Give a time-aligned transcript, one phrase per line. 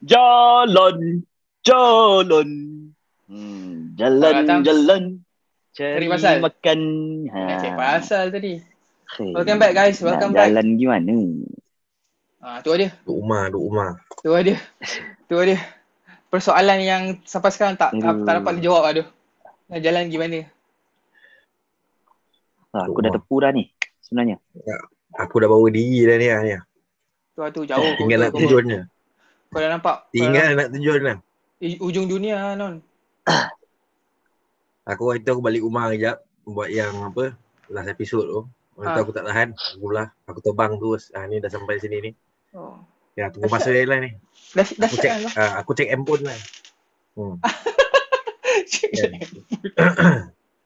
[0.00, 1.20] Jalan,
[1.60, 2.48] jalan.
[3.28, 5.02] Hmm, jalan, jalan.
[5.76, 6.36] Cari Cari pasal.
[6.40, 6.80] makan.
[7.28, 8.56] Nak cek pasal tadi.
[9.10, 9.30] Okay.
[9.36, 10.00] Welcome back, guys.
[10.00, 10.48] Welcome Nak back.
[10.56, 11.14] Jalan gimana?
[12.40, 12.96] Ah, tu dia.
[13.04, 13.90] Duk rumah, duk rumah.
[14.24, 14.56] Tu dia.
[15.28, 15.60] Tu dia.
[16.32, 18.24] Persoalan yang sampai sekarang tak Aduh.
[18.24, 19.06] tak dapat dijawab aduh.
[19.68, 20.48] Nak jalan gimana?
[22.72, 23.68] Ah, aku dah tepu dah ni
[24.00, 24.40] sebenarnya.
[25.20, 26.26] Aku dah bawa diri dah ni.
[26.32, 26.56] ah, ni.
[27.36, 27.92] Tu tu jauh.
[28.00, 28.80] Tinggal nak je.
[29.50, 29.96] Kau dah nampak?
[30.10, 31.18] Tinggal nak terjun lah.
[31.60, 32.78] ujung dunia non.
[34.90, 36.22] Aku waktu tu aku balik rumah kejap.
[36.42, 37.34] Buat yang apa,
[37.68, 38.40] last episode tu.
[38.74, 39.02] Waktu tu Ah.
[39.02, 39.48] aku tak tahan.
[39.76, 40.08] Aku lah.
[40.24, 41.10] Aku terbang terus.
[41.12, 42.10] Ah, ni dah sampai sini ni.
[42.52, 42.78] Oh.
[43.14, 44.14] Ya, tunggu masa je lah ni.
[44.50, 45.30] Dah dah Aku cek, kan kau?
[45.36, 46.38] ah, aku cek handphone lah.
[47.12, 47.34] Hmm.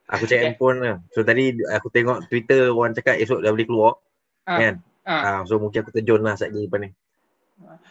[0.07, 0.45] Aku cek Okay.
[0.47, 0.97] handphone lah.
[1.11, 3.93] So tadi aku tengok Twitter orang cakap esok dah boleh keluar.
[4.45, 4.75] Ah, Kan?
[5.03, 5.21] ah.
[5.27, 6.89] Ah, so mungkin aku terjun lah sekejap lepas ni.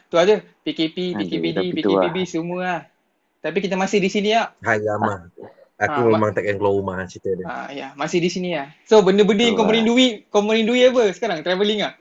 [0.10, 2.82] Tu ada PKP, Aduh, PKPD, tu PKPB semua lah.
[3.44, 4.54] Tapi kita masih di sini lah.
[4.62, 5.28] Hai ramah.
[5.84, 7.46] Aku Ah, memang takkan keluar rumah cerita dia.
[7.50, 8.72] Ah, ya, masih di sini lah.
[8.88, 9.74] So benda-benda yang kau lah.
[9.74, 11.42] merindui, kau merindui apa sekarang?
[11.44, 11.94] Travelling ah?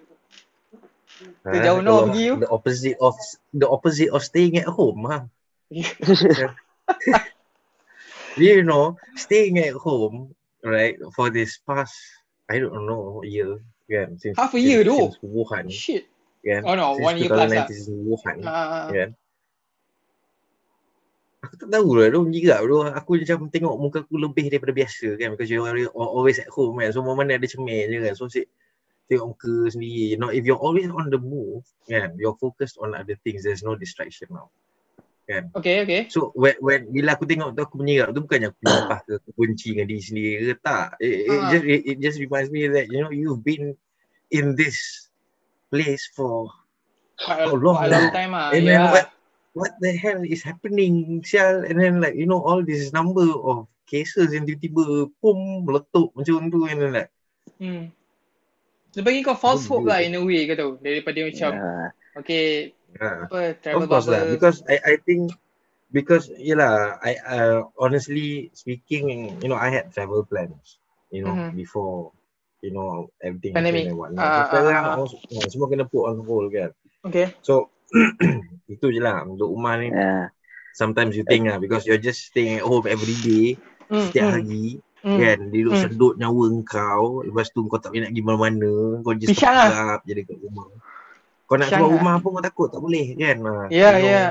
[1.42, 2.34] Ha, jauh no pergi you.
[2.38, 3.16] The opposite of
[3.50, 5.26] the opposite of staying at home ha.
[8.36, 10.32] You know, staying at home,
[10.64, 11.92] right, for this past
[12.48, 14.96] I don't know year, kan, since Half a year since, tu.
[14.96, 16.08] since Wuhan, Shit.
[16.42, 17.66] Kan, Oh no, since one year plus lah.
[17.66, 19.10] 2019 since Wuhan, Ah, kan.
[21.42, 22.86] Aku tak tahu lah, dong juga bro.
[22.86, 26.94] Aku macam tengok muka aku lebih daripada biasa kan because you're always- at home kan.
[26.94, 28.14] So mana ada cermin je kan.
[28.14, 28.46] So si-
[29.10, 30.14] tengok muka sendiri.
[30.14, 33.42] You know, if you're always on the move kan, you're focused on other things.
[33.42, 34.54] There's no distraction now.
[35.22, 35.54] Kan.
[35.54, 36.10] okay, okay.
[36.10, 39.30] So when, when bila aku tengok tu aku menyerap tu bukannya aku lepas ke aku
[39.38, 40.98] benci dengan diri sendiri ke tak.
[40.98, 41.50] It, it, Ah.
[41.50, 43.74] just, it, it just reminds me that you know you've been
[44.30, 45.10] in this
[45.72, 46.52] place for
[47.16, 48.12] Quite a, Oh, long quite a long lah.
[48.12, 48.48] time ah.
[48.52, 48.92] And then Yeah.
[48.92, 49.06] what
[49.52, 53.68] what the hell is happening sial and then like you know all this number of
[53.88, 57.10] cases yang tiba-tiba pum meletup macam tu and then like
[57.62, 57.94] Hmm.
[58.92, 60.72] Dia bagi kau false hope lah in a way kau tahu.
[60.82, 61.88] Daripada macam, Ah,
[62.18, 64.34] okay, uh, apa, travel of course lah bubble.
[64.36, 65.32] because I I think
[65.94, 70.80] because yelah I uh, honestly speaking you know I had travel plans
[71.12, 71.56] you know Mhm.
[71.56, 72.10] before
[72.62, 73.86] you know everything Pandemic.
[73.86, 74.22] and whatnot.
[74.22, 74.96] Ah, so, sekarang ah, ah.
[74.96, 76.70] all- semua kena put on hold kan
[77.02, 77.34] Okay.
[77.40, 77.68] so
[78.72, 80.30] itu je lah untuk rumah ni ah.
[80.72, 84.32] sometimes you think lah because you're just staying at home every day Hmm, setiap hmm,
[84.32, 84.66] hari
[85.04, 85.18] hmm.
[85.20, 85.82] kan duduk Hmm.
[85.84, 88.72] sedut nyawa kau lepas tu kau tak boleh nak pergi mana-mana
[89.02, 89.68] kau just Pisang lah.
[89.68, 90.64] tetap je dekat rumah
[91.44, 91.96] kau nak Pisang keluar lah.
[91.98, 94.22] rumah pun kau takut tak boleh kan Ah, Ya, ya.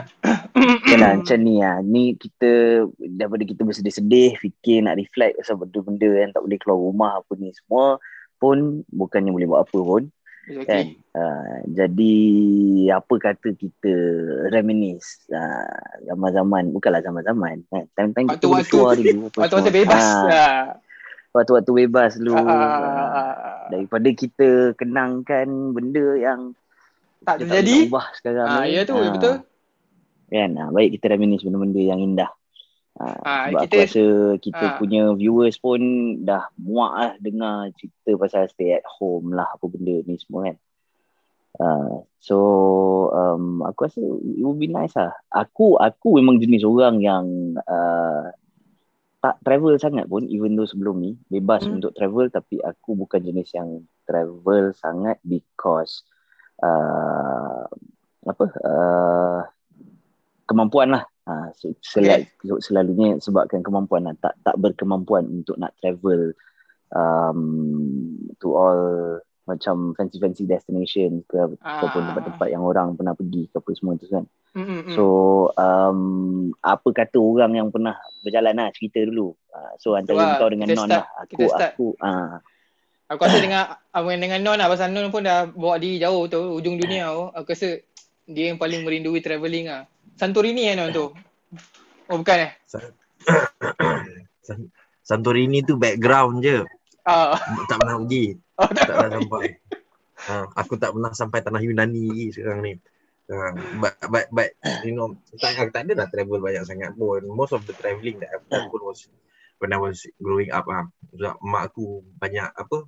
[0.74, 1.78] Okay lah macam ni lah.
[1.80, 2.50] Ni kita
[2.97, 7.53] daripada kita bersedih-sedih fikir nak reflect pasal benda-benda yang tak boleh keluar rumah apa ni
[7.53, 8.02] semua
[8.41, 8.57] pun
[8.90, 10.03] bukannya boleh buat apa pun
[10.41, 10.85] It's kan.
[10.90, 10.97] okay.
[11.12, 12.16] Uh, jadi
[12.91, 13.94] apa kata kita
[14.50, 15.69] reminisce uh,
[16.03, 17.85] zaman-zaman bukanlah zaman-zaman kan.
[17.94, 18.57] Time-time kita dulu.
[19.29, 19.78] apa Waktu-waktu semua.
[19.78, 20.02] bebas.
[20.02, 20.63] Ah, Ah.
[21.31, 22.34] waktu-waktu bebas dulu.
[22.34, 23.66] Ah, ah, Ah, ah, ah.
[23.69, 26.41] daripada kita kenangkan benda yang
[27.22, 27.75] Tak terjadi.
[27.78, 28.73] boleh ubah sekarang Ah, ni.
[28.73, 29.35] ya tu, Ah, betul.
[30.28, 30.50] Kan?
[30.58, 32.31] Ah, baik kita reminisce benda-benda yang indah.
[33.00, 34.06] Ah, sebab kita- aku rasa
[34.44, 34.75] kita ah.
[34.75, 35.79] punya viewers pun
[36.22, 40.57] dah muak lah dengar cerita pasal stay at home lah apa benda ni semua kan.
[41.52, 42.38] Uh, so
[43.12, 45.12] um, aku rasa it would be nice lah.
[45.31, 47.25] Aku aku memang jenis orang yang
[47.63, 48.31] uh,
[49.22, 51.78] tak travel sangat pun even though sebelum ni bebas Hmm.
[51.79, 56.02] untuk travel tapi aku bukan jenis yang travel sangat because
[56.59, 57.68] uh,
[58.25, 59.41] apa uh,
[60.46, 61.03] kemampuan lah.
[61.31, 62.28] Uh, so, sel-
[62.59, 64.16] selalunya sebabkan kemampuan lah.
[64.19, 66.36] Tak tak berkemampuan untuk nak travel
[66.92, 67.40] um,
[68.36, 68.81] to all
[69.41, 71.80] macam fancy-fancy destination ke Ah.
[71.81, 74.24] ataupun tempat-tempat yang orang pernah pergi ke apa semua tu kan.
[74.52, 74.94] Hmm, hmm, hmm.
[74.96, 75.06] So
[75.56, 76.00] um,
[76.59, 79.31] apa kata orang yang pernah berjalan lah cerita dulu.
[79.50, 81.24] Uh, so antara lah, kau dengan Non start- lah.
[81.24, 82.44] Aku aku ah
[83.11, 83.76] Aku rasa dengan
[84.20, 87.23] dengan Non lah pasal Non pun dah bawa diri jauh tu ujung dunia tu.
[87.35, 87.79] Aku rasa
[88.23, 89.84] dia yang paling merindui travelling ah.
[90.19, 91.05] Santorini eh Non tu.
[92.11, 92.52] Oh bukan eh?
[92.67, 92.96] San-
[95.08, 96.63] Santorini tu background je
[97.02, 97.34] Ah.
[97.66, 99.46] tak pernah pergi Oh, tak pernah sampai
[100.29, 102.73] ha, aku tak pernah sampai tanah Yunani lagi sekarang ni
[103.25, 104.49] ha, but, but, but
[104.85, 108.22] you know tak, aku tak ada dah travel banyak sangat pun most of the travelling
[108.22, 109.09] that I've done pun was
[109.58, 110.85] when I was growing up ah.
[111.09, 112.85] Sebab mak aku banyak apa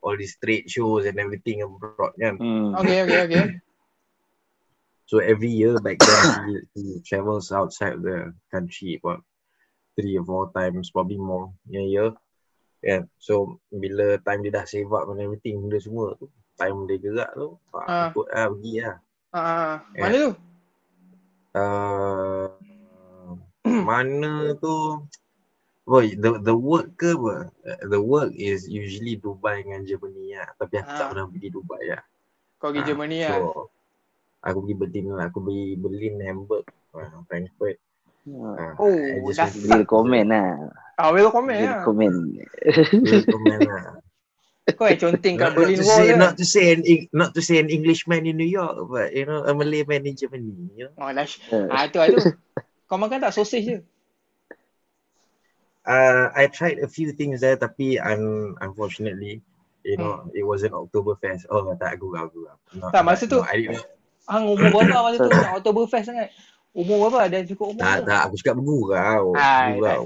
[0.00, 2.72] all these trade shows and everything abroad kan hmm.
[2.80, 3.44] Okay, okay, okay.
[5.10, 9.26] So every year back then he, he travels outside the country about
[9.98, 12.10] three or four times, probably more in a year.
[12.78, 13.10] Yeah.
[13.18, 17.34] So bila time dia dah save up and everything benda semua tu, time dia gerak
[17.34, 17.82] tu, Ah.
[17.90, 18.08] ah.
[18.14, 18.96] ikut lah pergi lah.
[19.34, 19.76] Ah, ah, ah.
[19.98, 20.02] Eh.
[20.06, 20.30] mana tu?
[21.58, 22.46] uh,
[23.90, 24.32] mana
[24.62, 24.74] tu
[25.90, 27.50] Boy, the the work ke apa?
[27.82, 30.46] The work is usually Dubai dengan Germany lah.
[30.54, 31.10] Tapi aku tak Ah.
[31.10, 32.02] pernah pergi Dubai lah.
[32.62, 33.40] Kau pergi Ah, Germany so, lah.
[34.40, 35.28] Aku pergi Berlin lah.
[35.28, 37.76] Aku pergi Berlin, Hamburg, uh, Frankfurt.
[38.24, 38.56] Hmm.
[38.56, 40.48] Uh, Oh, I just dah Dia komen lah.
[40.96, 41.82] Ah, well comment Dia lah.
[41.84, 42.12] komen.
[43.00, 43.84] Dia comment lah.
[44.78, 46.14] Kau yang conteng kat Not, not Berlin to Wall say, ke?
[46.14, 49.42] not to say an not to say an Englishman in New York, but you know
[49.42, 50.52] a Malay man in Germany.
[50.78, 51.42] You know, Oh, lash.
[51.50, 52.22] Uh, Ah, tu lah tu.
[52.86, 53.76] Kau makan tak sausage je?
[55.86, 59.42] uh, I tried a few things there, tapi un, unfortunately,
[59.82, 61.50] you know, it wasn't Oktoberfest.
[61.50, 62.46] Oh, tak aku aku.
[62.78, 63.82] Not, Tak, masa tu- No, I didn't,
[64.30, 65.28] Hang umur berapa masa tu?
[65.28, 66.28] Nak Oktoberfest sangat.
[66.70, 67.26] Umur berapa?
[67.26, 67.82] Dah cukup umur.
[67.82, 69.24] tak, tak, aku cakap bergurau.
[69.34, 70.02] Ah, Bergurau.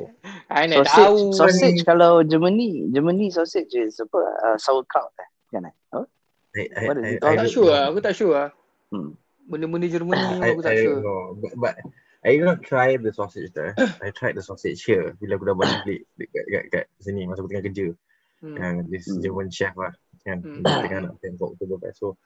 [0.49, 1.37] I nak tahu.
[1.37, 4.21] sausage, kalau Germany, Germany sausage is apa?
[4.49, 5.29] Uh, sauerkraut eh?
[5.53, 5.75] Kan eh?
[5.93, 6.09] Oh?
[6.57, 7.83] I, I, What is I, it I Aku tak sure lah.
[7.93, 8.49] Aku tak sure lah.
[8.89, 9.13] Hmm.
[9.45, 10.99] Benda-benda Germany I, aku tak I sure.
[11.05, 11.21] know.
[11.37, 11.75] But, but
[12.25, 13.77] I did not try the sausage there.
[14.01, 17.53] I tried the sausage here bila aku dah balik dekat, dekat, dekat sini masa aku
[17.53, 17.87] tengah kerja.
[18.41, 18.57] Hmm.
[18.57, 19.21] Yang this Hmm.
[19.21, 19.93] German chef lah
[20.25, 20.65] kan Hmm.
[20.65, 22.01] dia tengah nak plan for Oktoberfest.
[22.01, 22.17] So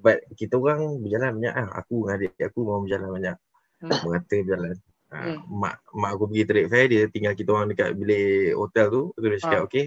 [0.00, 1.68] but kita orang berjalan banyak ah.
[1.80, 3.36] Aku dengan adik aku mau berjalan banyak.
[3.82, 3.90] Hmm.
[4.04, 4.76] Merata berjalan.
[5.06, 5.38] Ah, Hmm.
[5.46, 9.02] mak mak aku pergi trade fair dia tinggal kita orang dekat bilik hotel tu.
[9.14, 9.66] Tu dia cakap Ah.
[9.66, 9.86] okay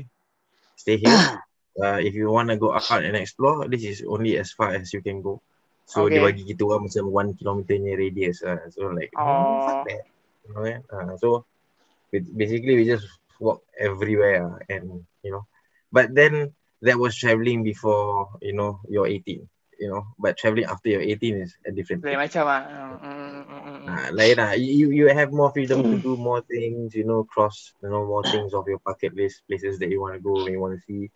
[0.76, 1.12] stay here.
[1.80, 4.92] Uh, if you want to go out and explore, this is only as far as
[4.92, 5.40] you can go.
[5.88, 6.20] So Okay.
[6.20, 8.44] dia bagi kita orang macam one kilometernya radius.
[8.44, 9.64] Uh, so like, Oh.
[9.64, 10.04] fuck that.
[10.44, 10.82] You know, kan?
[10.92, 11.28] Uh, so
[12.12, 13.08] ba- basically we just
[13.40, 15.48] walk everywhere uh, and you know.
[15.88, 16.52] But then
[16.84, 19.48] that was traveling before you know you're 18.
[19.80, 22.28] You know, but traveling after you're 18 is a different Lain thing.
[22.28, 22.62] macam lah.
[22.68, 23.88] Hmm, hmm, hmm, hmm, hmm.
[23.88, 24.52] Uh, lain lah.
[24.60, 26.92] You you have more freedom to do more things.
[26.92, 30.20] You know, cross you know more things of your bucket list, places that you want
[30.20, 31.08] to go and you want to see.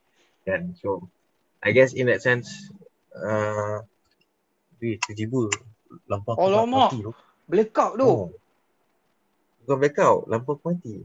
[0.48, 1.12] And so,
[1.60, 2.72] I guess in that sense,
[3.12, 3.84] uh,
[4.80, 5.52] weh, tiba-tiba
[6.08, 6.88] lampu aku Oh, lama.
[6.88, 7.12] mati tu.
[7.44, 8.08] Blackout tu.
[8.08, 8.24] Oh.
[9.64, 11.04] Bukan blackout, lampu aku mati.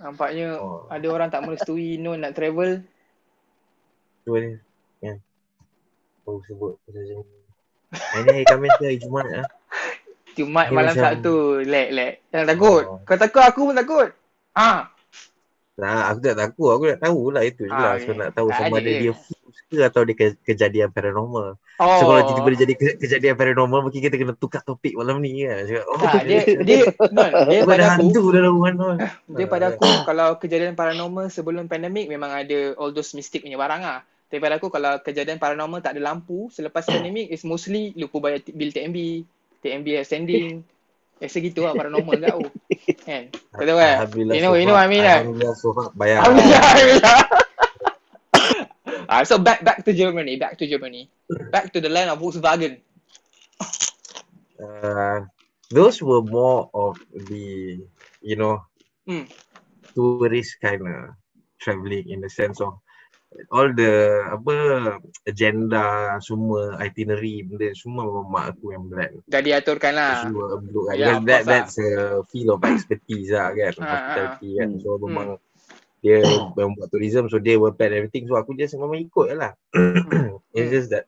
[0.00, 0.84] Nampaknya Oh.
[0.88, 2.84] ada orang tak merestui Non nak travel.
[4.24, 4.60] Tu dia.
[6.30, 7.38] Baru sebut pasal macam ni.
[7.90, 9.46] Hari Khamis ke hari Jumaat lah.
[10.30, 11.36] Jumat Dia malam macam- Sabtu.
[11.66, 12.12] Lek, lek.
[12.30, 12.82] Jangan takut.
[12.86, 12.98] Oh.
[13.02, 14.08] Kau takut, aku pun takut.
[14.52, 14.94] Ah,
[15.74, 16.70] Nah, aku tak takut.
[16.70, 17.92] Aku nak tahu lah itu je Ah, lah.
[17.98, 18.20] So okay.
[18.20, 19.12] nak tahu Tak sama ada dia
[19.66, 21.56] ke atau dia ke- kejadian paranormal.
[21.80, 21.96] Oh.
[21.96, 25.40] So kalau tiba-tiba dia jadi ke- kejadian paranormal mungkin kita kena tukar topik malam ni
[25.40, 25.64] kan.
[25.64, 26.78] Cakap, oh, Tak, dia dia
[27.08, 28.86] non, dia Kau pada ada aku, hantu dalam rumah tu.
[29.38, 33.80] dia pada aku kalau kejadian paranormal sebelum pandemik memang ada all those mystic punya barang
[33.80, 34.00] ah.
[34.30, 38.40] Tapi pada aku kalau kejadian paranormal tak ada lampu selepas pandemik is mostly lupa bayar
[38.40, 39.26] t- bil TMB,
[39.58, 40.62] TMB outstanding.
[41.20, 42.48] Biasa gitu lah paranormal kat aku.
[43.10, 43.22] Kan?
[43.52, 44.08] Kau tahu kan?
[44.14, 45.26] You know, you know what I mean kan?
[45.26, 46.22] Alhamdulillah so bayar.
[46.22, 46.62] Alhamdulillah.
[46.62, 47.18] Alhamdulillah.
[49.10, 51.10] Ah, so back back to Germany, back to Germany.
[51.50, 52.78] Back to the land of Volkswagen.
[54.54, 55.26] Uh,
[55.68, 57.82] those were more of the,
[58.22, 58.62] you know,
[59.10, 59.26] Hmm.
[59.98, 61.18] tourist kind of
[61.58, 62.78] travelling in the sense of
[63.50, 63.92] all the
[64.26, 64.54] apa
[65.26, 69.10] agenda semua itinerary benda semua memang mak aku yang berat.
[69.30, 70.26] Dah diaturkan lah.
[70.26, 70.94] Semua upload kan.
[70.98, 71.50] Ya, Because of that lah.
[71.50, 71.90] that's a
[72.30, 73.72] field of expertise lah kan.
[73.78, 74.68] Ah, Hospitality kan.
[74.74, 74.82] Hmm.
[74.82, 75.28] So memang
[76.00, 76.16] dia
[76.56, 79.52] membuat tourism so dia will plan everything so aku just memang ikut je lah.
[80.56, 80.74] It's Hmm.
[80.74, 81.06] just that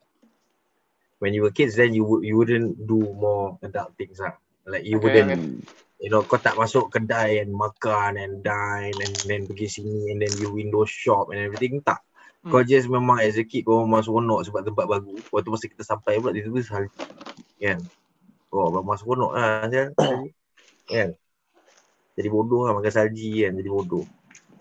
[1.18, 4.38] when you were kids then you would you wouldn't do more adult things lah.
[4.62, 5.66] Like you Okay, wouldn't
[5.98, 10.18] you know kau tak masuk kedai and makan and dine and then pergi sini and
[10.22, 11.98] then you window shop and everything tak.
[12.42, 12.50] Hmm.
[12.50, 15.14] Kau just memang as a kid kau memang seronok sebab tempat baru.
[15.30, 16.90] Waktu masa kita sampai pula tiba-tiba salji.
[17.56, 17.78] Kan?
[18.50, 19.62] Oh memang seronok lah.
[19.64, 20.30] Salji.
[20.92, 21.08] Kan?
[22.12, 23.54] Jadi bodoh lah makan salji kan.
[23.54, 24.02] Jadi bodoh.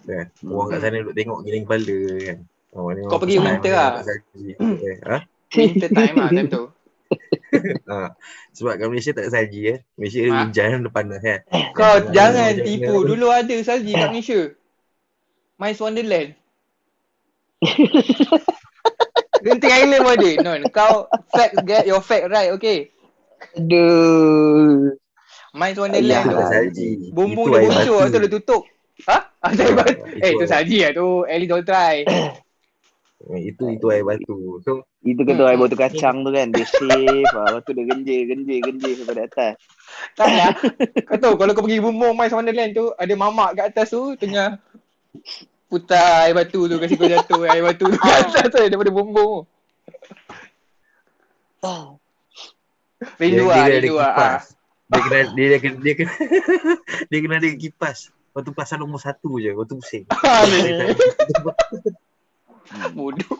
[0.01, 0.29] Kan?
[0.45, 2.37] Orang kat sana duduk tengok giling kepala kan.
[2.71, 3.99] Oh, Kau pergi winter lah.
[3.99, 4.55] Salji.
[4.85, 5.17] Eh, ha?
[5.51, 6.63] Winter time lah time tu.
[7.91, 8.13] ha.
[8.53, 9.77] Sebab kat Malaysia tak ada salji eh.
[9.97, 10.47] Malaysia Ha?
[10.47, 11.39] hujan depan dah kan.
[11.73, 12.95] Kau Jangan- jangan jangan- tipu.
[13.03, 14.41] Dulu ada salji kat Malaysia.
[15.57, 16.29] Mice Wonderland.
[19.45, 20.31] Genting Island pun ada.
[20.45, 20.93] Non, kau
[21.33, 22.93] fact get your fact right, okay.
[23.57, 24.93] Aduh.
[25.51, 26.37] Wonderland Tak tu.
[26.37, 26.89] ada salji.
[27.11, 28.13] Bumbung dia bocor batu.
[28.13, 28.63] tu dia tutup.
[29.09, 29.17] Ha?
[29.41, 29.99] Ah, batu.
[30.13, 31.07] itu Eh, tu salji lah tu.
[31.25, 32.05] At least don't try.
[33.37, 34.61] Itu itu air batu.
[34.63, 36.53] So Itu kata air batu kacang tu kan.
[36.53, 37.25] Dia shave.
[37.35, 39.53] ah, Lepas tu dia genjir, genjir, genjir sampai di atas.
[40.15, 40.53] Tak lah.
[41.09, 44.55] Kau tahu kalau kau pergi bumbung Mice Wonderland tu, ada mamak kat atas tu tengah
[45.71, 49.47] putar air batu tu kasi kau jatuh air batu tu kat atas tu daripada bumbung.
[53.17, 54.13] Rindu lah, dia, dia rindu ada lah.
[54.13, 54.43] kipas.
[54.91, 56.13] Dia kena dia dia kena dia kena,
[57.09, 57.97] dia kena ada kipas.
[58.31, 60.05] Waktu pasal nombor satu je, waktu pusing.
[62.71, 62.87] Ah.
[62.95, 63.35] Bodoh.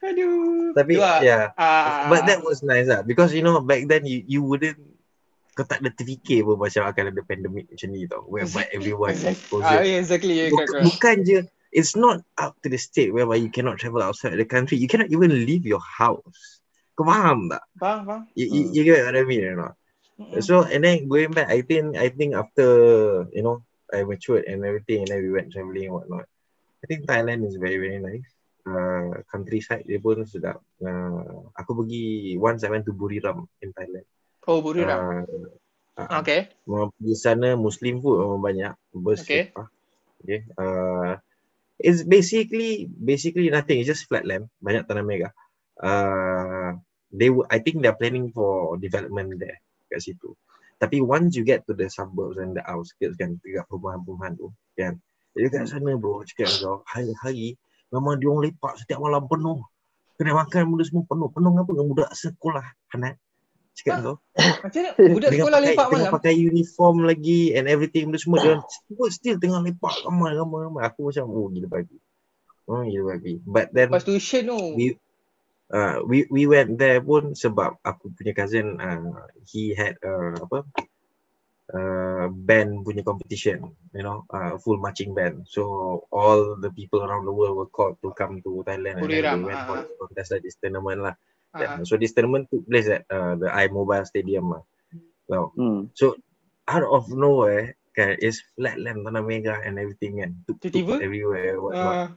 [0.00, 0.72] Aduh.
[0.72, 1.20] Tapi Dua.
[1.20, 2.08] yeah, Ah.
[2.08, 4.80] but that was nice lah because you know back then you you wouldn't
[5.58, 9.26] kau tak ada terfikir pun macam akan ada pandemic macam ni tau whereby everyone is
[9.58, 10.38] Ah, yeah, exactly.
[10.38, 11.42] Yeah, Buk- bukan je
[11.74, 14.78] it's not up to the state whereby you cannot travel outside the country.
[14.78, 16.62] You cannot even leave your house.
[16.94, 17.66] Kau faham tak?
[17.74, 18.22] Faham, faham.
[18.38, 19.74] You, you, you get what I mean or not?
[20.14, 20.38] Mm-mm.
[20.46, 22.66] So and then going back, I think I think after
[23.34, 26.30] you know I matured and everything, and then we went traveling and whatnot.
[26.82, 28.26] I think Thailand is very very nice.
[28.62, 30.62] Uh, countryside dia pun sedap.
[30.78, 34.06] Uh, aku pergi once I went to Buriram in Thailand.
[34.48, 35.28] Oh, Buriram.
[35.28, 36.48] Uh, uh, Okay.
[36.96, 38.72] Di sana Muslim food memang banyak.
[38.72, 39.52] Okay.
[39.52, 39.68] Bersepah.
[40.24, 40.40] Okay.
[40.56, 41.20] Uh,
[41.76, 43.84] it's basically basically nothing.
[43.84, 44.48] It's just flat land.
[44.64, 45.30] Banyak tanah mega.
[45.76, 46.80] Uh,
[47.12, 50.36] they were, I think they're planning for development there kat situ.
[50.78, 54.94] Tapi once you get to the suburbs and the outskirts kan, dekat perumahan-perumahan tu kan.
[55.34, 57.58] Jadi kat sana bro, cakap kau, hari-hari
[57.90, 59.58] memang dia orang lepak setiap malam penuh.
[60.18, 61.28] Kena makan benda semua penuh.
[61.30, 61.70] Penuh apa?
[61.70, 62.66] Dengan budak sekolah.
[62.94, 63.18] Hanat.
[63.78, 64.16] Cakap kau.
[64.66, 64.90] Macam mana?
[64.98, 66.12] Budak Dengan sekolah pakai, lepak malam.
[66.18, 70.82] pakai uniform lagi and everything benda semua dia still, still tengah lepak ramai ramai ramai
[70.82, 71.96] aku macam oh gila babi
[72.66, 74.58] oh gila babi but then Lepas tuition tu.
[74.74, 74.98] we
[75.70, 80.66] uh, we we went there pun sebab aku punya cousin uh, he had uh, apa
[81.70, 83.62] uh, band punya competition
[83.94, 87.94] you know uh, full marching band so all the people around the world were called
[88.02, 89.82] to come to Thailand and then Buriram, they went for ah.
[89.86, 91.14] this contest like this tournament lah
[91.48, 91.76] Ah, yeah.
[91.82, 94.62] so this tournament took place at uh, the iMobile Stadium lah
[95.26, 95.88] well Hmm.
[96.68, 101.00] out of nowhere kan it's flat land tanah mega and everything kan tuk Tiba-tiba?
[101.00, 102.08] everywhere what not ah.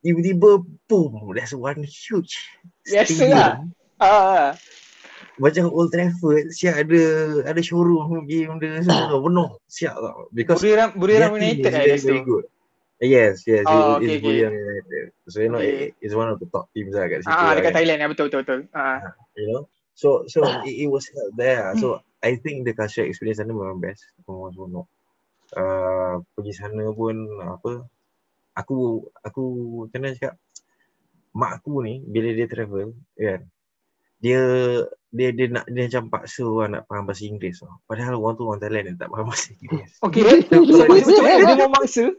[0.00, 2.38] tiba-tiba boom there's one huge
[2.86, 3.54] stadium lah.
[3.98, 4.50] Ah.
[5.36, 7.02] macam Old Trafford siap ada
[7.42, 12.22] ada showroom game dia semua penuh siap tau because Buriram Buriram United lah very, very
[12.22, 12.28] tu.
[12.30, 12.44] good
[13.02, 14.20] yes yes Oh, it, okay, it's okay.
[14.22, 15.90] Buriram United so you know Okay.
[15.90, 17.74] it, it's one of the top teams lah kat situ Ah, lah, dekat kan.
[17.82, 18.60] Thailand ya betul betul betul.
[18.72, 18.98] Ah.
[19.34, 21.74] you know so so it, it was held there lah.
[21.74, 21.86] so
[22.22, 24.86] I think the cultural experience sana memang best memang seronok
[25.52, 27.84] uh, pergi sana pun apa
[28.54, 28.78] aku
[29.20, 29.42] aku
[29.84, 30.34] macam mana cakap
[31.32, 33.42] mak aku ni bila dia travel kan
[34.22, 34.38] dia
[35.10, 37.74] dia dia nak dia macam paksa orang nak faham bahasa Inggeris tau.
[37.84, 39.92] Padahal orang tu orang Thailand yang tak faham bahasa Inggeris.
[39.98, 40.22] Okay.
[40.46, 42.04] dia mau maksa?
[42.06, 42.16] Dia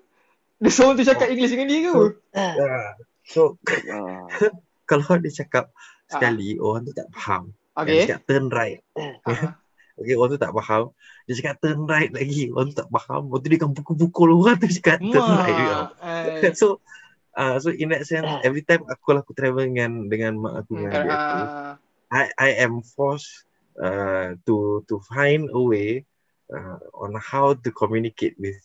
[0.70, 1.96] suruh tu cakap English dengan dia ke?
[2.34, 2.94] Ah,
[3.24, 3.58] so
[3.90, 4.28] Ah.
[4.90, 5.72] kalau dia cakap
[6.06, 7.52] sekali orang tu tak faham.
[7.74, 8.00] Dia Okay.
[8.06, 8.80] cakap turn right.
[8.94, 9.18] Ah.
[9.94, 10.90] Okay, orang tu tak faham.
[11.30, 12.50] Dia cakap turn right lagi.
[12.50, 13.30] Orang tu tak faham.
[13.30, 15.70] Lepas tu dia akan pukul-pukul orang tu cakap turn right.
[16.02, 16.26] Ah.
[16.58, 16.82] so
[17.38, 20.82] uh, so in that sense every time aku aku travel dengan dengan mak aku Hmm,
[20.82, 21.74] dengan adik aku ah.
[22.10, 23.46] I I am forced
[23.78, 26.06] uh, to to find a way
[26.50, 28.58] uh, on how to communicate with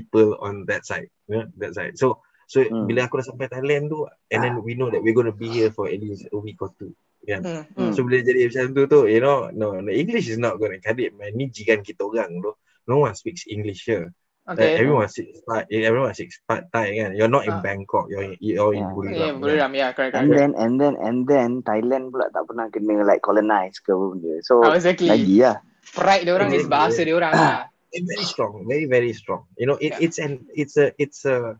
[0.00, 2.84] people on that side you know, that side so so Hmm.
[2.84, 5.46] bila aku dah sampai Thailand tu and then we know that we're going to be
[5.48, 6.90] here for at least a week or two
[7.22, 7.88] kan Hmm, Hmm.
[7.88, 7.92] hmm.
[7.92, 10.80] so bila jadi macam tu tu you know no, no English is not going to
[10.80, 12.52] cut it man ni jiran kita orang tu
[12.84, 14.10] no one speaks English here
[14.44, 14.76] Okay.
[14.76, 17.16] Uh, everyone speaks part, everyone speaks part Thai kan.
[17.16, 17.64] You're not in Ah.
[17.64, 18.92] Bangkok, you're in, you're in Yeah.
[18.92, 19.08] Buriram.
[19.08, 19.40] Yeah, kan?
[19.40, 19.72] Buriram.
[19.72, 20.36] Ya, correct, And correct.
[20.36, 24.36] then and then and then Thailand pula tak pernah kena like colonize ke apa benda.
[24.44, 25.08] So Oh, exactly.
[25.08, 25.64] lagi lah.
[25.96, 27.72] Pride dia orang is bahasa dia orang lah.
[27.94, 29.46] It's very strong, very very strong.
[29.54, 30.02] You know, it, Yeah.
[30.02, 31.54] it's an it's a it's a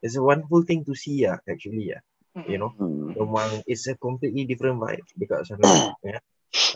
[0.00, 2.00] it's a wonderful thing to see yeah, actually yeah.
[2.32, 2.48] Mm-mm.
[2.48, 3.12] You know, Hmm.
[3.12, 5.64] memang it's a completely different vibe dekat sana.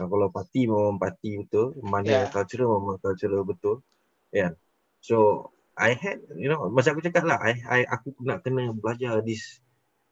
[0.01, 2.33] Uh, kalau party memang party betul, mana Yeah.
[2.33, 3.85] cultural memang cultural betul.
[4.33, 4.57] Yeah.
[5.05, 9.21] So I had you know macam aku cakap lah, I, I aku nak kena belajar
[9.21, 9.61] this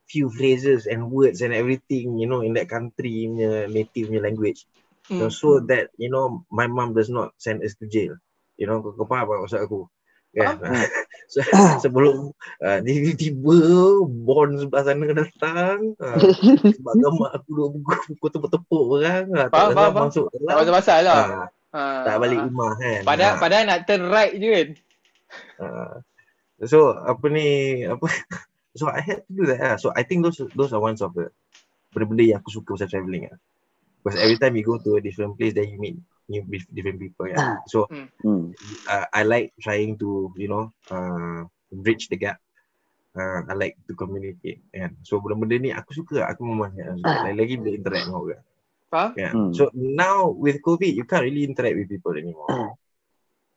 [0.09, 4.69] few phrases and words and everything you know in that country punya native punya language.
[5.09, 5.25] Hmm.
[5.25, 8.21] So, so that you know my mom does not send us to jail.
[8.59, 9.87] You know kau, kau faham apa maksud aku?
[10.37, 10.61] Kan?
[11.33, 11.41] so,
[11.89, 13.57] sebelum uh, tiba-tiba
[14.05, 16.19] bond sebelah sana datang uh,
[16.77, 21.01] sebab mak aku duk pukul, pukul tepuk-tepuk orang uh, tak Faham, masuk Tak dalam pasal-pasal
[21.09, 21.23] lah.
[21.25, 22.45] uh, Ah, tak balik ah.
[22.49, 24.69] rumah kan Padahal, Ah, padahal nak turn right je kan.
[25.61, 25.95] uh,
[26.65, 27.49] so apa ni
[27.85, 28.05] apa
[28.79, 29.77] so I had to do that lah.
[29.77, 31.29] so I think those those are ones of the
[31.93, 33.37] benda-benda yang aku suka pasal travelling lah.
[34.01, 37.01] Because every time you go to a different place, then you meet new dif- different
[37.01, 37.27] people.
[37.27, 37.59] Yeah.
[37.67, 37.89] So
[38.21, 38.53] Hmm.
[38.87, 42.39] uh, I like trying to you know uh, bridge the gap.
[43.19, 44.63] Uh, I like to communicate.
[44.71, 44.93] Yeah.
[45.03, 46.29] So benda-benda ni aku suka.
[46.31, 47.27] Aku memang uh, suka.
[47.27, 48.43] Lagi-lagi bila interact dengan orang.
[48.89, 49.11] Faham?
[49.19, 49.33] Yeah.
[49.35, 49.51] Hmm.
[49.53, 52.77] So now with COVID, you can't really interact with people anymore.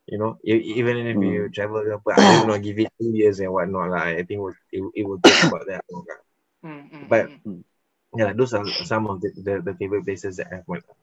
[0.10, 3.14] You know, e- even if you travel ke apa, I don't know, give it two
[3.16, 4.12] years and whatnot lah.
[4.12, 6.04] I think it, will- it, will- it will take about that long.
[6.04, 6.20] lah.
[6.66, 7.62] Hmm, hmm, But- hmm.
[8.12, 11.00] Yeah, those are some of the, the, the favorite places that I've went for.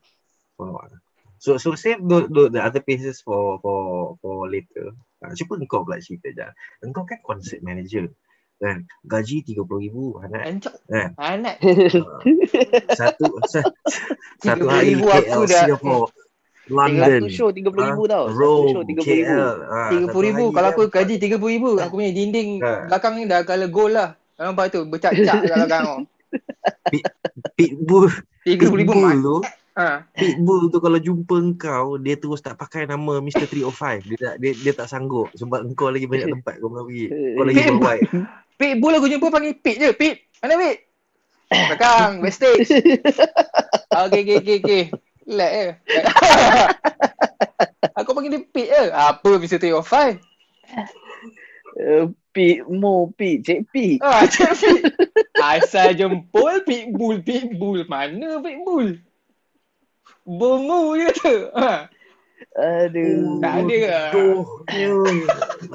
[0.69, 0.93] a while.
[1.39, 3.79] So so save the, the, the other places for for
[4.19, 4.93] for later.
[5.19, 6.47] Uh, cuba engkau pula cerita je.
[6.83, 8.11] Engkau kan concert manager.
[8.59, 10.75] kan gaji 30,000 Hanat Encok.
[10.91, 11.63] kan Anak.
[12.91, 13.71] satu sa-
[14.37, 18.25] satu hari 30,000 aku KL dah- Singapore Satu London show RM30,000 tau.
[18.29, 19.07] Satu show Rome RM30,000.
[19.07, 20.45] KL ah, Tiga satu puluh ribu.
[20.45, 22.71] hari Kalau dah aku gaji tiga puluh ribu, aku punya dinding Ha.
[22.85, 24.09] belakang ni dah colour gold lah.
[24.37, 25.97] Nampak tu, bercak-cak kat belakang tu.
[27.55, 28.11] Pitbull
[28.43, 29.17] Tiga puluh ribu Pitbull mat.
[29.21, 29.37] tu
[29.79, 30.03] Ha.
[30.11, 33.47] Pitbull tu kalau jumpa engkau dia terus tak pakai nama Mr.
[33.47, 37.07] 305 dia tak dia, dia tak sanggup sebab engkau lagi banyak tempat kau nak pergi
[37.39, 37.79] kau lagi Pitbull.
[37.79, 38.03] worldwide
[38.59, 39.91] Pitbull aku jumpa panggil Pit je.
[39.95, 40.27] Pit.
[40.43, 40.79] Mana Pit?
[41.49, 42.69] Belakang, backstage.
[43.89, 44.83] Okay, okay, okay, okay.
[45.25, 45.71] Relax je.
[48.03, 48.85] aku panggil dia Pit je.
[48.91, 49.63] Apa Mr.
[49.63, 50.19] 305?
[51.79, 54.03] Uh, Pik Mo Pik Cik Pik.
[54.03, 54.83] Ah, Cik Pit.
[55.55, 57.87] Asal jempol Pitbull, Pitbull.
[57.87, 58.99] Mana Pitbull?
[60.29, 61.35] Bongo je tu.
[61.57, 61.89] Ha.
[62.53, 63.41] Aduh.
[63.41, 63.89] Tak ada ke?
[64.13, 64.85] bodohnya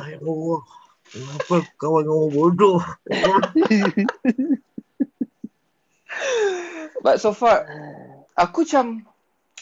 [0.13, 0.60] ya Allah
[1.10, 2.79] kenapa kawan kau bodoh
[7.03, 7.67] But so far,
[8.38, 9.03] aku macam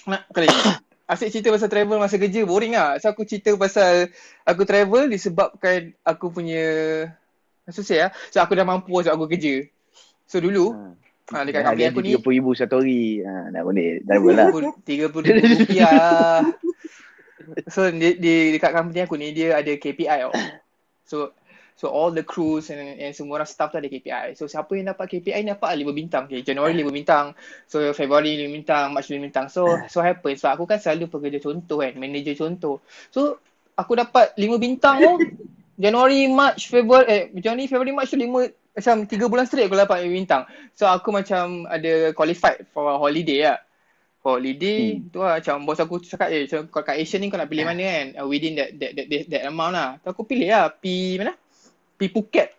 [0.05, 0.45] nak kali
[1.11, 2.99] asyik cerita pasal travel masa kerja boring lah.
[2.99, 4.11] So aku cerita pasal
[4.43, 6.65] aku travel disebabkan aku punya
[7.71, 8.07] susah ya.
[8.29, 9.65] So aku dah mampu sebab aku kerja.
[10.27, 10.95] So dulu
[11.31, 13.03] ha, dekat company aku ni RM30,000 satu hari.
[13.23, 13.87] Ha, dah boleh.
[14.03, 14.49] Dah boleh lah.
[14.83, 16.43] tiga puluh ribu rupiah.
[17.67, 20.31] So di, di dekat company aku ni dia ada KPI tau.
[21.03, 21.17] So
[21.75, 24.37] so all the crews and, and semua orang staff tu ada KPI.
[24.37, 26.23] So siapa yang dapat KPI ni dapat 5 bintang.
[26.29, 27.33] Okay, Januari 5 bintang.
[27.65, 29.45] So Februari 5 bintang, March 5 bintang.
[29.49, 32.79] So so happen sebab aku kan selalu pekerja contoh kan, manager contoh.
[33.09, 33.41] So
[33.75, 35.11] aku dapat 5 bintang tu
[35.81, 40.07] Januari, March, Februari, eh Januari, Februari, March tu 5 macam 3 bulan straight aku dapat
[40.07, 40.43] 5 bintang.
[40.71, 43.59] So aku macam ada qualified for holiday lah.
[44.23, 45.09] For holiday Hmm.
[45.11, 47.65] tu lah macam bos aku cakap eh macam kau kat Asian ni kau nak pilih
[47.67, 49.99] mana kan uh, within that that, that that that amount lah.
[50.05, 51.35] So aku pilih lah pi mana?
[51.99, 52.49] Pi Phuket.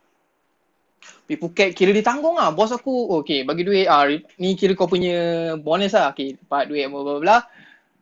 [1.25, 2.53] Pi Phuket kira dia tanggung lah.
[2.53, 4.05] Bos aku oh, okay bagi duit ah
[4.37, 6.13] ni kira kau punya bonus lah.
[6.13, 7.39] Okay dapat duit bla bla bla.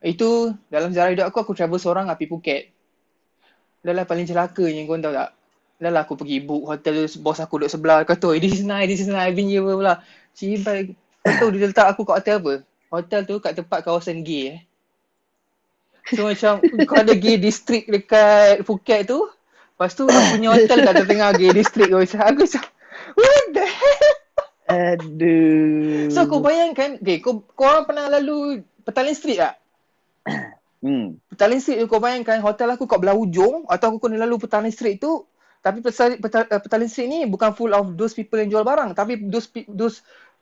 [0.02, 2.74] Itu dalam sejarah hidup aku aku travel seorang lah pi Phuket.
[3.86, 5.30] Dah lah paling celakanya kau tahu tak?
[5.80, 8.68] Dah lah aku pergi book hotel tu bos aku duduk sebelah kata eh, this is
[8.68, 9.94] nice this is nice I've been here bla bla.
[10.36, 10.92] Cibai
[11.24, 12.54] kau tahu dia letak aku kat hotel apa?
[12.92, 14.60] Hotel tu kat tempat kawasan gay eh.
[16.12, 19.24] So macam kau ada gay district dekat Phuket tu.
[19.24, 21.96] Lepas tu aku punya hotel kat tengah gay district tu.
[21.96, 22.62] Macam aku macam
[23.16, 24.16] what the hell?
[24.70, 26.06] Aduh.
[26.14, 29.58] So kau bayangkan, okay, kau, kau orang pernah lalu Petaling Street tak?
[30.80, 31.18] Hmm.
[31.32, 34.70] Petaling Street tu kau bayangkan hotel aku kat belah ujung atau aku kena lalu Petaling
[34.70, 35.26] Street tu
[35.60, 39.20] tapi Petaling, Petaling, Petaling Street ni bukan full of those people yang jual barang tapi
[39.28, 40.00] those those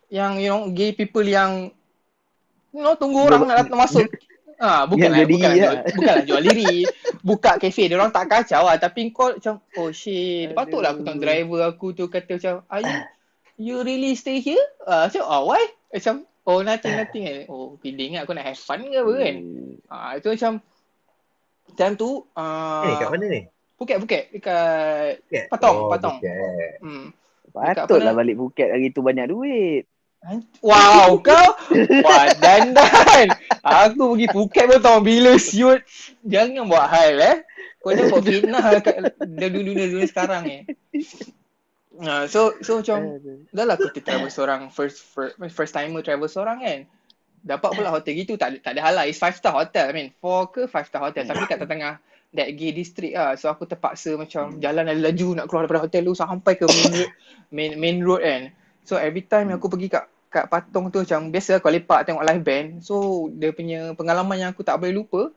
[0.08, 1.74] yang you know gay people yang
[2.70, 4.08] you know tunggu orang nak datang masuk.
[4.58, 5.94] Ah, bukanlah Yang jual bukanlah diri jual, lah.
[5.94, 6.74] bukanlah jual diri.
[7.22, 10.50] Buka kafe dia orang tak kacau lah tapi kau macam oh shit.
[10.50, 11.18] Patutlah aku Aduh.
[11.22, 12.96] driver aku tu kata macam are you
[13.58, 14.58] you really stay here?
[14.82, 15.62] Ah, macam oh why?
[15.94, 17.40] Macam oh nothing nothing eh.
[17.46, 19.36] Oh feeling aku nak have fun ke apa kan?
[19.86, 20.52] Ah itu macam
[21.78, 23.42] time tu uh, eh kat mana ni
[23.78, 24.24] Phuket Phuket.
[24.34, 25.44] Dekat Phuket?
[25.48, 26.18] Patong, oh, Patong.
[26.18, 26.82] Phuket.
[26.82, 27.06] hmm.
[27.54, 29.86] Patutlah balik Phuket hari tu banyak duit.
[30.66, 31.48] Wow kau?
[32.02, 33.30] Wah dandan.
[33.62, 35.86] Aku pergi Phuket pun tahu bila siut
[36.26, 37.36] Jangan buat hal eh.
[37.78, 40.62] Kau jangan buat fitnah kat dunia-dunia sekarang eh.
[41.98, 43.22] Uh, So so macam
[43.54, 46.80] Dah lah aku travel seorang First first, first timer travel seorang kan.
[47.38, 48.34] Dapat pula hotel gitu.
[48.34, 50.08] Tak, ada- tak ada hal lah It's five star hotel I mean.
[50.18, 51.30] Four ke five star hotel.
[51.30, 52.02] Tapi kat tengah
[52.36, 56.12] That gay district lah So aku terpaksa macam Jalan laju Nak keluar daripada hotel tu
[56.12, 57.10] Sampai ke main road
[57.56, 58.42] Main, main road kan
[58.88, 62.44] So every time aku pergi kat kat Patong tu macam biasa kau lepak tengok live
[62.44, 62.68] band.
[62.84, 65.32] So dia punya pengalaman yang aku tak boleh lupa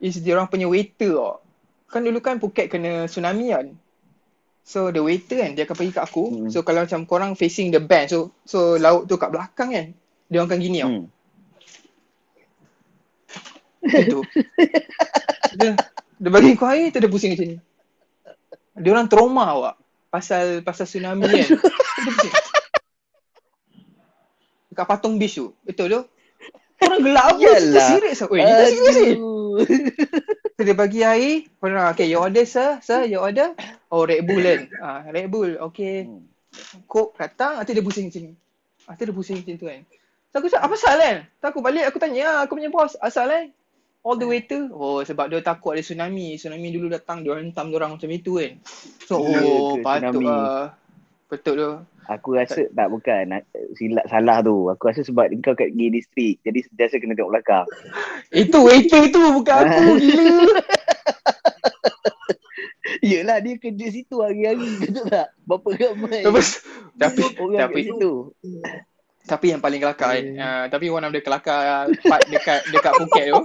[0.00, 1.40] is dia orang punya waiter tau.
[1.88, 3.76] Kan dulu kan Phuket kena tsunami kan.
[4.64, 6.24] So the waiter kan dia akan pergi kat aku.
[6.28, 6.48] Hmm.
[6.52, 9.86] So kalau macam korang facing the band so so laut tu kat belakang kan.
[10.28, 10.92] Dia orang akan gini tau.
[10.92, 11.04] Hmm.
[15.54, 15.76] Dia,
[16.18, 17.56] dia bagi kau air tu dia pusing macam ni.
[18.74, 19.74] Dia orang trauma awak
[20.10, 21.46] pasal pasal tsunami kan.
[21.46, 22.32] Dia pusing.
[24.74, 25.54] Dekat Patong Beach tu.
[25.62, 26.02] Betul tu?
[26.82, 27.38] Orang gelap apa?
[27.38, 27.88] Yalah.
[27.94, 28.18] Serius.
[28.26, 29.12] Eh, ni tak serius ni.
[30.54, 31.46] So, dia bagi air.
[31.62, 32.78] Korang, okay, your order sir.
[32.82, 33.54] Sir, your order.
[33.90, 34.60] Oh, Red Bull kan.
[34.82, 35.54] Ah, Red Bull.
[35.70, 36.06] Okay.
[36.90, 37.62] Coke datang.
[37.62, 38.32] Nanti dia pusing macam ni.
[38.86, 39.80] Nanti dia pusing macam tu kan.
[40.30, 41.16] So, aku cakap, apa pasal kan?
[41.38, 42.98] So, aku balik, aku tanya lah, aku punya bos.
[42.98, 43.44] Asal kan?
[44.04, 44.68] All the waiter.
[44.68, 46.36] Oh, sebab dia takut ada tsunami.
[46.36, 48.52] Tsunami dulu datang, dia hentam dia orang macam itu kan.
[49.08, 50.76] So, Ya oh, ke patut lah.
[51.32, 51.72] Betul tu.
[52.04, 53.48] Aku rasa tak bukan nak-
[53.80, 54.68] silap salah tu.
[54.68, 56.44] Aku rasa sebab kau kat gay district.
[56.44, 57.64] Jadi sentiasa kena tengok belakang.
[58.44, 59.96] Itu waiter tu bukan aku.
[60.04, 60.60] Gila.
[63.04, 65.32] Yelah dia kerja situ hari-hari betul tak?
[65.48, 66.60] Berapa ramai Lepas,
[66.96, 68.12] tapi orang tapi kat situ.
[69.24, 70.24] tapi yang paling kelakar kan.
[70.36, 73.44] Uh, tapi one of the kelakar part dekat dekat Phuket tu.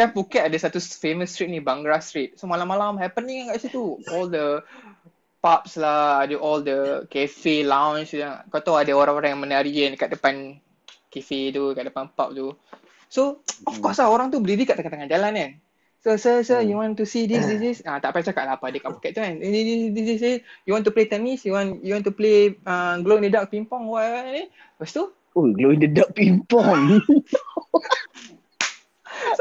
[0.00, 2.40] Kan Phuket ada satu famous street ni Bangra Street.
[2.40, 4.00] So malam-malam happening kat situ.
[4.08, 4.64] All the
[5.44, 9.92] pubs lah, ada all the cafe, lounge yang kau tahu ada orang-orang yang menari kan
[9.92, 10.34] dekat depan
[11.12, 12.56] cafe tu, kat depan pub tu.
[13.12, 15.52] So, of course lah orang tu berdiri kat tengah-tengah jalan kan.
[16.00, 17.78] So, sir, sir, you want to see this, this, this?
[17.84, 19.36] Ah, tak payah cakap lah apa dia kat Phuket tu kan.
[19.36, 20.38] This, this, this, this, this.
[20.64, 21.44] You want to play tennis?
[21.44, 23.84] You want you want to play uh, glow in the dark ping pong?
[23.84, 24.48] What, what, ni?
[24.48, 26.98] Lepas tu, Oh, glow in the dark ping-pong.
[27.06, 27.38] so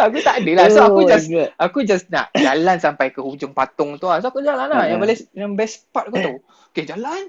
[0.07, 0.65] aku tak ada lah.
[0.71, 1.27] So aku Oh just
[1.59, 4.23] aku just nak jalan sampai ke hujung patung tu lah.
[4.23, 4.87] So aku jalan lah.
[4.87, 4.91] Hmm.
[4.95, 6.33] Yang best, yang best part aku tu.
[6.71, 7.27] Okay, jalan.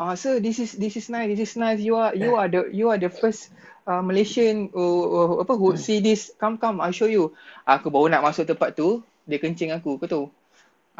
[0.00, 1.28] Ah, sir, this is this is nice.
[1.36, 1.80] This is nice.
[1.80, 3.52] You are you are the you are the first
[3.84, 6.32] uh, Malaysian uh, uh, apa who see this.
[6.40, 7.36] Come come, I show you.
[7.68, 10.00] Aku baru nak masuk tempat tu, dia kencing aku.
[10.00, 10.24] Kau tahu?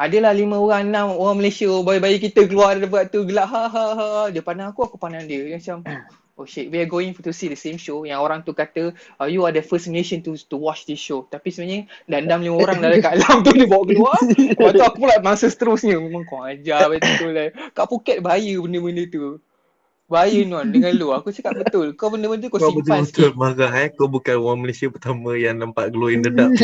[0.00, 3.86] Adalah lima orang, enam orang Malaysia, bayi-bayi kita keluar dari tempat tu gelak ha ha
[3.96, 4.08] ha.
[4.32, 5.44] Dia pandang aku, aku pandang dia.
[5.44, 5.84] Dia macam,
[6.40, 8.08] oh shit, we are going to see the same show.
[8.08, 11.28] Yang orang tu kata, uh, you are the first nation to to watch this show.
[11.28, 14.16] Tapi sebenarnya, dandam lima orang dah dekat dalam tu dia bawa keluar.
[14.56, 17.52] Lepas tu aku pula masa seterusnya, memang kau ajar betul lah.
[17.76, 19.36] Kat Phuket bahaya benda-benda tu.
[20.10, 21.14] Bahaya Nuan dengan lu.
[21.14, 21.94] Aku cakap betul.
[21.94, 23.38] Kau benda-benda kau, Kau simpan betul-betul sikit.
[23.38, 23.94] marah eh.
[23.94, 26.50] Kau bukan orang Malaysia pertama yang nampak glow in the dark.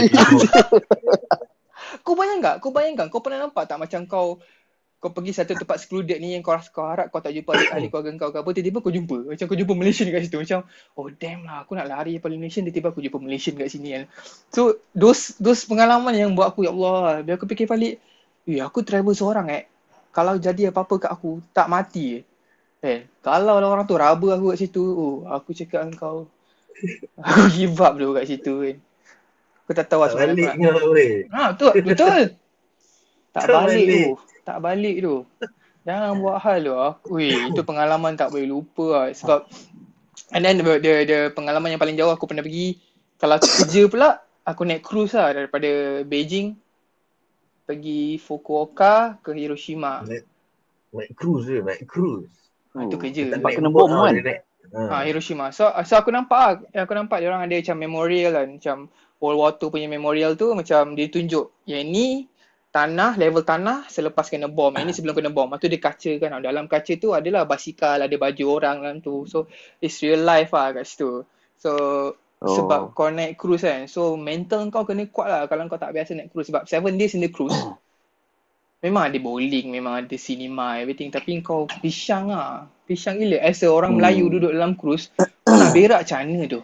[2.03, 2.63] Kau bayang tak?
[2.63, 4.39] Kau bayangkan kau pernah nampak tak macam kau
[5.07, 7.87] kau pergi satu tempat secluded ni yang kau rasa kau harap kau tak jumpa ahli,
[7.87, 9.17] keluarga kau ke apa tiba-tiba kau jumpa.
[9.31, 10.43] Macam kau jumpa Malaysian kat situ.
[10.43, 10.67] Macam
[10.99, 14.05] oh damn lah aku nak lari daripada Malaysian tiba-tiba aku jumpa Malaysian kat sini kan.
[14.51, 17.23] So those those pengalaman yang buat aku ya Allah.
[17.23, 18.03] Biar aku fikir balik
[18.51, 19.71] eh aku travel seorang eh.
[20.11, 22.19] Kalau jadi apa-apa kat aku tak mati.
[22.83, 26.19] Eh kan kalau lah orang tu raba aku kat situ oh aku cakap dengan kau.
[27.25, 28.77] Aku give up dulu kat situ kan.
[29.65, 31.11] Aku tak tahu lah sebenarnya balik aku nak- kau boleh.
[31.33, 32.21] Ha betul, betul.
[33.33, 33.65] tak Tak balik.
[33.65, 33.89] balik.
[33.89, 34.26] tu.
[34.47, 35.27] Tak balik tu.
[35.83, 36.75] Jangan buat hal tu.
[36.75, 39.07] Aku, weh, itu pengalaman tak boleh lupa lah.
[39.11, 39.51] Sebab
[40.35, 42.79] and then the, the, the pengalaman yang paling jauh aku pernah pergi
[43.19, 44.09] kalau aku kerja pula
[44.47, 46.55] aku naik cruise lah daripada Beijing
[47.67, 50.07] pergi Fukuoka ke Hiroshima.
[50.07, 52.31] Naik cruise je, naik cruise.
[52.79, 53.23] Ha, itu kerja.
[53.35, 54.15] Tak Tempat naik kena bom kan?
[54.15, 54.41] naik.
[54.75, 55.07] Ah Ha.
[55.07, 55.55] Hiroshima.
[55.55, 58.77] So so aku nampak ah, aku nampak dia orang ada macam memorial kan, macam
[59.23, 62.27] World War II punya memorial tu macam dia tunjuk yang ni
[62.77, 64.69] tanah, level tanah selepas kena bom.
[64.69, 65.49] Yang ni sebelum kena bom.
[65.49, 66.45] Lepas tu dia kaca kan.
[66.45, 69.25] Dalam kaca tu adalah basikal, ada baju orang dalam tu.
[69.25, 69.49] So
[69.81, 71.25] it's real life lah kat situ.
[71.57, 71.73] So
[72.37, 72.53] Oh.
[72.53, 73.89] sebab kau naik cruise kan.
[73.89, 76.53] So mental kau kena kuat lah kalau kau tak biasa naik cruise.
[76.53, 77.57] Sebab 7 days in the cruise.
[78.85, 81.09] memang ada bowling, memang ada cinema, everything.
[81.09, 82.69] Tapi kau pisang lah.
[82.85, 83.41] Pisang gila.
[83.41, 84.05] As a orang Hmm.
[84.05, 85.09] Melayu duduk dalam cruise,
[85.49, 86.61] kau nak berak macam mana tu?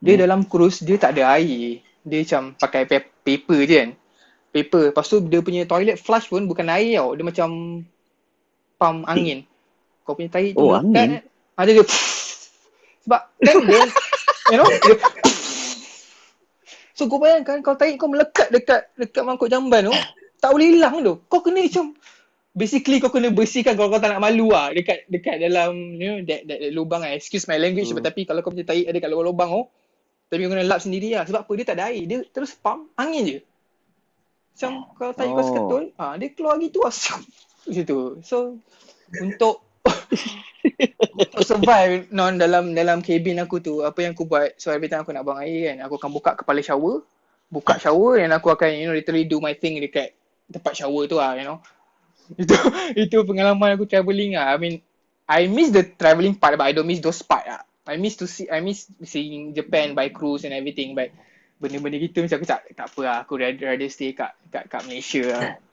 [0.00, 0.22] Dia Hmm.
[0.24, 1.84] dalam cruise, dia tak ada air.
[2.00, 3.90] Dia macam pakai pa- paper je kan.
[4.50, 4.90] Paper.
[4.90, 7.14] Lepas tu dia punya toilet flush pun bukan air tau.
[7.14, 7.48] Dia macam
[8.80, 9.46] pump angin.
[10.02, 11.22] Kau punya tahi tu Oh, angin?
[11.54, 11.84] Ada dia
[13.00, 13.80] sebab kan dia
[14.52, 14.96] you know dia,
[16.92, 19.94] So kau bayangkan kau tahi kau melekat dekat dekat mangkuk jamban tu
[20.40, 21.16] tak boleh hilang tu.
[21.32, 21.96] Kau kena macam
[22.52, 26.18] basically kau kena bersihkan kalau kau tak nak malu lah dekat dekat dalam you know
[26.28, 27.16] that, that, that lubang lah.
[27.16, 28.04] Excuse my language Hmm.
[28.04, 29.64] tapi kalau kau punya tahi ada kat luar lubang tu
[30.30, 31.24] tapi kau kena lap sendiri lah.
[31.26, 31.52] Sebab apa?
[31.58, 32.04] Dia tak ada air.
[32.06, 33.38] Dia terus pump angin je.
[34.54, 35.46] Macam kalau tahi kau Oh.
[35.46, 36.92] seketul, ha, dia keluar gitu lah.
[36.92, 37.98] Situ.
[38.28, 38.58] So,
[39.18, 39.64] untuk
[41.20, 45.02] untuk survive non dalam dalam cabin aku tu apa yang aku buat so every time
[45.02, 47.00] aku nak buang air kan aku akan buka kepala shower
[47.48, 50.12] buka shower dan aku akan you know literally do my thing dekat
[50.52, 51.58] tempat shower tu lah you know
[52.42, 52.54] itu
[52.94, 54.74] itu pengalaman aku travelling lah I mean
[55.26, 58.28] I miss the travelling part but I don't miss those part lah I miss to
[58.28, 61.10] see I miss seeing Japan by cruise and everything but
[61.60, 64.80] benda-benda gitu macam aku tak tak apa lah aku rather, rather stay kat kat kat
[64.88, 65.44] Malaysia lah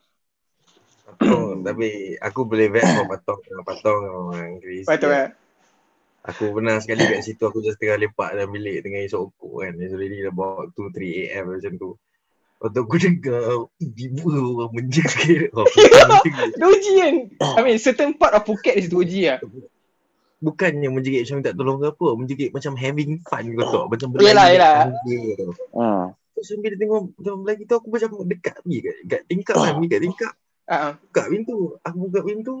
[1.08, 4.84] Patong, tapi aku boleh vet kau patong dengan patong orang crazy.
[4.84, 5.32] betul lah.
[5.32, 9.64] kan Aku pernah sekali kat situ aku just tengah lepak dalam bilik tengah esok okok
[9.64, 9.72] kan.
[9.80, 11.90] It's already about 2 3 AM macam tu.
[12.60, 15.48] Lepas tu aku dengar tiba orang menjerit.
[15.56, 16.52] Oh, menjerit.
[16.60, 17.14] Doji kan
[17.56, 19.40] I mean certain part of Phuket is doji lah
[20.38, 22.08] Bukannya menjerit macam tak tolong ke apa.
[22.14, 23.84] Menjerit macam having fun kau tahu.
[23.90, 24.76] Macam berlari yelah.
[24.86, 25.50] tangga tau.
[25.74, 25.86] Ha.
[26.38, 29.72] So, sambil dia tengok macam lagi tu aku macam dekat pergi kat, kat tingkap kan.
[29.74, 30.32] Pergi kat tingkap.
[30.70, 31.56] uh, Buka pintu.
[31.82, 32.56] Aku buka pintu.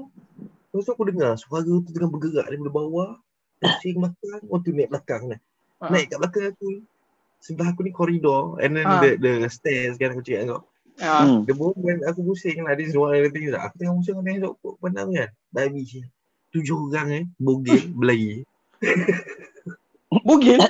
[0.68, 3.10] Lepas tu aku dengar suara tu tengah bergerak daripada bawah.
[3.58, 4.40] Pusing belakang.
[4.46, 5.40] Oh tu naik belakang dah.
[5.78, 6.70] uh, Naik kat belakang aku.
[7.38, 8.58] Sebelah aku ni koridor.
[8.58, 8.98] And then Ah.
[8.98, 10.60] the, the stairs kan aku cakap kau.
[10.98, 11.46] uh, Hmm.
[11.46, 12.74] The moment aku pusing lah.
[12.74, 13.70] Of the things lah.
[13.70, 15.30] Aku tengah pusing esok kok pandang kan.
[15.54, 16.02] Dah habis.
[16.54, 17.24] Tujuh orang eh.
[17.36, 17.80] Bogel.
[17.98, 18.44] berlari.
[20.24, 20.62] Bogel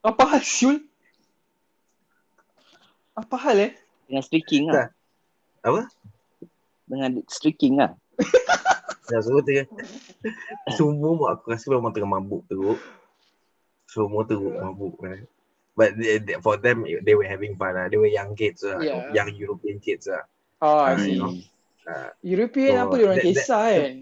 [0.00, 0.82] Apa hal Syul
[3.14, 3.72] Apa hal eh
[4.06, 4.90] Dengan streaking lah.
[6.86, 7.92] Dengan streaking lah.
[9.06, 9.66] Ya, semua kan.
[10.74, 12.80] Semua aku rasa memang tengah mabuk teruk.
[13.86, 15.22] Semua teruk mabuk kan.
[15.78, 17.86] But they, they, for them, they were having fun lah.
[17.86, 18.82] They were young kids lah.
[18.82, 19.12] Yeah.
[19.12, 20.24] Young European kids lah.
[20.58, 21.20] Oh, I see.
[21.86, 23.94] Ah, European So, apa dia orang kisah kan?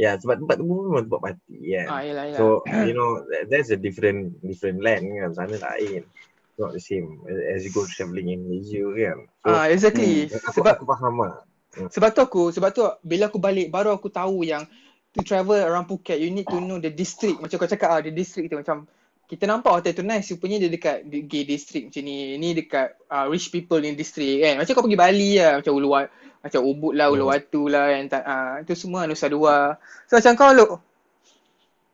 [0.00, 1.88] Ya, sebab tempat tu memang tempat party kan.
[1.92, 2.40] Ah, yelah, yelah.
[2.40, 5.36] So, you know, that- that's a different different land kan.
[5.36, 6.08] Sana lain.
[6.56, 9.16] Not the same as you go travelling in Malaysia kan.
[9.44, 10.32] So, ah, exactly.
[10.32, 11.36] aku, Sebab aku faham lah.
[11.70, 14.64] sebab tu aku, sebab tu bila aku balik baru aku tahu yang
[15.12, 17.36] to travel around Phuket, you need to know the district.
[17.44, 18.88] Macam kau cakap ah, the district tu macam
[19.30, 22.34] kita nampak hotel tu nice, rupanya dia dekat gay district macam ni.
[22.40, 24.58] Ni dekat uh, rich people in district kan.
[24.58, 26.06] Macam kau pergi Bali lah, macam Uluwat,
[26.40, 27.14] macam Ubud lah, Hmm.
[27.14, 28.04] Uluwatu lah kan.
[28.10, 29.76] Uh, itu semua Nusa Dua.
[30.04, 30.68] So macam kau lu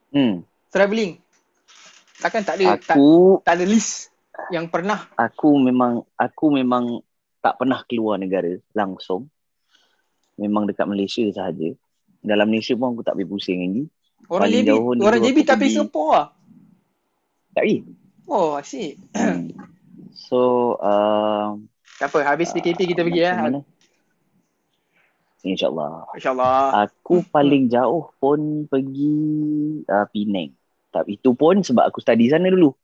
[0.09, 0.47] Hmm.
[0.69, 1.19] travelling.
[2.17, 4.09] Takkan tak ada tak, Aku tak ada list
[4.49, 5.05] yang pernah.
[5.15, 7.03] aku memang aku memang
[7.39, 9.29] tak pernah keluar negara langsung.
[10.35, 11.73] Memang dekat Malaysia sahaja.
[12.19, 13.83] Dalam Malaysia pun aku tak pergi pusing lagi.
[14.27, 16.27] Orang Paling JB, orang JB tak pergi pergi- Singapore lah.
[17.53, 17.79] Tak pergi.
[18.27, 18.93] Oh, asyik.
[19.13, 19.43] Hmm.
[20.13, 20.39] So,
[20.77, 21.55] uh,
[21.97, 23.33] Tak apa, habis PKP kita pergi ya.
[23.33, 23.61] macam mana?
[25.47, 26.11] InsyaAllah.
[26.19, 26.87] InsyaAllah.
[26.87, 29.17] Aku paling jauh pun pergi
[29.87, 30.53] uh, Penang.
[30.91, 32.75] Tapi itu pun sebab aku study sana dulu.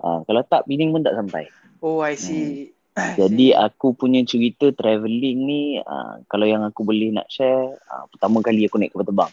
[0.00, 1.48] Uh, kalau tak Penang pun tak sampai.
[1.80, 2.76] Oh, I see.
[2.96, 8.40] Jadi aku punya cerita travelling ni uh, kalau yang aku boleh nak share uh, pertama
[8.40, 9.32] kali aku naik kapal terbang.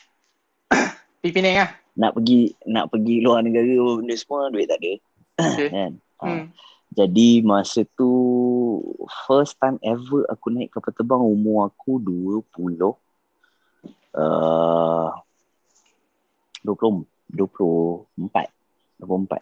[1.24, 1.70] Pergi Penang lah.
[1.94, 3.70] Nak pergi nak pergi luar negara
[4.02, 4.94] benda semua duit tak ada.
[5.40, 5.70] Okay.
[5.76, 5.92] kan.
[6.20, 6.46] Uh, Hmm.
[6.94, 8.12] Jadi masa tu
[9.26, 12.46] first time ever aku naik kapal terbang umur aku 20
[14.14, 15.10] uh,
[16.62, 18.14] 20 24
[19.02, 19.42] 24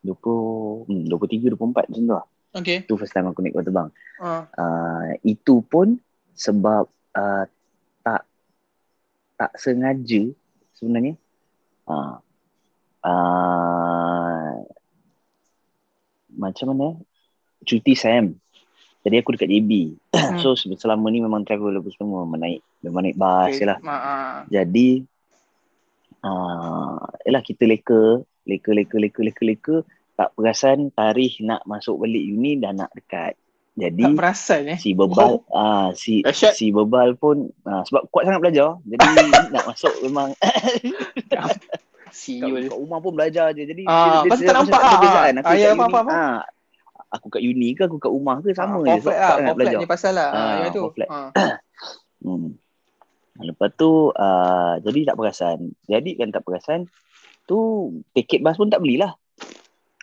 [0.00, 2.26] 20 hmm, 23 24 macam tu lah.
[2.56, 2.78] Okay.
[2.88, 3.88] Tu first time aku naik kapal terbang.
[4.16, 6.00] Uh, Uh, itu pun
[6.32, 7.44] sebab uh,
[8.00, 8.22] tak
[9.36, 10.32] tak sengaja
[10.72, 11.14] sebenarnya.
[11.84, 12.16] Uh,
[13.04, 13.97] uh,
[16.38, 16.88] macam mana?
[17.66, 18.38] Cuti SAM.
[19.02, 19.70] Jadi aku dekat JB.
[20.14, 20.38] Hmm.
[20.42, 23.66] so se- selama ni memang travel aku semua memang naik memang naik bas okay.
[23.66, 23.78] lah.
[23.82, 24.34] Uh, uh.
[24.48, 25.02] Jadi
[26.22, 29.76] uh, yalah kita leka, leka leka leka leka leka
[30.18, 33.38] tak perasan tarikh nak masuk balik uni dah nak dekat.
[33.78, 34.78] Jadi Tak perasan eh.
[34.82, 36.58] si bebal ah si Dahsyat.
[36.58, 39.06] si bebal pun ah, sebab kuat sangat belajar jadi
[39.54, 40.34] nak masuk memang
[42.08, 42.64] kat, Siul.
[42.66, 45.40] kat rumah pun belajar je jadi Ah, pasal tak nampak, macam ah, perbezaan ah.
[45.40, 46.38] aku Ah, ya, kat faham, uni faham, ah,
[47.08, 49.36] aku kat uni ke aku kat rumah ke sama ah, je kuat lah.
[49.36, 50.28] flat belajar ni pasal lah.
[50.32, 50.82] Ah, yang tu.
[51.08, 51.28] Ah.
[52.24, 52.48] hmm.
[53.38, 56.90] lepas tu uh, jadi tak perasan jadi kan tak perasan
[57.46, 59.14] tu tiket bas pun tak belilah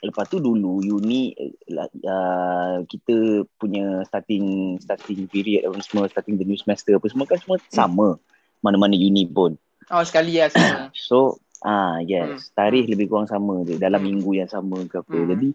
[0.06, 6.60] Lepas tu dulu uni uh, kita punya starting starting period apa semua starting the new
[6.60, 8.08] semester apa semua kan semua sama
[8.62, 9.58] mana-mana uni pun.
[9.90, 10.90] Oh, sekali lah semua.
[11.10, 14.08] So ah yes, tarikh lebih kurang sama je dalam Hmm.
[14.14, 15.18] minggu yang sama ke apa.
[15.18, 15.30] Hmm.
[15.34, 15.50] Jadi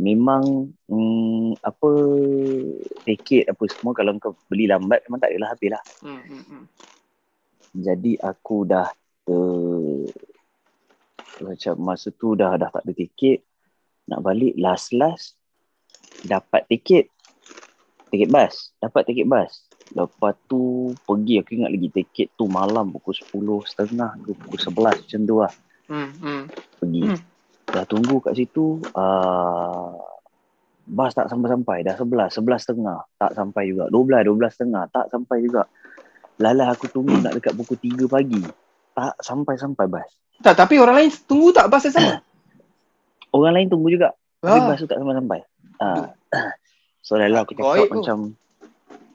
[0.00, 1.90] memang mm, apa
[3.04, 5.82] tiket apa semua kalau kau beli lambat memang tak adalah habis lah.
[6.00, 6.64] Hmm, hmm, hmm.
[7.72, 8.88] Jadi aku dah
[9.24, 9.40] ter
[11.42, 13.42] macam masa tu dah dah tak ada tiket
[14.06, 15.34] nak balik last last
[16.22, 17.10] dapat tiket
[18.14, 19.50] tiket bas dapat tiket bas
[19.92, 25.04] lepas tu pergi aku ingat lagi tiket tu malam pukul 10 setengah ke pukul 11
[25.04, 25.52] macam tu lah.
[25.88, 26.42] Hmm, hmm.
[26.80, 27.02] pergi.
[27.12, 27.20] Hmm.
[27.72, 29.92] dah tunggu kat situ uh,
[30.88, 31.84] bas tak sampai-sampai.
[31.84, 33.88] Dah 11 11 setengah tak sampai juga.
[33.92, 35.62] 12 12 setengah tak sampai juga.
[36.40, 38.42] Lalah aku tunggu nak dekat pukul 3 pagi.
[38.92, 40.08] Tak sampai-sampai bas.
[40.42, 42.14] Tak, tapi orang lain tunggu tak bas yang sama?
[43.32, 44.12] orang lain tunggu juga.
[44.42, 44.66] Tapi Ah.
[44.68, 45.40] bas tu tak sampai-sampai.
[45.80, 46.12] Ah.
[47.06, 48.36] so dah lah aku cakap macam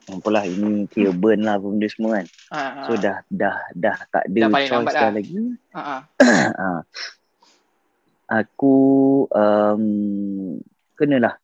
[0.08, 2.98] Apalah ini kira burn lah benda semua kan Ah, So ah.
[2.98, 5.10] dah dah dah tak ada Dah choice dah dah.
[5.12, 5.36] lagi
[5.76, 6.02] ah.
[6.56, 6.80] Ah.
[8.28, 8.76] Aku
[9.32, 9.82] um,
[10.94, 11.40] kenalah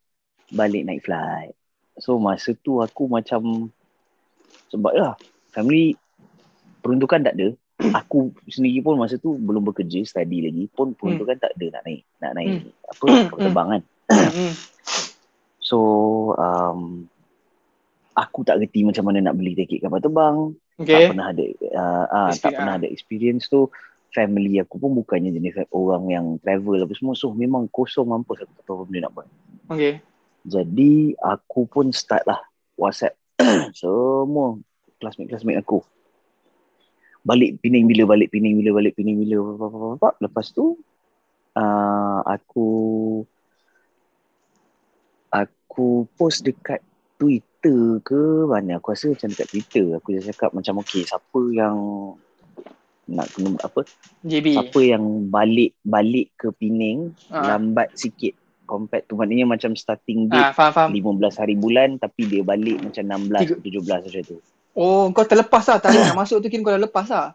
[0.50, 1.56] balik naik flight.
[1.96, 3.72] So masa tu aku macam
[4.68, 5.14] sebab lah
[5.52, 5.96] family
[6.80, 7.48] peruntukan tak ada.
[8.00, 12.02] Aku sendiri pun masa tu belum bekerja, study lagi pun peruntukan tak ada nak naik
[12.22, 12.50] nak naik
[12.86, 13.82] apa kapal terbang kan.
[14.30, 14.52] Hmm.
[15.64, 15.80] So
[16.36, 17.08] um,
[18.14, 20.38] aku tak reti macam mana nak beli tiket kapal terbang.
[20.74, 21.06] Tak Okay.
[21.06, 22.80] pernah ada uh, uh, tak pernah ah.
[22.82, 23.70] ada experience tu.
[24.10, 27.14] Family aku pun bukannya jenis orang yang travel apa semua.
[27.18, 29.26] So memang kosong mampus aku tak tahu apa benda nak buat.
[29.74, 30.02] Okay.
[30.46, 32.42] Jadi aku pun start lah
[32.78, 33.14] WhatsApp
[33.78, 34.58] semua
[34.98, 35.82] classmate-classmate aku.
[37.24, 39.38] Balik Penang bila, balik Penang bila, balik Penang bila.
[40.22, 40.78] Lepas tu
[41.54, 42.68] uh, aku
[45.30, 46.82] aku post dekat
[47.18, 51.40] Twitter Twitter ke mana aku rasa macam dekat Twitter aku just cakap macam okey siapa
[51.50, 51.76] yang
[53.04, 53.80] nak kena apa
[54.20, 54.46] JB.
[54.52, 57.56] siapa yang balik balik ke Penang Ah.
[57.56, 58.32] lambat sikit
[58.64, 61.20] compared tu maknanya macam starting date Ah, faham faham.
[61.20, 64.38] 15 hari bulan tapi dia balik macam 16 Tiga- 17 macam tu.
[64.74, 65.78] Oh, kau terlepas lah.
[65.78, 67.28] Tarikh nak masuk tu kira kau dah lepas lah.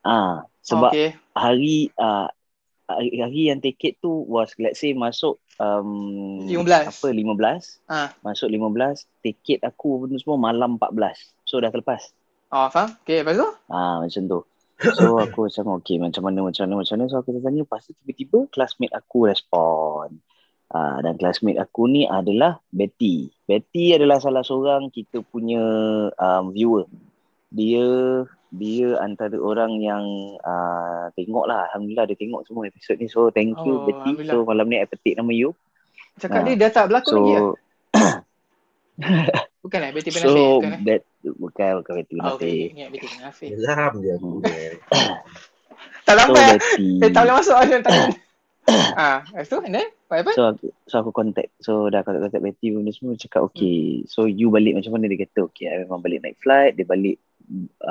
[0.00, 1.12] Ah sebab okay.
[1.30, 2.28] hari uh,
[2.92, 6.90] hari, yang tiket tu was let's say masuk um, 15.
[6.90, 8.08] apa 15 Ah.
[8.20, 12.10] masuk 15 tiket aku benda semua malam 14 so dah terlepas
[12.50, 12.90] Oh, faham?
[13.02, 13.46] Okay, lepas tu?
[13.68, 14.40] ah macam tu
[14.90, 17.92] so aku macam okay macam mana macam mana macam mana so aku tanya lepas tu
[17.96, 20.18] tiba-tiba classmate aku respon
[20.68, 25.60] ah dan classmate aku ni adalah Betty Betty adalah salah seorang kita punya
[26.10, 26.86] um, viewer
[27.48, 27.82] dia
[28.50, 30.02] dia antara orang yang
[30.42, 34.26] uh, tengok lah Alhamdulillah dia tengok semua episod ni So thank you Oh, Betty.
[34.26, 35.54] So malam ni I petik nama you
[36.18, 36.46] Cakap Ah.
[36.50, 37.42] dia dah tak berlakon lagi lah?
[37.42, 37.54] So
[39.60, 39.90] Bukan eh?
[39.92, 40.34] Betty Penafik?
[40.34, 40.80] So bukan eh?
[40.84, 42.58] that Bukan bukan Betty Oh, okay.
[42.58, 43.48] Penafik Ingat Betty Penafik.
[43.54, 44.42] Dia aku Hmm.
[46.04, 46.46] Tak So sampai.
[46.58, 48.10] Betty eh, tak boleh masuk ada tangan.
[49.00, 49.88] ah, lepas tu, and then?
[50.06, 50.36] What happened?
[50.36, 54.26] So aku, so aku contact So dah contact, contact Betty benda semua Cakap okay So
[54.26, 57.16] you balik macam mana Dia kata okay I memang balik naik flight Dia balik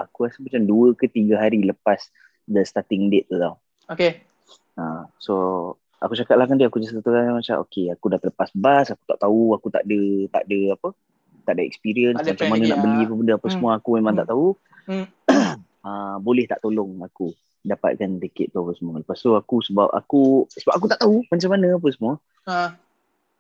[0.06, 2.08] Aku rasa macam dua ke tiga hari lepas
[2.46, 3.58] The starting date tu tau
[3.90, 4.22] Okay.
[4.78, 5.34] Ha, so
[5.98, 9.04] aku cakap lah kan dia aku just terang macam okay aku dah terlepas bas aku
[9.04, 10.00] tak tahu aku tak ada
[10.32, 10.90] tak ada apa
[11.44, 12.84] tak ada experience Tak ada macam mana nak ah.
[12.86, 13.56] beli apa benda apa Hmm.
[13.58, 14.22] semua aku memang Hmm.
[14.22, 14.48] tak tahu
[14.88, 15.06] Hmm.
[15.84, 20.48] uh, boleh tak tolong aku dapatkan tiket tu apa semua lepas tu aku sebab aku
[20.48, 22.14] sebab aku tak tahu macam mana apa semua
[22.48, 22.72] Ah,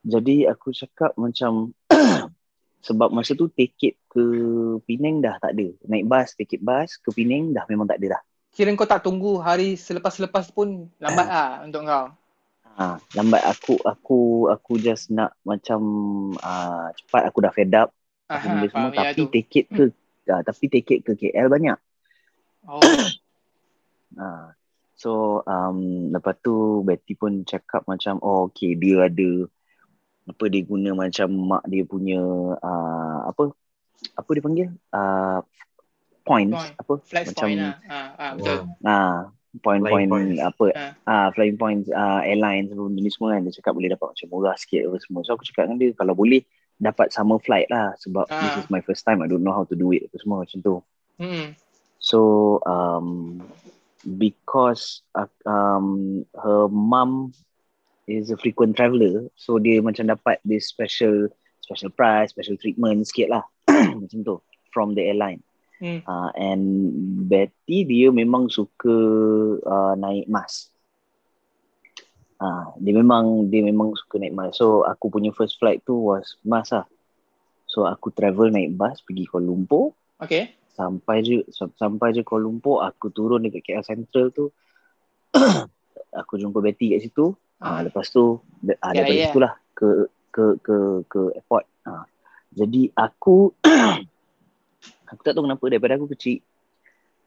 [0.04, 1.72] jadi aku cakap macam
[2.80, 4.24] sebab masa tu tiket ke
[4.88, 8.22] Penang dah tak ada naik bas tiket bas ke Penang dah memang tak ada dah
[8.54, 12.12] kira kau tak tunggu hari selepas-selepas pun lambat lah untuk kau.
[12.80, 15.80] Ha, lambat aku aku aku just nak macam
[16.39, 17.92] uh, cepat aku dah fed up
[18.32, 19.26] Aha, benda semua ya tapi tu.
[19.32, 19.84] tiket ke
[20.32, 21.78] uh, tapi tiket ke KL banyak.
[22.68, 22.84] Oh,
[24.20, 24.52] Ha.
[25.00, 29.48] So um, lepas tu Betty pun cakap macam oh okay dia ada
[30.30, 32.22] apa dia guna macam mak dia punya
[32.56, 33.50] uh, apa
[34.15, 35.39] apa dia panggil uh,
[36.22, 36.74] points Point.
[36.78, 37.76] apa flex macam point lah.
[37.89, 38.60] Ah, ah, betul.
[38.86, 39.18] ah
[39.50, 40.39] point-point Flying points.
[40.39, 40.92] apa Ah.
[41.10, 44.54] ah flying points ah airlines benda ni semua kan dia cakap boleh dapat macam murah
[44.54, 46.46] sikit apa semua so aku cakap dengan dia kalau boleh
[46.78, 48.39] dapat summer flight lah sebab Ah.
[48.46, 50.60] this is my first time I don't know how to do it apa semua macam
[50.62, 50.76] tu
[51.18, 51.52] Hmm.
[51.98, 52.20] so
[52.63, 53.42] um
[54.06, 57.34] because uh, um her mum
[58.10, 61.30] is a frequent traveller so dia macam dapat this special
[61.62, 63.43] special price special treatment sikit lah
[64.02, 64.36] macam tu
[64.74, 65.39] from the airline
[65.80, 66.04] Hmm.
[66.04, 66.63] Uh, and
[67.32, 68.95] Betty dia memang suka
[69.63, 70.67] uh, naik mas.
[72.39, 74.60] Uh, dia memang dia memang suka naik mas.
[74.60, 76.84] So aku punya first flight tu was mas lah.
[77.63, 79.95] So aku travel naik bas pergi Kuala Lumpur.
[80.19, 80.52] Okay.
[80.76, 84.52] Sampai je sampai je Kuala Lumpur aku turun dekat KL Central tu.
[86.19, 87.39] aku jumpa Betty kat situ.
[87.60, 87.80] Ah, Ah.
[87.82, 88.39] lepas tu
[88.74, 89.26] ah, Kat daripada raya.
[89.26, 89.88] situ lah ke
[90.30, 91.65] ke ke ke airport.
[91.84, 92.04] Ah.
[92.52, 93.52] Jadi aku
[95.10, 96.39] aku tak tahu kenapa daripada aku kecil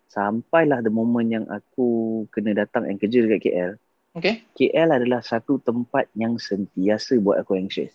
[0.07, 1.87] sampailah the moment yang aku
[2.29, 3.71] kena datang and kerja dekat KL.
[4.13, 4.45] Okay.
[4.53, 7.93] KL adalah satu tempat yang sentiasa buat aku anxious.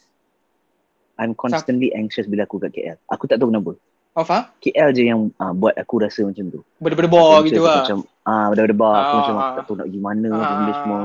[1.16, 2.98] I'm constantly anxious bila aku kat KL.
[3.08, 3.78] Aku tak tahu kenapa.
[4.14, 4.50] Oh, faham?
[4.60, 6.66] KL je yang uh, buat aku rasa macam tu.
[6.78, 7.06] Berdebar
[7.38, 7.86] Anxious gitu lah.
[7.86, 9.50] Macam ah berdebar aku Ah, macam ah.
[9.54, 10.42] tak tahu nak pergi mana Ah.
[10.52, 11.00] benda semua.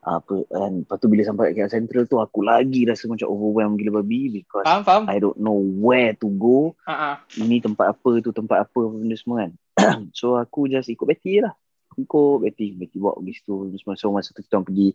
[0.00, 3.76] Ah, apa and lepas tu bila sampai KL Central tu aku lagi rasa macam overwhelmed
[3.76, 5.04] gila babi because Faham, faham?
[5.12, 6.72] I don't know where to go.
[6.88, 7.14] Ah, ah.
[7.36, 9.52] Ini tempat apa tu tempat apa benda semua kan.
[10.18, 11.52] so aku just ikut Betty lah.
[11.92, 13.92] Aku Ikut Betty, Betty bawa pergi situ semua.
[14.00, 14.88] So masa tu kita orang pergi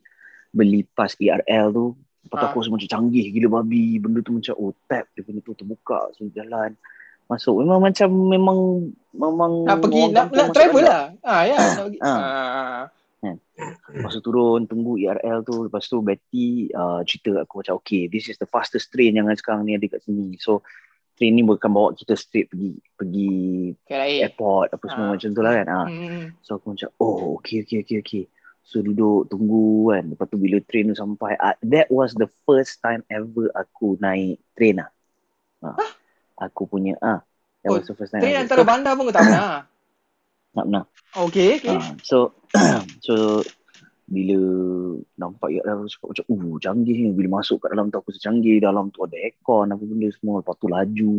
[0.50, 1.86] beli pas ERL tu.
[2.26, 2.50] Lepas tu Ah.
[2.50, 4.02] aku rasa macam canggih gila babi.
[4.02, 6.10] Benda tu macam oh tap dia benda tu terbuka.
[6.18, 6.74] So jalan.
[7.30, 7.62] Masuk.
[7.62, 8.60] Memang macam memang
[9.14, 11.14] memang Nak pergi, nak, nak travel lah.
[11.22, 11.58] Ah, ya.
[11.62, 12.00] Nak pergi.
[12.02, 12.90] Ah.
[13.26, 13.38] Ah.
[13.90, 18.28] Lepas tu turun tunggu ERL tu lepas tu Betty uh, cerita aku macam okay this
[18.28, 20.62] is the fastest train yang sekarang ni ada kat sini so
[21.16, 23.34] train ni bukan bawa kita straight pergi pergi
[23.84, 24.28] KLIA.
[24.28, 25.12] airport apa semua Ah.
[25.16, 25.88] macam tu lah kan ah.
[25.88, 26.26] Hmm.
[26.40, 28.24] so aku macam oh okay okay okay okay
[28.62, 32.78] so duduk tunggu kan lepas tu bila train tu sampai uh, that was the first
[32.80, 34.90] time ever aku naik train lah
[35.64, 35.78] ah.
[36.38, 37.24] aku punya ah
[37.62, 38.46] that Oh, was the first time Train ever.
[38.46, 39.66] antara bandar pun kau tak pernah.
[40.56, 40.86] tak pernah
[41.16, 41.80] Okay, okay.
[41.80, 42.36] Ah, so
[43.08, 43.40] so
[44.06, 44.38] bila
[45.18, 48.22] nampak ya aku cakap macam uh canggih ni bila masuk kat dalam tu aku rasa
[48.30, 51.16] canggih dalam tu ada aircon apa benda semua lepas tu laju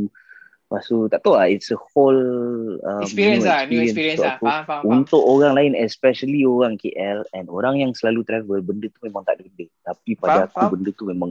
[0.67, 2.23] lepas tu tak tahu lah it's a whole
[2.79, 4.39] um, experience lah, new experience lah.
[4.39, 4.93] Faham, faham, faham.
[5.03, 9.43] untuk orang lain especially orang KL and orang yang selalu travel benda tu memang tak
[9.43, 10.71] ada benda tapi pada Faham, aku faham.
[10.79, 11.31] benda tu memang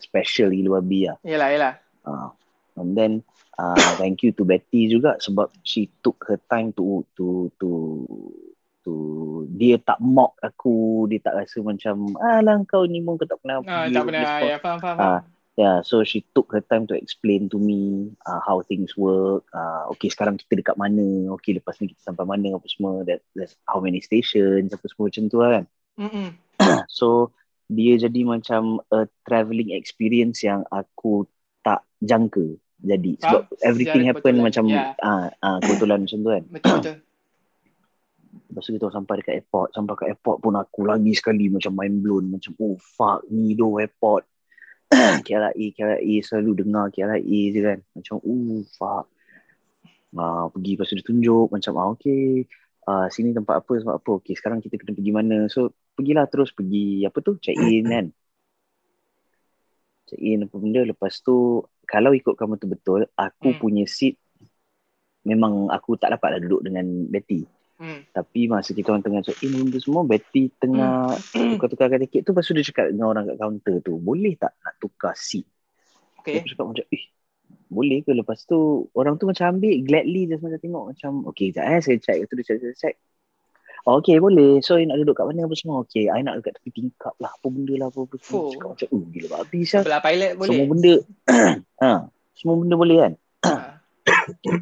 [0.00, 1.72] special gila babi lah Yelah, yelah.
[2.08, 2.32] Ah.
[2.74, 3.22] And then
[3.58, 7.68] uh, thank you to Betty juga sebab she took her time to to to
[8.84, 8.92] to
[9.54, 13.62] dia tak mock aku, dia tak rasa macam alah kau ni pun kau tak pernah
[13.64, 14.22] Ah, tak pernah.
[14.26, 14.98] spot." Ya, faham, faham.
[14.98, 15.32] Ah, faham.
[15.54, 19.46] Yeah, so she took her time to explain to me uh, how things work.
[19.54, 21.30] Uh, okay, sekarang kita dekat mana?
[21.38, 22.58] Okay, lepas ni kita sampai mana?
[22.58, 23.06] Apa semua?
[23.06, 24.74] That, that's how many stations?
[24.74, 25.64] Apa semua macam tu lah kan.
[25.94, 26.28] Mm-mm.
[26.90, 27.30] So,
[27.70, 31.30] dia jadi macam a travelling experience yang aku
[31.62, 33.12] tak jangka jadi.
[33.18, 34.92] Sebab everything Secara happen macam Ya.
[35.00, 36.44] ah ah kebetulan macam tu kan.
[36.54, 36.96] Betul, betul.
[38.54, 39.68] Lepas tu kita sampai dekat airport.
[39.74, 42.24] Sampai kat airport pun aku lagi sekali macam mind blown.
[42.30, 44.22] Macam oh fuck ni doh airport.
[45.26, 47.78] KLIA, KLIA selalu dengar KLIA je kan.
[47.98, 49.10] Macam oh fuck.
[50.14, 52.46] Ah, pergi lepas tu dia tunjuk macam ah okay.
[52.86, 54.10] Ah, sini tempat apa sebab apa.
[54.22, 55.38] Okay sekarang kita kena pergi mana.
[55.50, 58.06] So pergilah terus pergi apa tu check in kan.
[60.06, 60.86] Check in apa benda.
[60.86, 63.60] Lepas tu kalau ikutkan betul-betul aku Hmm.
[63.60, 64.18] punya seat
[65.24, 67.44] memang aku tak dapat lah duduk dengan Betty.
[67.74, 68.06] Hmm.
[68.14, 71.10] Tapi masa kita orang tengah check in benda semua Betty tengah
[71.58, 74.78] tukar-tukarkan tiket tu Lepas tu dia cakap dengan orang kat kaunter tu Boleh tak nak
[74.78, 75.42] tukar seat
[76.22, 76.38] Okay.
[76.40, 77.04] Aku cakap macam eh
[77.68, 81.64] boleh ke lepas tu orang tu macam ambil gladly just macam tengok macam okay sekejap
[81.68, 82.94] eh saya check tu dia check, check, check.
[83.84, 86.56] Oh, okay boleh so you nak duduk kat mana apa semua okay I nak dekat
[86.56, 88.48] tepi tingkap lah apa benda lah apa, apa semua Oh.
[88.50, 90.48] cakap macam oh gila babi Sebelah pilot boleh.
[90.48, 90.94] semua benda
[91.82, 91.90] ha,
[92.32, 93.12] semua benda boleh kan
[93.44, 93.76] Ah.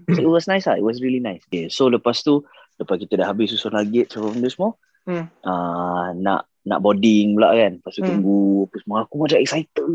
[0.09, 2.43] so, it was nice lah it was really nice okay, so lepas tu
[2.77, 4.70] lepas kita dah habis susun luggage semua benda semua
[5.03, 5.27] Hmm.
[5.43, 8.11] uh, nak nak boarding pula kan lepas tu Hmm.
[8.12, 9.87] tunggu apa semua aku macam excited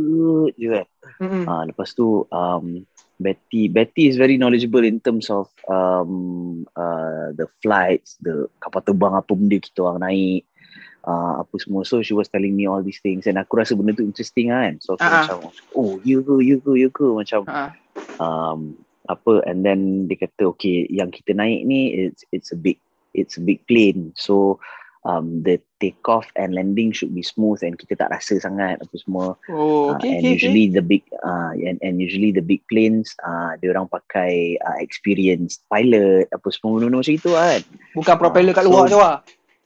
[0.54, 1.44] je kan Mm-mm.
[1.46, 2.84] uh, lepas tu um,
[3.18, 9.18] Betty Betty is very knowledgeable in terms of um, uh, the flights the kapal terbang
[9.18, 10.46] apa benda kita orang naik
[11.02, 13.98] uh, apa semua so she was telling me all these things and aku rasa benda
[13.98, 15.14] tu interesting lah kan so aku ah.
[15.26, 15.38] macam
[15.74, 17.74] oh you go you go you go macam Ah.
[18.22, 22.78] um, apa and then dia kata okay yang kita naik ni it's it's a big
[23.16, 24.62] it's a big plane so
[25.08, 28.96] um, the take off and landing should be smooth and kita tak rasa sangat apa
[29.00, 30.36] semua Oh, uh, okay, and okay, okay.
[30.36, 34.78] usually the big uh, and, and usually the big planes uh, dia orang pakai uh,
[34.84, 37.64] experienced pilot apa semua benda macam itu kan
[37.96, 39.00] Bukan propeller kat so- luar tu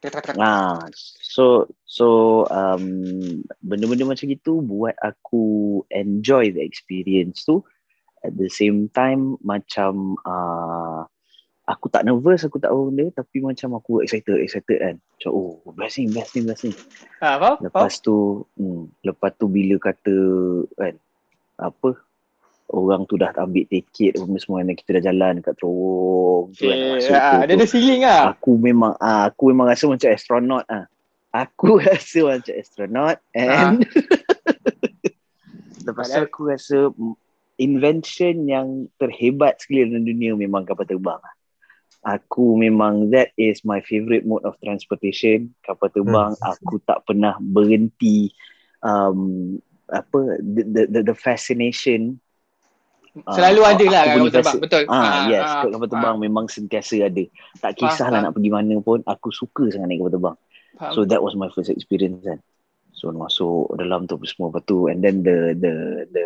[0.01, 0.33] tak, tak.
[0.41, 0.81] Ah,
[1.21, 2.07] so so
[2.49, 7.61] um, benda-benda macam itu buat aku enjoy the experience tu.
[8.25, 11.05] At the same time macam uh,
[11.71, 14.95] aku tak nervous, aku tak apa benda tapi macam aku excited, excited kan.
[14.99, 16.71] Macam oh best ni, best ni, best ni.
[17.17, 17.39] Ah, faham?
[17.39, 17.55] Faham?
[17.63, 20.15] Lepas tu hmm, lepas tu bila kata
[20.75, 20.93] kan
[21.55, 21.89] apa
[22.71, 26.75] orang tu dah ambil tiket apa semua dan kita dah jalan dekat terowong tu kan
[26.75, 26.95] nak Okay.
[26.97, 28.21] masuk Ah, tu, dia tu ada feeling lah.
[28.31, 30.85] aku memang ah, aku memang rasa macam astronaut ah.
[31.31, 33.79] Aku rasa macam astronaut and
[35.87, 37.15] lepas tu aku rasa mm,
[37.57, 38.67] invention yang
[38.97, 41.19] terhebat sekali dalam dunia memang kapal terbang.
[41.19, 41.33] ah.
[42.01, 46.33] Aku memang that is my favorite mode of transportation kapal terbang.
[46.33, 46.49] Hmm.
[46.51, 48.33] Aku tak pernah berhenti
[48.81, 49.53] um,
[49.85, 52.17] apa the, the the the fascination
[53.27, 54.55] Ah, Selalu ada lah kapal terbang.
[54.55, 54.83] rasa- Betul.
[54.87, 57.23] Ah, yes, ah, kapal terbang memang sentiasa ada.
[57.59, 58.23] Tak kisahlah faham.
[58.23, 60.35] nak pergi mana pun, aku suka sangat naik kapal terbang.
[60.73, 60.93] Faham.
[60.95, 62.39] So that was my first experience kan.
[62.95, 65.73] So masuk dalam tu semua lepas tu and then the the
[66.07, 66.25] the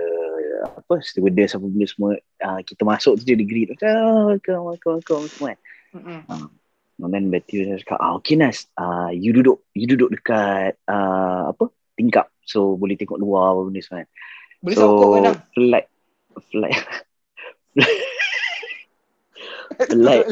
[0.62, 3.96] apa stewardess apa benda semua uh, kita masuk tu je di greet macam
[4.30, 5.60] welcome welcome welcome semua kan.
[5.96, 6.20] Mm-mm.
[6.96, 11.52] And then Betty dia cakap ah okay Nas uh, you duduk you duduk dekat uh,
[11.52, 14.08] apa tingkap so boleh tengok luar apa benda semua kan.
[14.64, 15.88] Boleh so sokong flight
[16.52, 16.80] flight
[19.92, 20.26] flight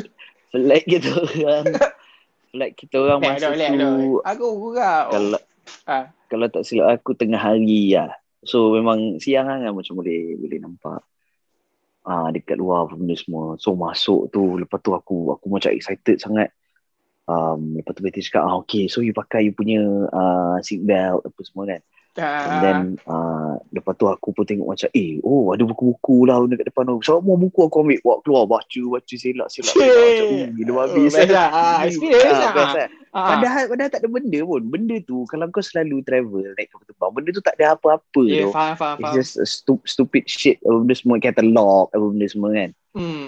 [0.51, 1.65] flight kita orang
[2.51, 4.19] flight kita orang masa tu.
[4.23, 5.07] Aku gurau.
[5.11, 5.39] kalau
[5.87, 6.11] Ah.
[6.27, 8.11] kalau tak silap aku tengah hari lah.
[8.43, 10.99] So memang siang kan macam boleh boleh nampak.
[12.03, 13.55] Ah dekat luar benda semua.
[13.63, 16.51] So masuk tu lepas tu aku aku macam excited sangat.
[17.23, 19.79] Um, lepas tu Betty cakap ah, okay so you pakai you punya
[20.11, 21.81] uh, seat belt apa semua kan.
[22.13, 22.61] And Ah.
[22.61, 26.69] then uh, lepas tu aku pun tengok macam eh oh ada buku-buku lah benda kat
[26.69, 27.01] depan tu.
[27.01, 29.73] Semua buku aku ambil bawa keluar baca baca selak selak.
[29.73, 31.09] Macam oh, gila Oh, habis.
[31.11, 31.49] best lah.
[31.49, 32.51] Ah, experience lah.
[32.53, 32.87] best lah.
[33.09, 33.27] Ah.
[33.31, 34.61] Padahal padahal tak ada benda pun.
[34.63, 38.41] Benda tu kalau kau selalu travel naik kapal terbang, benda tu tak ada apa-apa Ya,
[38.41, 38.49] tu.
[38.51, 42.49] faham, faham, It's just a stu- stupid shit apa benda semua katalog apa benda semua
[42.51, 42.69] kan.
[42.93, 43.25] Hmm.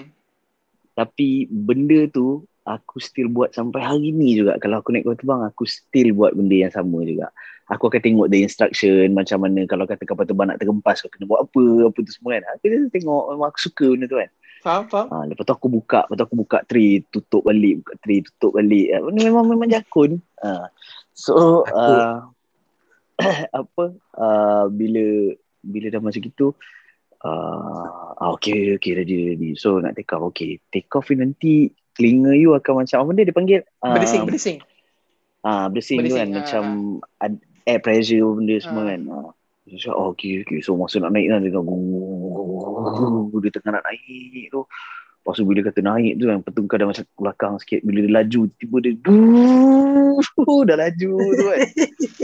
[0.92, 2.26] Tapi benda tu
[2.62, 4.56] aku still buat sampai hari ni juga.
[4.56, 7.34] Kalau aku naik kapal terbang aku still buat benda yang sama juga.
[7.66, 11.26] Aku akan tengok the instruction macam mana kalau kata kapal terbang nak tergempas kau kena
[11.26, 12.42] buat apa apa tu semua kan.
[12.54, 14.30] Aku just tengok memang aku suka benda tu kan.
[14.62, 15.06] Faham, faham.
[15.10, 18.54] Ha, lepas tu aku buka, lepas tu aku buka tray, tutup balik, buka tray, tutup
[18.54, 18.86] balik.
[18.94, 20.22] Ha, benda memang memang jakun.
[20.46, 20.70] Ha.
[21.10, 22.30] So Aku- uh,
[23.64, 25.34] apa uh, bila
[25.66, 26.54] bila dah macam gitu
[27.26, 29.50] uh, ah, okay, okay, ready, ready.
[29.58, 30.30] So nak take off.
[30.30, 31.52] Okay, take off ni nanti
[31.96, 33.60] telinga you akan macam apa benda dia panggil?
[33.82, 34.58] Berdesing, berdesing.
[35.42, 36.28] Ah, berdesing, tu kan.
[36.28, 36.62] Berdesing, ah, macam
[37.18, 38.88] ad- air pressure benda semua Ah.
[38.94, 39.00] kan.
[39.10, 39.30] Ah.
[39.74, 40.62] So, oh, okay, okay.
[40.62, 44.62] So masa nak naik kan, dia, dia tengah nak naik tu.
[44.62, 47.82] Lepas tu bila kata naik tu kan, lepas tu kadang macam belakang sikit.
[47.82, 48.94] Bila dia laju, tiba dia
[50.70, 51.58] dah laju tu kan.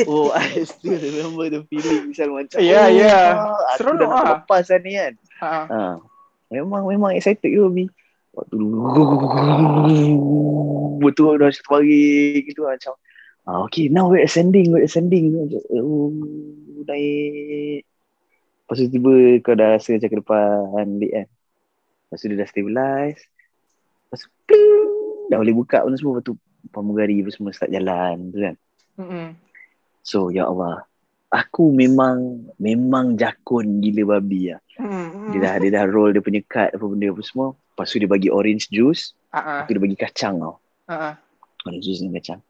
[0.06, 2.58] Oh, I still remember the feeling macam macam.
[2.62, 3.18] Ya, oh, ya.
[3.34, 4.30] ah, Aku Seronok dah nak ah.
[4.38, 5.12] lepas lah ni kan.
[5.42, 5.52] Ha.
[5.66, 5.82] Ha.
[6.54, 7.90] Memang memang excited you Abi.
[8.32, 8.54] Waktu
[11.02, 12.94] betul dah satu baring gitu lah, macam.
[13.42, 15.34] Ah, okay, now we're ascending, we're ascending.
[15.74, 16.14] Oh,
[16.86, 17.82] naik.
[18.62, 19.12] Lepas tu tiba
[19.42, 21.26] kau dah rasa macam ke depan lik kan.
[22.06, 23.20] Lepas tu dia dah stabilize.
[24.06, 24.86] Lepas tu, pling,
[25.26, 26.22] dah boleh buka pun semua.
[26.22, 26.34] Lepas tu
[26.70, 28.54] pramugari pun semua start jalan tu kan.
[29.02, 29.26] Mm-mm.
[30.06, 30.86] So, ya Allah.
[31.32, 34.62] Aku memang memang jakun gila babi lah.
[34.78, 35.34] Mm-mm.
[35.34, 37.58] Dia dah, dia dah roll dia punya card apa benda apa semua.
[37.58, 39.18] Lepas tu dia bagi orange juice.
[39.34, 39.42] Ah, ah.
[39.42, 40.54] Lepas tu dia bagi kacang tau.
[40.86, 41.18] Ah.
[41.66, 42.40] Orange juice dengan kacang.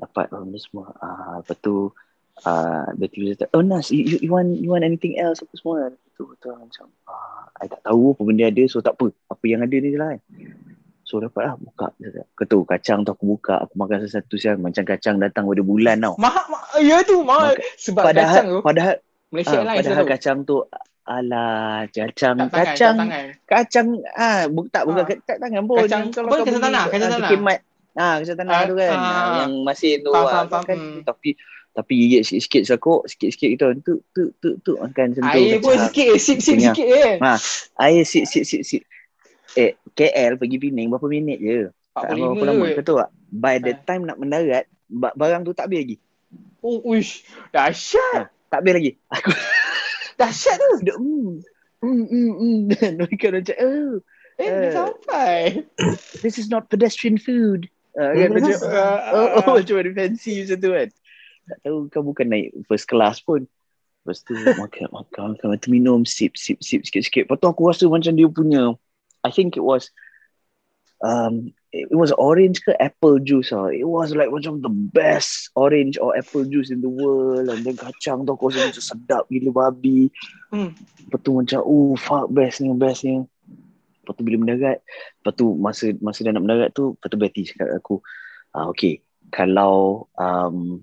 [0.00, 0.96] Dapat apa benda semua.
[0.96, 1.92] Ah, lepas tu
[2.40, 5.92] uh, Betty dia kata, oh Nas, you, you, want, you want anything else apa semua.
[6.14, 9.12] Tu, tu macam, ah, I tak tahu apa benda ada so tak apa.
[9.28, 10.20] Apa yang ada ni je lah kan.
[11.04, 11.90] So dapat lah buka.
[11.92, 13.60] Kata, Kau tahu kacang tu aku buka.
[13.60, 14.58] Aku makan satu-satu siang.
[14.58, 16.14] Macam kacang datang pada bulan tau.
[16.16, 17.58] Mahal, ma- ya tu mahal.
[17.76, 18.94] Sebab Padahal, kacang tu, padahal,
[19.28, 20.56] Malaysia ah, Airlines padahal kacang tu
[21.00, 23.24] Alah, kacang, Tak tangan, kacang, tak tangan.
[23.44, 25.10] kacang ah bu, tak bukan Ah.
[25.10, 25.18] ah.
[25.26, 27.30] tak tangan pun Kacang- kalau pun kau kacang tanah, kacang ah, tanah.
[27.34, 27.58] kemat
[27.92, 30.76] ah kacang tanah Ah, tu kan ah, ah, yang masin tu Faham, ah, faham, kan
[30.76, 31.00] Hmm.
[31.02, 31.34] tapi
[31.70, 36.10] tapi gigit sikit-sikit sakok sikit-sikit gitu tu tu tu tu makan sentuh Air pun sikit,
[36.16, 36.74] sip-sip Kenyang.
[36.74, 37.16] sikit kan.
[37.20, 37.32] Ha,
[37.80, 38.82] air sip sip sip sip
[39.52, 41.58] eh KL pergi Penang berapa minit je
[41.90, 43.82] tak 45 berapa lama kau tahu tak by the Ah.
[43.84, 45.96] time nak mendarat ba- barang tu tak habis lagi
[46.60, 47.24] Oh, uish.
[47.50, 48.30] Dahsyat.
[48.46, 49.30] tak habis lagi aku
[50.18, 50.70] Dahsyat tu.
[50.80, 51.30] duduk hmm
[51.80, 53.94] hmm hmm hmm dan mereka macam oh
[54.36, 54.72] Eh, Eh.
[54.72, 55.68] sampai.
[56.24, 57.68] this is not pedestrian food.
[58.00, 59.54] Uh, kan macam Ah, oh, ah, oh ah.
[59.60, 60.88] macam mana fancy macam tu kan.
[61.50, 63.44] Tak tahu kau bukan naik first class pun.
[64.00, 67.28] Lepas tu makan makan makan lepas tu minum sip sip sip sikit-sikit.
[67.28, 68.72] Lepas tu aku rasa macam dia punya
[69.20, 69.92] I think it was
[71.04, 73.68] um it was orange ke apple juice ah.
[73.68, 77.52] It was like macam the best orange or apple juice in the world.
[77.52, 80.08] And then kacang tu aku rasa macam sedap gila babi.
[80.48, 80.72] Hmm.
[81.04, 83.20] Lepas tu macam oh fuck best ni best ni.
[84.10, 84.82] Lepas tu bila mendarat,
[85.22, 88.02] lepas tu masa masa dah nak mendarat tu, lepas tu Betty cakap aku,
[88.58, 88.98] ah, okay,
[89.30, 90.82] kalau um,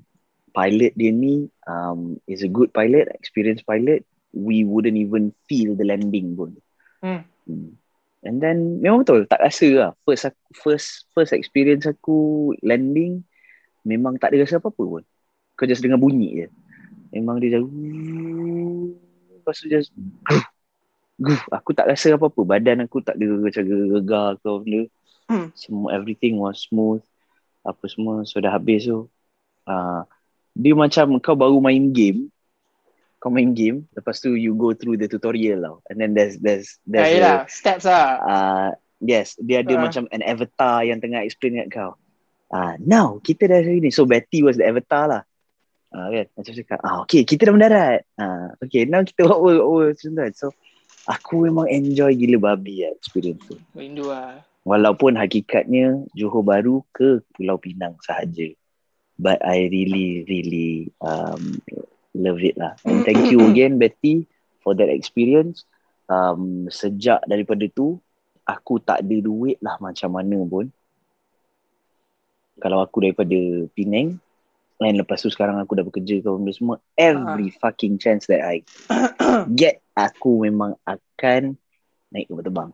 [0.56, 5.84] pilot dia ni um, is a good pilot, experienced pilot, we wouldn't even feel the
[5.84, 6.56] landing pun.
[7.04, 7.28] Hmm.
[7.44, 7.76] Hmm.
[8.24, 13.28] And then memang betul tak rasa lah first aku, first first experience aku landing
[13.84, 15.04] memang tak ada rasa apa-apa pun.
[15.60, 16.48] Kau just dengar bunyi je.
[17.12, 17.68] Memang dia just
[19.36, 19.92] lepas tu just
[21.18, 22.41] Guh, aku tak rasa apa-apa.
[22.45, 24.82] Badan aku tak ada macam gegar ke apa benda.
[25.28, 25.47] Hmm.
[25.57, 27.01] Semua everything was smooth.
[27.65, 29.09] Apa semua sudah habis tu.
[29.68, 30.05] Uh,
[30.53, 32.30] dia macam kau baru main game.
[33.18, 35.76] Kau main game, lepas tu you go through the tutorial tau.
[35.89, 37.38] And then there's there's Ya, there's a, yelah.
[37.49, 38.07] Steps lah.
[38.22, 38.70] uh,
[39.01, 39.82] yes, dia ada Ah.
[39.89, 41.91] macam an avatar yang tengah explain kat kau.
[42.47, 43.89] Ah, uh, now kita dah sini.
[43.89, 45.24] So Betty was the avatar lah.
[45.89, 46.30] Ah, kan?
[46.36, 47.99] Macam cakap, ah, okay, kita dah mendarat.
[48.22, 50.32] Ah, okay, now kita over, over macam kan.
[50.38, 50.53] So,
[51.08, 53.55] aku memang enjoy gila babi lah experience tu.
[53.72, 54.43] Rindu lah.
[54.68, 58.51] Walaupun hakikatnya Johor Baru ke Pulau Pinang sahaja.
[59.16, 61.64] But I really, really um,
[62.12, 62.76] love it lah.
[62.84, 64.28] And thank you again Betty
[64.60, 65.64] for that experience.
[66.12, 67.97] Um, sejak daripada tu,
[68.43, 70.68] aku tak ada duit lah macam mana pun.
[72.60, 73.39] Kalau aku daripada
[73.72, 74.20] Penang,
[74.82, 78.62] and lepas tu sekarang aku dah bekerja ke benda semua, every fucking chance that I
[79.60, 81.58] get, aku memang akan
[82.14, 82.70] naik kapal terbang.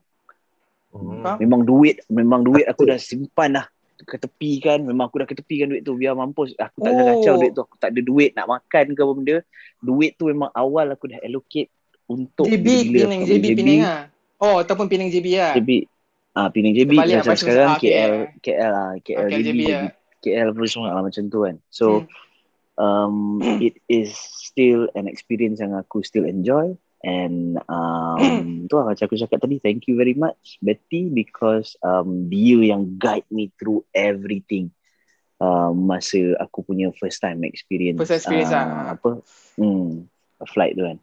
[0.94, 1.42] Hmm.
[1.42, 3.66] Memang duit, memang duit aku dah simpan dah
[4.04, 4.84] ke tepi kan.
[4.84, 6.54] Memang aku dah ke tepi kan duit tu biar mampus.
[6.54, 7.08] Aku tak ada Oh.
[7.18, 7.62] kacau duit tu.
[7.66, 9.38] Aku tak ada duit nak makan ke apa benda.
[9.82, 11.74] Duit tu memang awal aku dah allocate
[12.06, 14.02] untuk JB bila Penang, aku JB Penang lah.
[14.44, 15.54] Oh, ataupun Penang JB lah.
[15.58, 15.72] JB.
[16.34, 17.92] Ah, Penang JB Terbalik lah, macam lepas tu, sekarang ah, okay.
[17.94, 19.84] KL KL lah, KL Okay, JB, JB lah.
[20.24, 21.60] KL pun semua lah macam tu kan.
[21.68, 22.08] So Hmm.
[22.80, 23.16] um
[23.68, 29.20] it is still an experience yang aku still enjoy and um tu lah macam aku
[29.20, 34.72] cakap tadi thank you very much Betty because um dia yang guide me through everything
[35.44, 38.96] um, masa aku punya first time experience First experience ah, lah.
[38.96, 39.22] apa
[39.60, 40.08] hmm
[40.50, 40.98] flight tu kan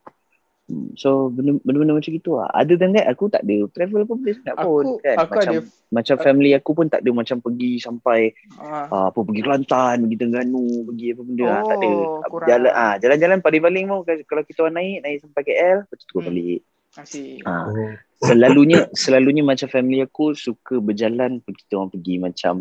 [0.94, 2.48] so benda- benda-benda macam gitu lah.
[2.52, 4.84] Other than that, aku tak ada travel apa benda sangat pun.
[5.02, 5.16] Kan?
[5.18, 5.58] aku macam, ada
[5.90, 8.20] macam family aku pun tak ada macam pergi sampai
[8.56, 11.90] ah, uh, apa pergi Kelantan, pergi Terengganu, pergi apa benda oh, tak ada.
[11.90, 12.48] Oh, kurang.
[12.48, 16.22] Jalan ah jalan-jalan paling-paling mau kalau kita orang naik naik sampai KL, lepas tu turun
[16.22, 16.28] Hmm.
[16.30, 16.60] balik.
[16.90, 17.38] Asyik.
[17.46, 17.94] Ah, Hmm.
[18.20, 22.54] selalunya selalunya macam family aku suka berjalan kita orang pergi macam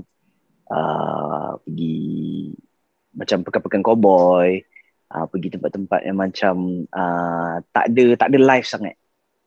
[0.70, 1.98] uh, pergi
[3.10, 4.62] macam pekan-pekan cowboy
[5.10, 6.56] uh, pergi tempat-tempat yang macam
[6.88, 8.96] uh, tak ada tak ada life sangat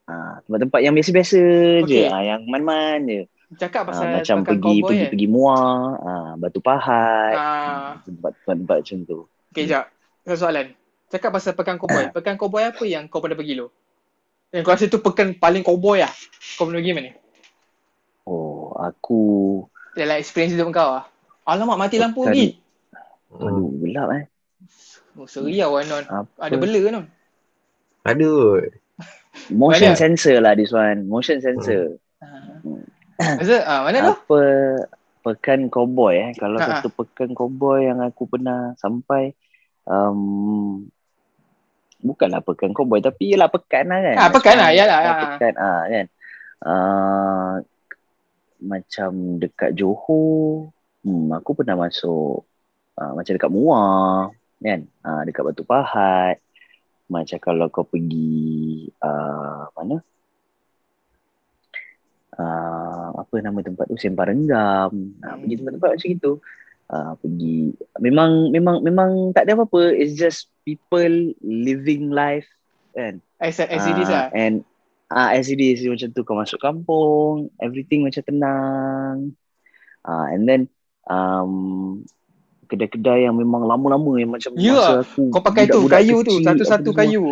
[0.05, 1.39] uh, tempat-tempat yang biasa-biasa
[1.83, 2.07] je Okay.
[2.07, 3.21] uh, yang man-man je
[3.53, 5.11] Cakap uh, pasal macam pekan pergi pergi kan.
[5.13, 7.91] pergi muar uh, batu pahat Ah.
[8.01, 9.85] tempat-tempat macam tu Okay, jap.
[10.25, 10.73] Satu soalan.
[11.07, 12.09] Cakap pasal pekan cowboy.
[12.09, 13.69] Pekan cowboy apa yang kau pernah pergi lo?
[14.49, 16.09] Yang kau rasa tu pekan paling cowboy lah.
[16.57, 17.11] Kau pernah pergi mana?
[18.23, 19.21] oh aku
[19.93, 21.05] Dalam experience hidup kau lah.
[21.45, 22.57] Alamak, mati lampu lagi.
[23.29, 24.23] aduh gelap eh
[25.13, 26.03] Oh, seriau lah, Non.
[26.25, 27.05] apa Ada bela ke, Non?
[28.03, 28.61] Aduh.
[29.49, 29.99] motion Mana?
[29.99, 33.35] sensor lah this one motion sensor Ah.
[33.65, 34.13] Ah, mana tu?
[34.15, 34.41] apa
[35.23, 36.69] pekan cowboy eh kalau Ha, ha.
[36.79, 39.31] satu pekan cowboy yang aku pernah sampai
[39.83, 40.83] um,
[41.99, 45.17] bukanlah pekan cowboy tapi ialah pekan lah kan Ah, pekan lah, yalah, ah, ah.
[45.23, 46.05] pekan ah kan
[46.63, 47.53] uh,
[48.59, 50.71] macam dekat Johor
[51.03, 52.43] hmm, aku pernah masuk
[52.95, 54.31] uh, macam dekat Muar
[54.63, 54.87] kan?
[55.03, 56.39] Uh, dekat Batu Pahat.
[57.11, 59.99] Macam kalau kau pergi uh, mana?
[62.33, 63.99] Uh, apa nama tempat tu?
[63.99, 65.13] Sempar Renggam.
[65.21, 66.31] Uh, pergi tempat-tempat macam itu
[66.89, 67.57] uh, pergi.
[68.01, 69.93] Memang memang memang tak ada apa-apa.
[69.93, 72.47] It's just people living life
[72.95, 73.21] kan?
[73.37, 74.27] As, as it is Ah, lah.
[74.33, 74.63] and
[75.11, 75.83] ah as it is.
[75.85, 79.15] Macam tu kau masuk kampung everything macam tenang.
[80.01, 80.61] Ah and then
[81.05, 82.01] um
[82.65, 86.39] kedai-kedai yang memang lama-lama yang macam Ya, masa aku Kau pakai tu, kayu tu.
[86.39, 87.01] kecil, Satu-satu apa semua.
[87.03, 87.25] kayu.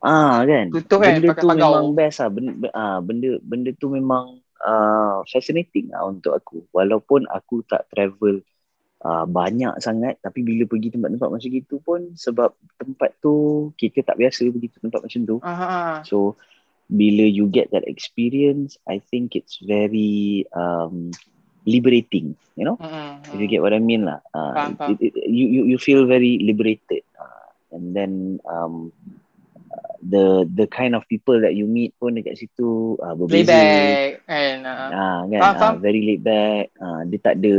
[0.00, 0.66] Ah kan.
[0.70, 1.70] Tutup kan, benda pakai tu pagau.
[1.72, 2.30] memang best lah.
[2.30, 4.24] Benda, ah, benda benda tu memang
[4.60, 6.62] uh, fascinating lah untuk aku.
[6.70, 8.44] Walaupun aku tak travel
[9.02, 13.34] uh, banyak sangat tapi bila pergi tempat-tempat macam gitu pun sebab tempat tu
[13.74, 15.36] kita tak biasa pergi tempat macam tu.
[15.42, 15.96] Ah, ah, ah.
[16.04, 16.36] So
[16.86, 21.10] bila you get that experience, I think it's very um,
[21.66, 22.38] liberating.
[22.56, 23.52] You know, Mm-mm, if you mm.
[23.52, 24.24] get what I mean lah.
[24.32, 24.96] Uh, Faham, faham.
[24.96, 28.88] it, it, you, you you feel very liberated, uh, and then um,
[29.68, 33.52] uh, the the kind of people that you meet pun dekat situ uh, berbeza.
[33.52, 35.74] back and uh, Ah kan, Faham, ah, faham.
[35.84, 36.72] very laid back.
[36.80, 37.56] Ah, dia tak ada,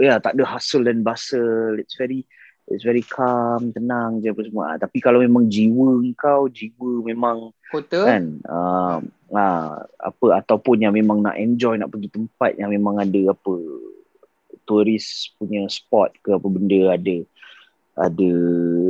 [0.00, 1.76] ya tak ada hustle dan bustle.
[1.76, 2.24] It's very,
[2.72, 4.80] it's very calm, tenang je apa semua.
[4.80, 8.00] Tapi kalau memang jiwa kau, jiwa memang kota.
[8.08, 13.32] kan uh, uh, apa ataupun yang memang nak enjoy nak pergi tempat yang memang ada
[13.32, 13.54] apa
[14.66, 17.16] turis punya spot ke apa benda ada
[17.96, 18.30] ada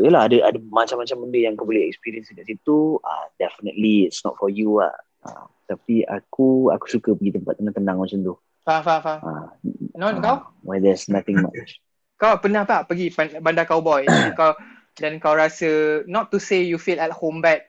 [0.03, 2.99] yalah ada ada macam-macam benda yang kau boleh experience dekat situ.
[3.01, 4.93] Uh, definitely it's not for you lah.
[5.23, 8.35] Uh, tapi aku aku suka pergi tempat tenang-tenang macam tu.
[8.67, 9.21] Faham, faham, faham.
[9.23, 9.49] uh,
[9.95, 10.43] Non, kau?
[10.67, 11.79] where there's nothing much.
[12.17, 13.13] Kau pernah tak pergi
[13.45, 14.09] bandar cowboy?
[14.41, 14.57] Kau
[14.97, 17.69] dan kau rasa not to say you feel at home but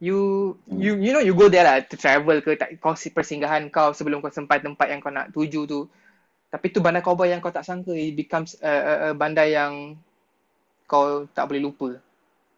[0.00, 0.18] you
[0.66, 3.92] you you know you go there lah to travel ke tak kau si- persinggahan kau
[3.92, 5.84] sebelum kau sampai tempat yang kau nak tuju tu
[6.48, 9.94] tapi tu bandar cowboy yang kau tak sangka it becomes a, a, a bandar yang
[10.84, 12.00] kau tak boleh lupa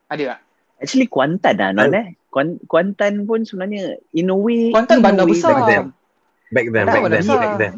[0.06, 0.40] ada tak?
[0.78, 5.04] actually Kuantan lah non eh Kuan- Kuantan pun sebenarnya in a way Kuantan in a
[5.04, 5.52] bandar way besar.
[5.52, 5.84] back then.
[6.48, 7.74] Back then, back then, back then.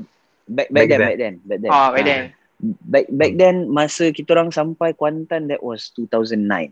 [0.46, 1.00] back, back, Back then, then.
[1.00, 2.04] back then back then Ah, back Ah.
[2.04, 2.22] then.
[2.84, 6.68] back back then masa kita orang sampai Kuantan that was 2009.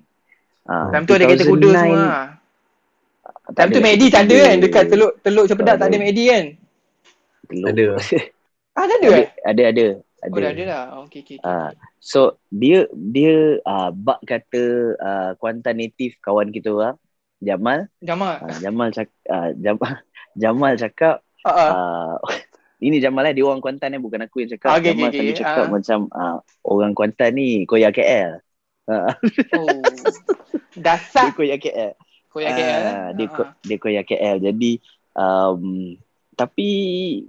[0.62, 2.18] Ah, Time tu ada kereta kuda 2009, semua.
[3.22, 3.34] Lah.
[3.48, 6.02] tak Time tu ada McD tak ada kan dekat teluk teluk Cempedak Tak ada ada.
[6.02, 6.44] McD kan?
[7.44, 7.68] Teluk.
[7.68, 7.86] Ada.
[8.72, 9.28] Ah, tak ada ada eh?
[9.44, 9.86] ada ada
[10.22, 10.82] Oh, dah ada dah.
[11.02, 11.36] Okey okey.
[11.42, 14.62] Ah, so dia dia uh, bak kata
[14.96, 16.96] uh, Kuantan native kawan kita orang
[17.36, 18.38] Jamal Jamal.
[18.38, 19.92] uh, Jamal cak uh, Jamal
[20.40, 21.68] Jamal cakap Ah, ah.
[21.68, 22.14] uh,
[22.80, 25.36] ini Jamal lah dia orang Kuantan eh bukan aku yang cakap Okay, Jamal okay, okay.
[25.36, 25.68] cakap Ah.
[25.68, 28.40] macam uh, orang Kuantan ni koyak KL
[28.88, 29.10] uh,
[29.52, 29.82] Oh.
[30.72, 31.92] Dasar dia koyak KL
[32.32, 32.82] koyak KL.
[32.82, 33.50] Ah, dia Ah, ko, ah.
[33.60, 34.36] dia koyak KL.
[34.42, 34.72] Jadi
[35.12, 35.62] um,
[36.32, 36.68] tapi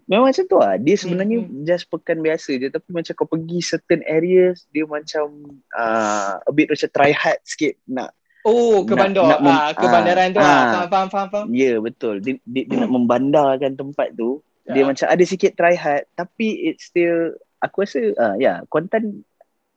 [0.06, 0.76] memang macam tu lah.
[0.76, 5.28] Dia sebenarnya Hmm, just pekan biasa je tapi macam kau pergi certain areas dia macam
[5.70, 9.24] uh, a bit macam try hard sikit nak Oh, ke Nak- bandar.
[9.26, 10.40] nak mem- ah, ke bandaran tu.
[10.40, 10.44] Ah.
[10.44, 10.64] ah.
[10.74, 11.46] Faham, faham, faham, faham.
[11.50, 12.20] ya yeah, betul.
[12.20, 14.40] Dia, dia, dia nak membandarkan tempat tu.
[14.66, 14.86] Dia Ya.
[14.86, 19.24] macam ada sikit try hard tapi it's still aku rasa uh, ya yeah, Kuantan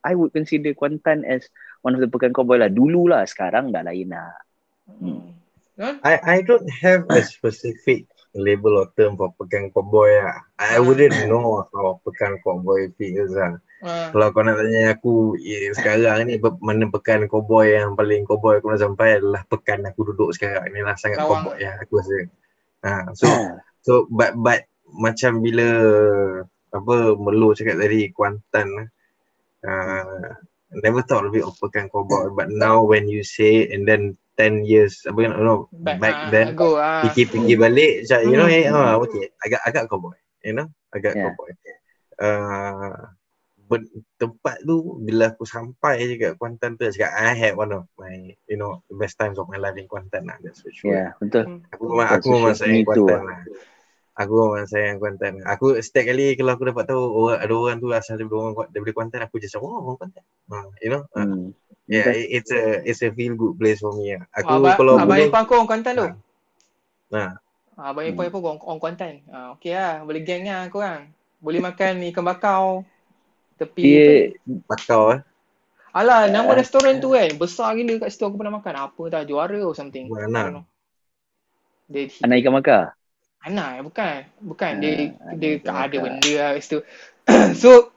[0.03, 1.47] I would consider Kuantan as
[1.81, 2.67] one of the pekan cowboy lah.
[2.67, 4.35] Dulu lah, sekarang dah lain lah.
[4.87, 5.35] Hmm.
[5.77, 6.01] Non?
[6.01, 10.41] I I don't have a specific label or term for pekan cowboy lah.
[10.57, 13.61] I wouldn't know how pekan cowboy feels lah.
[13.85, 14.09] Ah.
[14.09, 18.73] Kalau kau nak tanya aku eh, sekarang ni mana pekan cowboy yang paling cowboy aku
[18.73, 21.45] nak sampai adalah pekan aku duduk sekarang ni lah sangat Lawang.
[21.45, 22.17] cowboy ya aku rasa.
[22.87, 23.27] Ha, so
[23.85, 24.65] so but but
[24.97, 25.69] macam bila
[26.73, 28.69] apa Melo cakap tadi Kuantan
[29.65, 30.29] uh,
[30.81, 34.63] never thought of it of pekan cowboy but now when you say and then 10
[34.69, 37.01] years apa you know back, back ah, then Go ah.
[37.03, 38.57] fikir-fikir balik macam you know Hmm.
[38.61, 41.33] eh ah okay agak agak cowboy you know agak Yeah.
[41.33, 41.51] cowboy
[42.21, 42.97] uh,
[43.67, 47.89] ben- tempat tu bila aku sampai je kat Kuantan tu cakap I had one of
[47.99, 50.93] my you know the best times of my life in Kuantan lah that's for sure
[50.95, 51.61] yeah, betul.
[51.73, 53.41] aku memang aku memang sayang Kuantan lah
[54.17, 57.93] aku memang sayang Kuantan aku setiap kali kalau aku dapat tahu orang ada orang tu
[57.93, 61.53] asal daripada orang daripada Kuantan aku just oh orang Kuantan uh, you know uh, Hmm.
[61.85, 64.25] yeah it's a it's a feel good place for me lah.
[64.35, 66.09] aku Abang, kalau abang boleh ipar aku orang Kuantan tu.
[67.15, 67.39] Nah.
[67.79, 69.15] Ah, Abang ipar aku orang, orang Kuantan.
[69.31, 71.13] Ah, okey lah, boleh geng lah korang.
[71.39, 72.83] Boleh makan ikan bakau.
[73.61, 73.83] Tepi.
[73.85, 74.09] Dia
[74.67, 75.21] bakau eh
[75.95, 76.59] Alah, nama Ah.
[76.59, 77.31] restoran tu kan.
[77.39, 78.75] Besar gila kat situ aku pernah makan.
[78.91, 80.11] Apa tak, juara or something.
[80.11, 80.65] Bukan.
[81.87, 82.83] Dia anak ikan bakar.
[83.47, 84.27] Anak bukan.
[84.43, 84.73] Bukan.
[84.83, 86.79] Dia, Ah, dia ikan ada benda lah kat situ.
[87.55, 87.95] so,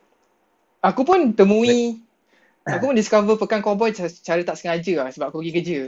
[0.80, 1.98] aku pun temui,
[2.70, 5.80] aku pun discover Pekan Cowboy cara, cara tak sengaja lah sebab aku pergi kerja.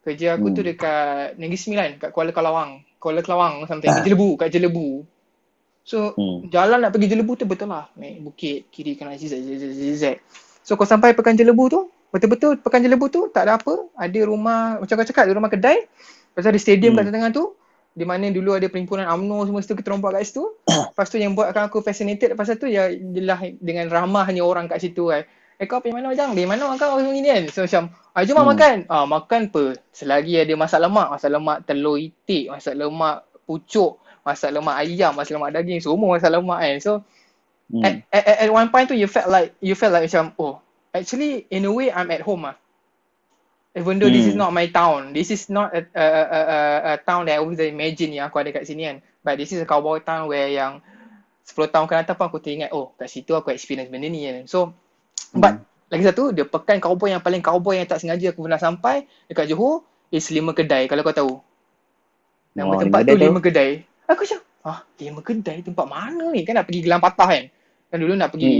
[0.00, 0.70] Kerja aku tu Hmm.
[0.74, 2.82] dekat Negeri Sembilan, kat Kuala Kelawang.
[2.98, 3.86] Kuala Kelawang something.
[3.86, 5.06] Kat Jelebu, kat Jelebu.
[5.86, 6.50] So, Hmm.
[6.50, 7.92] jalan nak pergi Jelebu tu betul lah.
[7.94, 10.16] Naik bukit, kiri kanan zigzag, zigzag, zigzag.
[10.66, 11.80] So, kau sampai Pekan Jelebu tu,
[12.10, 13.86] betul-betul Pekan Jelebu tu tak ada apa.
[13.94, 15.84] Ada rumah, macam kau cakap, ada rumah kedai.
[16.32, 17.06] Tu ada stadium Hmm.
[17.06, 17.44] kat tengah tu.
[17.90, 20.44] Di mana dulu ada perhimpunan UMNO semua situ kita rompak kat situ.
[20.94, 25.10] Lepas tu yang buatkan aku fascinated lepas tu ya jelah dengan ramahnya orang kat situ
[25.10, 25.26] kan.
[25.60, 26.32] Eh kau pergi mana Majang?
[26.32, 27.44] Dari mana kau macam ni kan?
[27.52, 28.40] So macam, ah, jom hmm.
[28.40, 28.50] Hmm.
[28.56, 28.76] makan.
[28.88, 29.64] Ah, makan apa?
[29.92, 35.36] Selagi ada masak lemak, masak lemak telur itik, masak lemak pucuk, masak lemak ayam, masak
[35.36, 36.76] lemak daging, semua masak lemak kan.
[36.80, 36.92] So
[37.70, 37.86] Hmm.
[37.86, 40.58] at, at, at one point tu you felt like you felt like macam oh
[40.90, 42.58] actually in a way I'm at home ah.
[43.70, 44.42] Even though this is Hmm.
[44.42, 46.58] not my town, this is not a, a, a, a,
[46.90, 48.98] a town that I always imagine yang aku ada kat sini kan.
[49.22, 50.82] But this is a cowboy town where yang
[51.46, 54.46] 10 tahun akan datang pun aku teringat oh kat situ aku experience benda ni kan.
[54.50, 54.74] So
[55.34, 59.06] but lagi satu dia pekan cowboy yang paling cowboy yang tak sengaja aku pernah sampai
[59.30, 61.32] dekat Johor is lima kedai kalau kau tahu.
[62.58, 63.70] Nama Oh, tempat lima tu kedai lima kedai.
[64.10, 66.42] Aku macam ah lima kedai tempat mana ni?
[66.42, 67.44] Kan nak pergi Gelang Patah kan.
[67.90, 68.54] Kan dulu nak pergi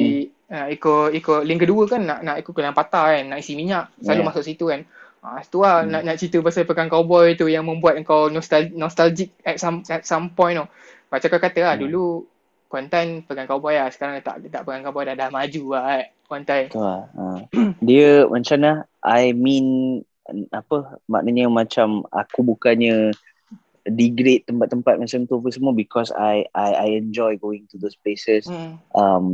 [0.50, 3.90] uh, ikut ikut link kedua kan nak nak ikut Gelang Patah kan, nak isi minyak,
[4.02, 4.28] selalu Yeah.
[4.30, 4.82] masuk situ kan.
[5.20, 5.92] Ah situ lah Hmm.
[5.92, 10.08] nak nak cerita pasal pekan cowboy tu yang membuat kau nostal nostalgic at some at
[10.08, 10.64] some point tu.
[11.12, 11.84] Macam kau kata lah Hmm.
[11.88, 12.04] dulu
[12.70, 13.90] Kuantan pegang cowboy lah.
[13.90, 16.04] Sekarang tak, tak pegang cowboy dah, dah maju lah kan.
[16.30, 16.62] Kuantan.
[16.70, 17.02] Betul lah.
[17.10, 17.24] Ha.
[17.90, 18.72] Dia macam mana?
[19.02, 19.66] I mean
[20.54, 23.10] apa maknanya macam aku bukannya
[23.82, 28.46] degrade tempat-tempat macam tu apa semua because I I I enjoy going to those places
[28.46, 28.78] Hmm.
[28.94, 29.26] um,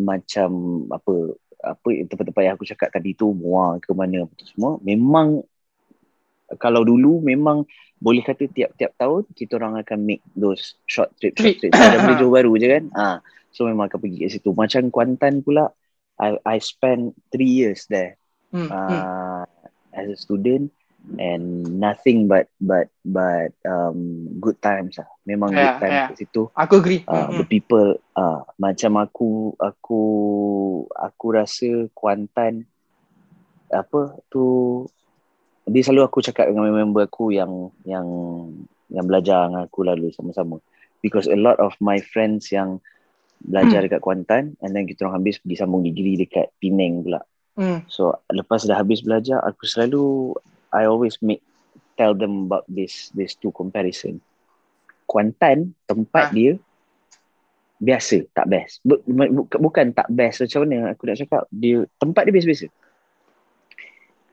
[0.00, 0.48] macam
[0.88, 1.36] apa
[1.74, 5.44] apa tempat-tempat yang aku cakap tadi tu muar ke mana apa tu semua memang
[6.56, 11.58] kalau dulu memang boleh kata tiap-tiap tahun kita orang akan make those short trip short
[11.60, 11.74] Trip.
[11.74, 13.16] ada benda Johor baru je kan ah
[13.52, 15.68] so memang akan pergi kat situ macam Kuantan pula
[16.18, 18.64] I I spent three years there Hmm.
[18.64, 18.72] hmm.
[18.72, 19.44] uh,
[19.92, 20.72] as a student
[21.16, 21.44] and
[21.80, 26.08] nothing but but but um, good times lah memang Yeah, good times yeah.
[26.12, 27.00] kat situ Aku agree.
[27.08, 30.02] uh, Hmm, the people uh, macam aku aku
[30.92, 32.68] aku rasa Kuantan
[33.68, 34.44] apa tu
[35.68, 38.06] dia selalu aku cakap dengan member aku yang yang
[38.88, 40.56] yang belajar dengan aku lalu sama-sama
[41.04, 42.80] because a lot of my friends yang
[43.38, 43.86] belajar Hmm.
[43.86, 47.20] dekat Kuantan and then kita orang habis pergi sambung degree dekat Penang pula
[47.58, 47.82] Hmm.
[47.90, 50.32] so lepas dah habis belajar aku selalu
[50.70, 51.40] I always make
[51.94, 54.20] tell them about this this two comparison
[55.04, 56.32] Kuantan tempat Ah.
[56.32, 56.52] dia
[57.78, 62.22] biasa tak best Bu- bu- bukan tak best macam mana aku nak cakap dia tempat
[62.22, 62.66] dia biasa-biasa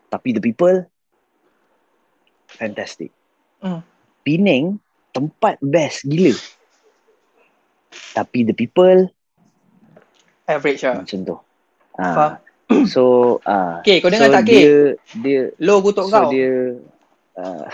[0.07, 0.85] tapi the people
[2.47, 3.09] fantastic
[3.57, 3.81] Hmm.
[4.21, 4.77] Penang
[5.09, 6.35] tempat best gila
[8.11, 9.09] tapi the people
[10.45, 11.01] Average lah.
[11.01, 11.37] macam tu
[11.95, 12.31] Faham.
[12.67, 13.03] Ah so
[13.43, 14.51] ah Okay, kau dengar so tak K?
[14.51, 14.73] dia
[15.13, 16.29] dia Low kutuk so kau.
[16.29, 16.81] dia
[17.35, 17.65] ah,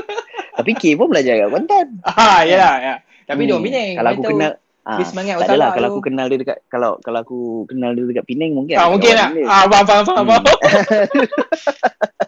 [0.58, 2.94] tapi K pun belajar kat Kuantan Ah, yalah, ya.
[3.26, 3.90] Tapi dia Hmm, orang Penang.
[3.98, 4.52] kalau aku kenal
[4.86, 8.04] ah, dia semangat tak adalah kalau aku kenal dia dekat kalau kalau aku kenal dia
[8.06, 9.28] dekat Penang mungkin Ah, mungkin lah.
[9.34, 9.44] dia.
[9.44, 10.42] Ah, faham, faham, faham.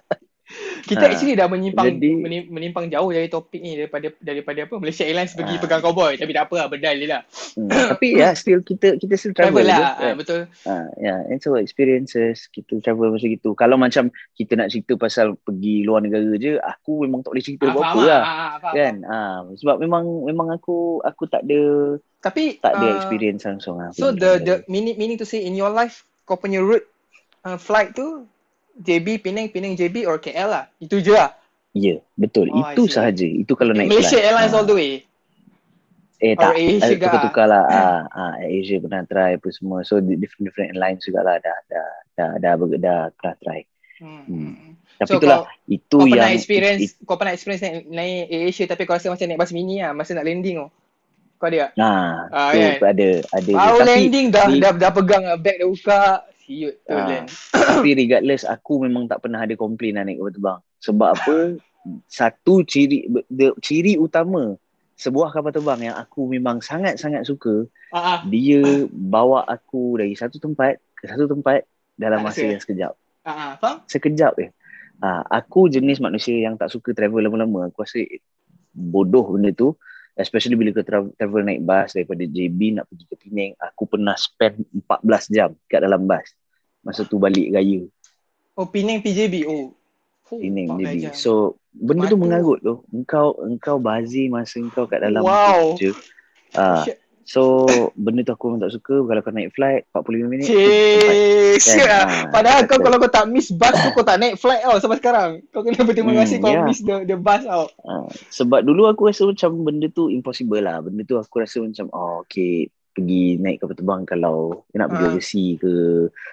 [0.89, 5.05] Kita Ah, actually dah menyimpang jadi- menyimpang jauh dari topik ni daripada daripada apa Malaysia
[5.05, 5.61] Airlines pergi Ah.
[5.61, 7.23] pegang cowboy tapi tak apa lah bedal je lah.
[7.55, 9.79] Hmm, tapi ya still kita kita still travel, Travel lah.
[9.79, 10.15] Ah, kan?
[10.17, 10.41] betul.
[10.65, 13.53] Ah, ya, and so experiences kita travel macam gitu.
[13.53, 17.65] Kalau macam kita nak cerita pasal pergi luar negara je, aku memang tak boleh cerita
[17.65, 18.19] Ah, apa-apa faham lah.
[18.19, 18.95] ah, ah, faham, Kan?
[19.05, 21.61] Ah, sebab memang memang aku aku tak ada
[22.19, 23.93] Tapi tak ada ah, experience langsung lah.
[23.93, 26.83] So the the meaning meaning to say in your life kau punya route
[27.43, 28.27] uh, flight tu
[28.79, 30.65] JB Penang Penang JB or KL lah.
[30.79, 31.35] Itu je lah.
[31.73, 32.49] Ya, betul.
[32.49, 33.27] Oh, Itu sahaja.
[33.27, 34.27] Itu kalau naik Malaysia flight.
[34.27, 34.59] Airlines Ah.
[34.59, 34.93] all the way.
[36.19, 37.63] Eh Or tak, Asia eh, tukar-tukar lah.
[37.63, 39.87] ah, ah, Asia pernah try apa semua.
[39.87, 43.61] So di- different different airlines juga lah dah dah dah dah, dah, dah pernah try.
[44.03, 44.23] Hmm.
[44.27, 44.75] Hmm.
[44.99, 48.83] Tapi So, itulah itu Kau yang pernah experience kau pernah experience naik, naik Asia tapi
[48.83, 50.67] kau rasa macam naik bas mini lah masa nak landing tu.
[51.39, 51.71] Kau ada tak?
[51.79, 52.75] Nah, Ah, tu kan?
[52.91, 56.03] ada ada Baru landing dah, di- dah dah pegang bag dah buka.
[56.49, 57.05] Siut tu Ah.
[57.05, 57.29] land.
[57.69, 60.59] tapi regardless aku memang tak pernah ada komplain lah naik kapal terbang.
[60.81, 61.37] Sebab apa?
[62.09, 64.57] Satu ciri the, ciri utama
[64.97, 68.19] sebuah kapal terbang yang aku memang sangat-sangat suka, Ah, ah.
[68.27, 71.63] dia bawa aku dari satu tempat ke satu tempat
[71.95, 72.93] dalam masa yang sekejap.
[73.23, 73.51] Ah, ah.
[73.57, 73.77] Faham?
[73.85, 74.49] Sekejap je.
[74.99, 77.71] Ha, aku jenis manusia yang tak suka travel lama-lama.
[77.71, 78.03] Aku rasa
[78.75, 79.77] bodoh benda tu.
[80.19, 83.55] Especially bila kau tra- travel naik bas daripada JB nak pergi ke Penang.
[83.63, 86.27] Aku pernah spend 14 jam kat dalam bas.
[86.89, 87.85] Masa tu balik raya
[88.57, 89.45] Oh, Penang PJB.
[89.47, 89.71] Oh.
[90.29, 90.95] Oh, Penang 14 JB.
[90.99, 91.13] jam.
[91.15, 91.31] So
[91.71, 92.25] benda tu Batu.
[92.27, 92.75] mengarut tu.
[92.91, 95.77] Engkau engkau bazir masa engkau kat dalam Wow.
[95.77, 95.91] tu je.
[96.57, 96.97] Ah, Shit.
[97.23, 97.41] so
[97.95, 99.05] benda tu aku memang tak suka.
[99.05, 100.49] Kalau kau naik flight 45 minit.
[100.49, 100.65] Cik,
[101.05, 101.15] Kan?
[101.61, 102.03] siut lah.
[102.03, 104.99] Ah, Padahal kau kalau kau tak miss bus tu kau tak naik flight tau sampai
[104.99, 105.31] sekarang.
[105.53, 106.63] Kau kena berterima Hmm, kasih kau ya.
[106.67, 107.69] miss the the bus tau.
[107.85, 107.93] Ha,
[108.33, 110.81] sebab dulu aku rasa macam benda tu impossible lah.
[110.83, 112.67] Benda tu aku rasa macam oh okay
[112.99, 114.37] pergi naik kapal terbang kalau
[114.73, 115.11] nak pergi Ah.
[115.11, 115.73] overseas ke,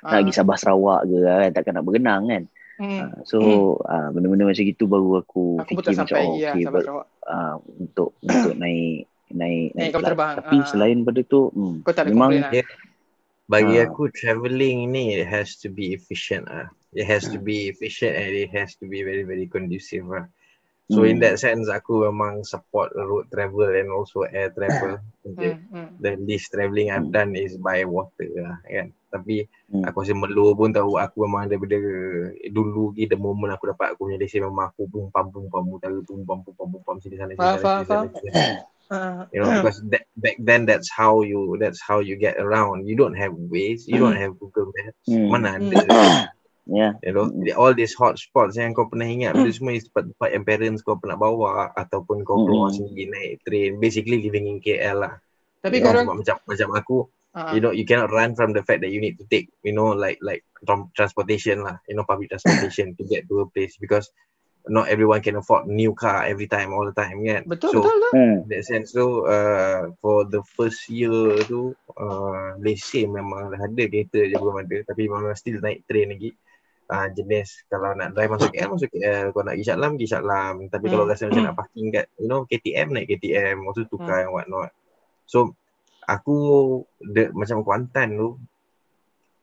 [0.02, 0.18] nak Ah.
[0.18, 2.44] pergi Sabah Sarawak ke kan, takkan nak berenang kan.
[2.76, 3.00] Hmm.
[3.00, 3.38] Ha, so
[3.86, 6.64] ah, benda-benda macam gitu baru aku, Aku pun tak fikir macam sampai oh, lah okay
[6.68, 7.08] ber, Sarawak.
[7.24, 8.98] ah, untuk untuk naik
[9.32, 10.08] naik Naik kapal flight.
[10.12, 10.66] terbang, Tapi ah.
[10.68, 12.52] selain pada tu hmm, Kau tak memang komplain lah.
[12.52, 12.68] Yeah.
[13.46, 13.86] Bagi Ah.
[13.86, 16.68] aku travelling ni it has to be efficient ah.
[16.92, 20.28] It has to be efficient and it has to be very very conducive lah.
[20.86, 21.24] So in Hmm.
[21.26, 25.02] that sense aku memang support road travel and also air travel.
[25.26, 25.58] Okay.
[25.58, 25.90] Hmm, hmm.
[26.06, 27.16] The least travelling I've Hmm.
[27.18, 28.94] done is by water lah kan.
[29.10, 29.82] Tapi Hmm.
[29.82, 31.82] aku rasa Melo pun tahu aku memang daripada
[32.54, 35.66] dulu lagi the moment aku dapat aku punya lesen memang aku pum pam pum pam
[35.66, 38.56] pum pam pum pam sini sana sini Faham, sana sini sana, faham, sini sana.
[39.34, 42.86] You know, because that, back then that's how you that's how you get around.
[42.86, 45.10] You don't have Waze, you don't have Google Maps.
[45.10, 45.34] Hmm.
[45.34, 45.74] Mana Hmm.
[45.74, 46.30] ada?
[46.66, 46.98] ya.
[47.02, 50.46] You know, all these hot spots yang kau pernah ingat, itu semua is tempat-tempat yang
[50.46, 52.78] parents kau pernah bawa ataupun kau keluar Hmm.
[52.82, 53.72] sendiri naik train.
[53.78, 55.16] Basically living in KL lah.
[55.62, 56.98] Tapi You know, korang sebab macam macam aku,
[57.34, 59.74] ah, you know, you cannot run from the fact that you need to take, you
[59.74, 60.46] know, like like
[60.94, 64.10] transportation lah, you know, public transportation to get to a place because
[64.66, 67.46] not everyone can afford new car every time all the time kan.
[67.46, 68.14] betul so, betul betul.
[68.18, 68.36] Hmm.
[68.46, 73.84] In that sense tu uh, for the first year tu uh, lesen memang dah ada
[73.86, 76.34] kereta je belum ada tapi memang still naik train lagi
[76.90, 77.66] uh, jenis.
[77.70, 80.54] Kalau nak drive masuk KL masuk KL kalau nak pergi Shah Alam pergi Shah Alam
[80.70, 81.12] tapi kalau Hmm.
[81.14, 84.46] rasa macam nak parking kat you know KTM naik KTM waktu tu tukar and what
[84.50, 84.70] not
[85.26, 85.54] so
[86.06, 86.36] aku
[87.02, 88.30] the, macam Kuantan tu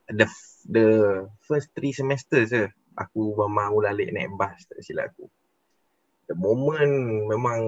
[0.06, 0.26] the
[0.70, 0.86] the
[1.42, 5.26] first three semester je aku memang mula alik naik bas tak silap aku
[6.26, 6.94] the moment
[7.26, 7.60] memang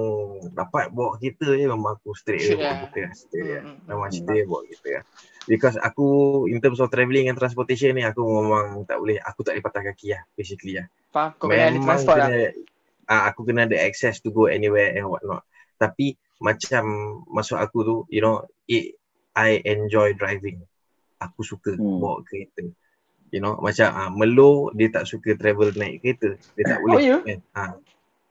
[0.52, 2.80] dapat bawa kereta je memang aku straight je Straight bawa lah.
[2.88, 4.18] kereta straight je Hmm, hmm, memang hmm.
[4.18, 5.04] straight bawa kereta lah
[5.44, 6.06] because aku
[6.48, 9.82] in terms of travelling and transportation ni aku memang tak boleh aku tak boleh patah
[9.84, 11.30] kaki lah basically lah Faham?
[11.36, 12.26] Kau kena transport lah.
[12.26, 12.40] kena
[13.06, 15.44] ah, aku kena ada access to go anywhere and what not
[15.76, 16.84] tapi macam
[17.28, 18.96] masuk aku tu you know it,
[19.34, 20.62] I enjoy driving
[21.18, 22.00] aku suka Hmm.
[22.00, 22.64] bawa kereta
[23.28, 27.02] you know macam ah, Melo dia tak suka travel naik kereta dia tak Oh, boleh
[27.02, 27.18] ya?
[27.20, 27.72] kan ah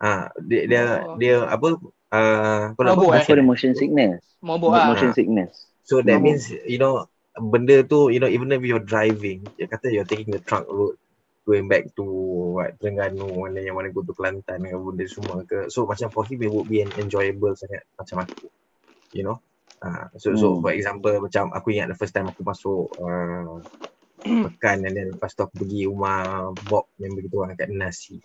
[0.03, 1.15] ah dia dia, Oh.
[1.15, 1.79] dia apa
[2.11, 3.23] ah nak Mabuk, apa?
[3.23, 3.39] eh?
[3.39, 4.19] Apa motion sickness?
[4.43, 4.91] Mabuk lah.
[4.91, 5.71] Motion sickness.
[5.81, 6.23] So that Mabuk.
[6.27, 10.29] means you know benda tu you know even if you're driving dia kata you're taking
[10.29, 10.93] the trunk road
[11.43, 12.05] going back to
[12.55, 16.23] what Terengganu mana yang mana go to Kelantan ke benda semua ke so macam for
[16.23, 18.47] him it would be an enjoyable sangat macam aku
[19.11, 19.41] you know
[19.81, 20.61] uh, so so Hmm.
[20.61, 23.59] for example macam aku ingat the first time aku masuk uh,
[24.47, 28.21] pekan and then lepas tu aku pergi rumah Bob yang begitu lah kat Nasi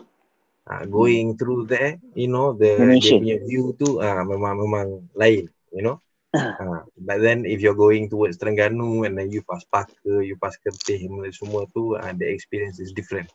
[0.68, 3.16] uh, going through there you know the Malaysia.
[3.16, 5.98] dia punya view tu uh, memang memang lain you know
[6.36, 10.60] Uh, but then if you're going towards Terengganu and then you pass Parker, you pass
[10.60, 11.00] Kertih
[11.32, 13.32] semua tu uh, the experience is different.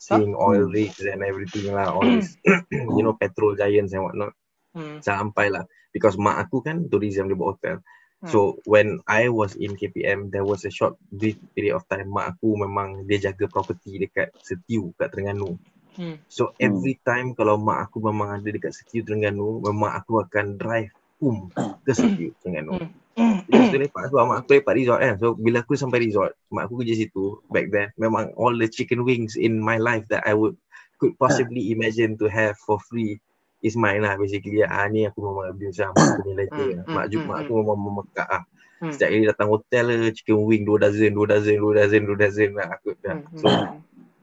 [0.00, 0.72] Seeing oil Hmm.
[0.72, 2.40] rigs and everything lah, all this
[2.96, 4.32] you know petrol giants and whatnot.
[4.72, 5.04] Hmm.
[5.04, 7.76] Sampai lah because mak aku kan tourism di bawah hotel.
[8.24, 8.30] Hmm.
[8.32, 12.34] So when I was in KPM there was a short brief period of time mak
[12.40, 15.60] aku memang dia jaga property dekat Setiu kat Terengganu.
[15.96, 16.16] Hmm.
[16.30, 20.90] So every time kalau mak aku memang ada dekat Setiu Terengganu, memang aku akan drive
[21.20, 21.50] um
[21.86, 22.78] ke Setiu Terengganu.
[23.18, 23.42] Hmm.
[23.50, 25.14] Kita lepak sebab mak aku lepak resort kan.
[25.18, 27.88] So bila aku sampai resort, mak aku kerja situ back then.
[27.98, 30.54] Memang all the chicken wings in my life that I would
[31.00, 33.18] could possibly imagine to have for free
[33.60, 34.64] is mine lah basically.
[34.64, 35.92] Ah ni aku memang abuse lah.
[35.92, 36.46] Mak aku ni lah.
[36.48, 37.44] Hmm, Mak, hmm, juk, hmm, mak hmm.
[37.44, 38.42] aku memang memekak lah.
[38.80, 38.92] Hmm.
[38.96, 42.50] Setiap kali datang hotel lah, chicken wing dua dozen, dua dozen, dua dozen, dua dozen
[42.56, 43.20] lah aku dah.
[43.20, 43.36] Hmm.
[43.36, 43.46] So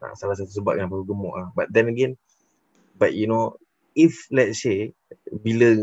[0.03, 1.49] ah, salah satu sebab yang aku gemuk lah.
[1.53, 2.17] But then again,
[2.97, 3.57] but you know,
[3.97, 4.93] if let's say
[5.29, 5.73] bila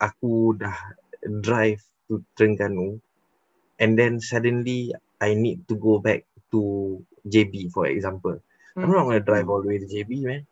[0.00, 0.76] aku dah
[1.44, 2.96] drive to Terengganu
[3.76, 6.96] and then suddenly I need to go back to
[7.28, 8.40] JB for example.
[8.78, 10.42] I'm not gonna drive all the way to JB man.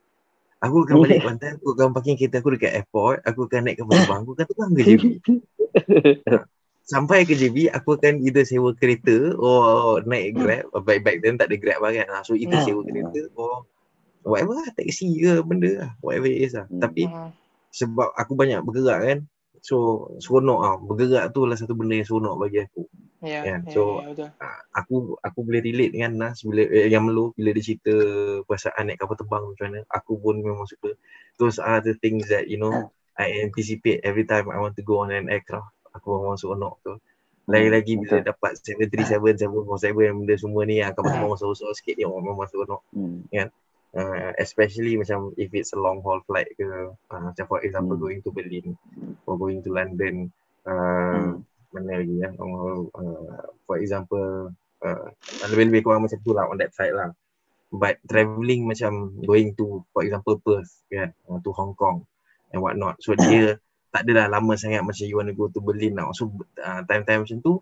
[0.59, 3.95] Aku akan balik Kelantan, aku akan parking kereta aku dekat airport, aku akan naik kapal
[3.95, 5.05] terbang, aku akan terbang ke JB.
[6.89, 10.65] Sampai ke JB, aku akan either sewa kereta or naik Grab.
[10.73, 12.09] Oh, back, back then tak ada Grab lah kan.
[12.25, 13.69] So either sewa kereta or
[14.25, 16.65] whatever lah, taxi ke benda lah, whatever it is lah.
[16.65, 16.81] Hmm.
[16.81, 17.31] Tapi Hmm.
[17.69, 19.19] sebab aku banyak bergerak kan,
[19.61, 20.75] so seronok lah.
[20.81, 22.89] Bergerak tu lah satu benda yang seronok bagi aku.
[23.21, 24.29] Ya, Yeah, ya, so- ya, betul.
[24.39, 27.91] Ah, aku aku boleh relate dengan Nas bila eh, yang melu bila dia cerita
[28.47, 30.95] perasaan naik kapal terbang macam mana aku pun memang suka
[31.43, 35.03] those are the things that you know I anticipate every time I want to go
[35.03, 36.95] on an aircraft aku memang seronok tu
[37.49, 38.29] lagi-lagi bila Betul.
[38.29, 42.81] dapat 737 747 benda semua ni yang kapal terbang masuk-masuk sikit ni oh, memang seronok
[42.93, 43.25] Hmm.
[43.97, 48.05] uh, especially macam if it's a long haul flight ke uh, macam for example Hmm.
[48.05, 48.77] going to Berlin
[49.25, 50.29] or going to London
[50.69, 51.41] uh, Hmm.
[51.73, 54.53] mana lagi ya long haul uh, for example
[54.85, 55.09] uh,
[55.49, 57.13] lebih-lebih kurang macam tu lah on that side lah
[57.73, 62.05] but travelling macam going to for example Perth kan uh, to Hong Kong
[62.53, 63.57] and what not so dia
[63.89, 66.29] tak adalah lama sangat macam you want to go to Berlin now so
[66.61, 67.61] uh, time-time macam tu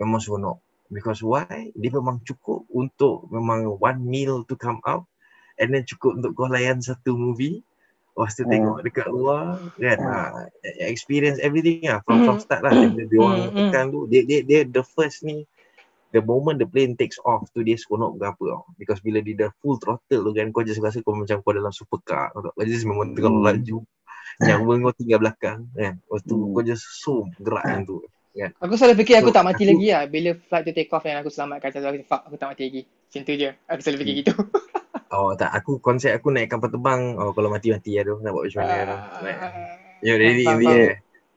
[0.00, 0.58] memang seronok.
[0.90, 1.70] Because why?
[1.78, 5.06] Dia memang cukup untuk memang one meal to come out
[5.54, 7.62] and then cukup untuk kau layan satu movie.
[8.18, 8.50] Lepas tu Hmm.
[8.50, 9.98] tengok dekat luar kan?
[10.02, 10.10] Hmm.
[10.10, 10.50] uh,
[10.82, 12.02] experience everything lah.
[12.02, 12.74] From, from start lah.
[12.74, 13.70] Dia, dia orang Hmm, hmm.
[13.70, 14.00] tekan tu.
[14.10, 15.46] Dia, dia, dia the first ni
[16.10, 18.66] the moment the plane takes off tu dia seronok berapa tau.
[18.74, 21.70] Because bila dia dah full throttle tu kan kau just rasa kau macam kau dalam
[21.70, 22.34] supercar.
[22.34, 23.46] Kau just memang tengah Hmm.
[23.46, 23.86] laju
[24.38, 26.50] nyawa kau tinggal belakang kan lepas tu Hmm.
[26.50, 27.98] kau just so gerak macam tu
[28.56, 30.02] Aku selalu fikir aku So, tak mati aku- lagi lah.
[30.06, 32.82] Bila flight tu take off dan aku selamatkan satu aku fuck aku tak mati lagi.
[32.86, 33.50] Macam tu je.
[33.66, 34.20] Aku selalu fikir Hmm.
[34.22, 34.32] gitu.
[35.12, 38.30] oh tak aku konsep aku naik kapal terbang oh kalau mati mati lah tu nak
[38.30, 39.52] buat macam mana tu Like, Ah,
[40.00, 40.62] you in the faham.
[40.64, 40.90] air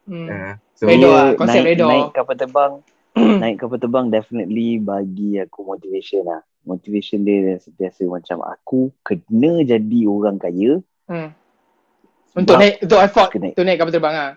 [0.04, 0.28] Hmm.
[0.30, 1.90] uh, so Redor Dia lah, konsep naik, redor.
[1.90, 2.72] Naik kapal terbang,
[3.42, 6.42] naik kapal terbang definitely bagi aku motivation lah.
[6.62, 11.34] Motivation dia sentiasa macam aku kena jadi orang kaya Hmm.
[12.34, 14.32] Untuk naik untuk effort untuk naik kapal terbang ah.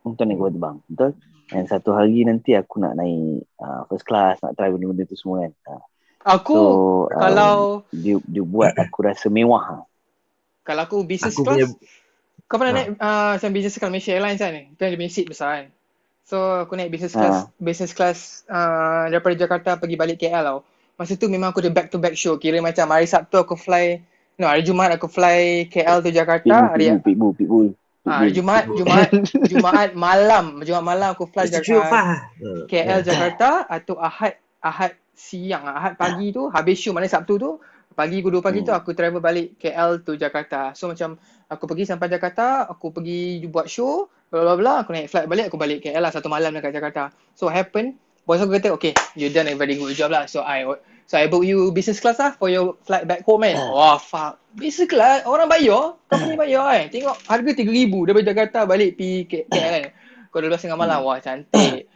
[0.00, 0.76] untuk naik kapal terbang.
[0.88, 1.10] Betul?
[1.44, 5.44] Dan satu hari nanti aku nak naik uh, first class, nak try benda-benda tu semua
[5.44, 5.52] kan.
[5.68, 5.82] Uh,
[6.24, 6.64] Aku so,
[7.04, 7.54] um, kalau
[7.92, 9.60] dia, dia buat aku rasa mewah.
[9.60, 9.76] Ha.
[10.64, 11.76] kalau aku business Aku class punya-
[12.44, 12.78] kau pernah Ha.
[12.80, 14.62] naik uh, macam business class Malaysia Airlines kan ni?
[14.74, 15.66] Kan dia punya seat besar kan.
[16.24, 18.18] So aku naik business class business class
[18.48, 20.58] uh, daripada Jakarta pergi balik KL tau.
[20.96, 22.40] Masa tu memang aku ada back to back show.
[22.40, 24.00] Kira macam hari Sabtu aku fly
[24.34, 26.74] No, hari Jumaat aku fly KL to Jakarta.
[26.74, 27.68] Hari Pitbull, pitbull, pitbull.
[28.04, 29.10] ah, hari Jumaat, Jumaat,
[29.50, 31.46] Jumaat malam, Jumaat malam aku fly.
[31.46, 32.34] Jakarta.
[32.66, 37.62] KL Jakarta atau Ahad Ahad siang Ahad pagi tu habis show mana Sabtu tu
[37.94, 38.80] pagi pukul 2 pagi tu Hmm.
[38.82, 40.74] aku travel balik KL to Jakarta.
[40.74, 41.14] So macam
[41.46, 45.46] aku pergi sampai Jakarta, aku pergi buat show, bla bla bla, aku naik flight balik,
[45.46, 47.14] aku balik KL lah satu malam dekat Jakarta.
[47.38, 47.94] So what happen,
[48.26, 50.26] bos aku kata, okay, you done a very good job lah.
[50.26, 50.66] So I
[51.04, 53.56] so I book you business class lah for your flight back home kan.
[53.56, 54.40] Wah, fuck.
[54.54, 56.84] Business class, orang bayar, company bayar kan.
[56.88, 59.84] Tengok harga RM3,000 daripada Jakarta balik pergi K- KL kan.
[60.30, 61.86] Kau 12 tengah malam, wah cantik.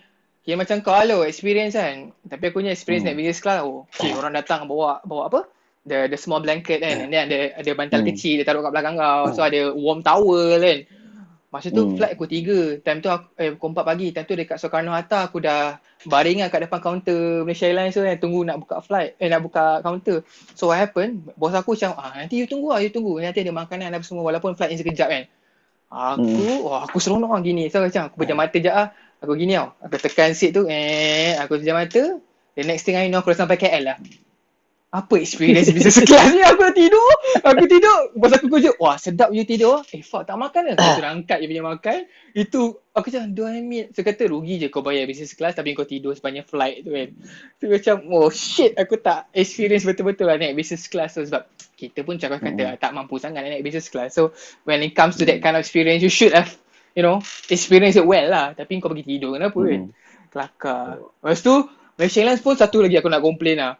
[0.43, 2.15] Kira macam kau lo experience kan.
[2.25, 3.13] Tapi aku punya experience Hmm.
[3.13, 3.85] naik business class oh.
[3.91, 5.41] Okay, orang datang bawa bawa apa?
[5.85, 7.05] The the small blanket kan.
[7.05, 8.09] And then ada ada bantal Hmm.
[8.09, 9.33] kecil dia taruh kat belakang kau.
[9.33, 10.79] So ada warm towel kan.
[11.49, 11.97] Masa tu Hmm.
[11.97, 12.85] flight pukul 3.
[12.85, 14.07] Time tu aku, eh pukul 4 pagi.
[14.13, 18.05] Time tu dekat Soekarno Hatta aku dah baring lah kat depan kaunter Malaysia Airlines tu
[18.05, 18.21] kan.
[18.21, 19.17] Tunggu nak buka flight.
[19.17, 20.29] Eh nak buka kaunter.
[20.53, 21.25] So what happen?
[21.41, 23.17] Bos aku macam ah nanti you tunggu lah you tunggu.
[23.17, 25.25] Nanti ada makanan apa semua walaupun flight ni sekejap kan.
[25.89, 27.73] Aku, wah aku seronok lah gini.
[27.73, 28.93] So macam aku pejam mata je ah.
[29.25, 29.73] Aku gini tau.
[29.81, 30.69] Aku tekan seat tu.
[30.69, 32.21] Eh, aku pejam mata.
[32.61, 33.97] The next thing I know aku dah sampai KL lah.
[34.89, 36.41] Apa experience business class ni?
[36.41, 37.12] Aku tidur.
[37.45, 38.09] Aku tidur.
[38.16, 38.72] Bos aku kerja.
[38.80, 39.84] Wah sedap you tidur.
[39.93, 40.80] Eh fuck tak makan ke?
[40.80, 42.09] Aku sudah angkat je punya makan.
[42.32, 43.93] Itu aku macam do I mean?
[43.93, 47.09] So kata rugi je kau bayar business class tapi kau tidur sepanjang flight tu kan.
[47.61, 51.45] So macam oh shit aku tak experience betul-betul lah naik business class tu sebab
[51.76, 54.16] kita pun cakap kata tak mampu sangat nak naik business class.
[54.16, 54.32] So
[54.64, 56.49] when it comes to that kind of experience you should have
[56.97, 57.20] you know
[57.53, 58.57] experience it well lah.
[58.57, 59.93] Tapi kau pergi tidur kenapa kan?
[59.93, 59.93] Hmm.
[60.32, 61.12] Kelakar.
[61.20, 61.55] Lepas tu
[62.01, 63.76] Malaysia Airlines pun satu lagi aku nak complain lah.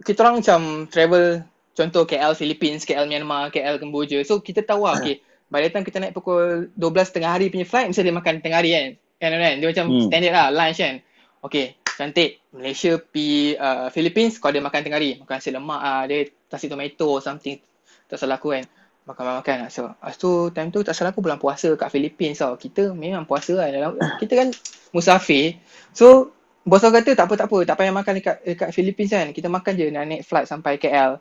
[0.00, 1.44] Kita orang macam travel
[1.76, 4.20] contoh KL Philippines, KL Myanmar, KL Cambodia.
[4.24, 5.20] So kita tahu lah okay.
[5.50, 8.58] By the time kita naik pukul 12 tengah hari punya flight mesti dia makan tengah
[8.62, 8.86] hari kan.
[9.20, 9.54] Kan kan?
[9.58, 10.06] Dia macam Hmm.
[10.08, 10.94] standard lah lunch kan.
[11.44, 12.40] Okay cantik.
[12.56, 15.20] Malaysia pi uh, Philippines kau ada makan tengah hari.
[15.20, 17.60] Makan nasi lemak ah, dia nasi tomato or something.
[18.08, 18.64] Tak salah aku kan.
[19.04, 19.68] Makan-makan lah.
[19.68, 22.56] So, lepas tu time tu tak salah aku bulan puasa kat Philippines tau.
[22.56, 23.68] Kita memang puasa kan.
[23.68, 24.48] Dalam, kita kan
[24.96, 25.60] musafir.
[25.92, 26.32] So,
[26.70, 27.58] bos aku kata tak apa tak apa.
[27.66, 29.26] Tak payah makan dekat, dekat Philippines kan.
[29.34, 31.18] Kita makan je nak naik flight sampai KL.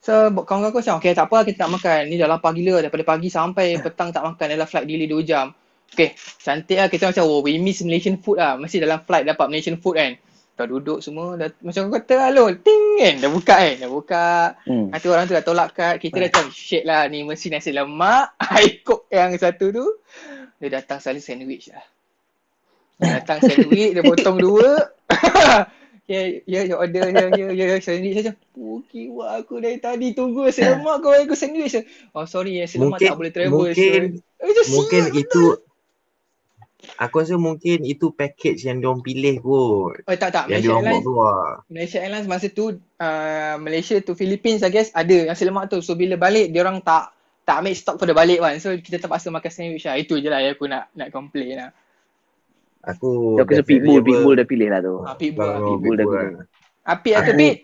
[0.00, 2.00] So, kawan-kawan aku macam, okay tak apa kita tak makan.
[2.12, 2.84] Ni dah lapar gila.
[2.84, 4.46] Daripada pagi sampai petang tak makan.
[4.52, 5.56] Dalam flight delay 2 jam.
[5.90, 6.88] Okay, cantik lah.
[6.92, 8.60] Kita macam, oh, we miss Malaysian food lah.
[8.60, 10.12] Mesti dalam flight dapat Malaysian food kan.
[10.54, 11.40] Dah duduk semua.
[11.40, 12.52] Dah, macam aku kata lah.
[12.60, 14.28] Ting kan dah buka kan dah buka
[14.68, 14.86] Hmm.
[14.92, 18.36] nanti orang tu dah tolak kad kita dah macam shit lah ni mesti nasi lemak
[18.60, 19.86] I cook yang satu tu
[20.60, 21.80] dia datang selalu sandwich lah
[23.00, 24.92] datang sandwich dia potong dua
[26.10, 30.12] ya ya ya order ya ya ya ya, sandwich saja Puki wah aku dari tadi
[30.12, 31.80] tunggu lemak kau bagi aku sandwich
[32.12, 35.22] oh sorry lemak Mungkin tak boleh travel mungkin so, eh, mungkin siap.
[35.22, 35.42] itu
[36.96, 40.02] aku rasa mungkin itu package yang diorang pilih kot.
[40.04, 41.44] oh tak tak Yang Malaysia diorang Airlines keluar.
[41.68, 45.78] Malaysia Airlines masa tu uh, Malaysia to Philippines I guess ada nasi lemak tu.
[45.84, 47.12] So bila balik dia orang tak
[47.44, 48.56] tak ambil stok pada balik kan.
[48.58, 49.96] So kita terpaksa makan sandwich lah.
[49.98, 51.70] Itu je lah yang aku nak nak complain lah.
[52.82, 54.94] Aku Aku rasa Pitbull, Pitbull dah pilih lah tu.
[55.02, 56.30] Ah, Pitbull lah, Kalau Pitbull dah pilih.
[56.32, 56.44] lah.
[56.82, 57.54] Apit atau Aku- Pit?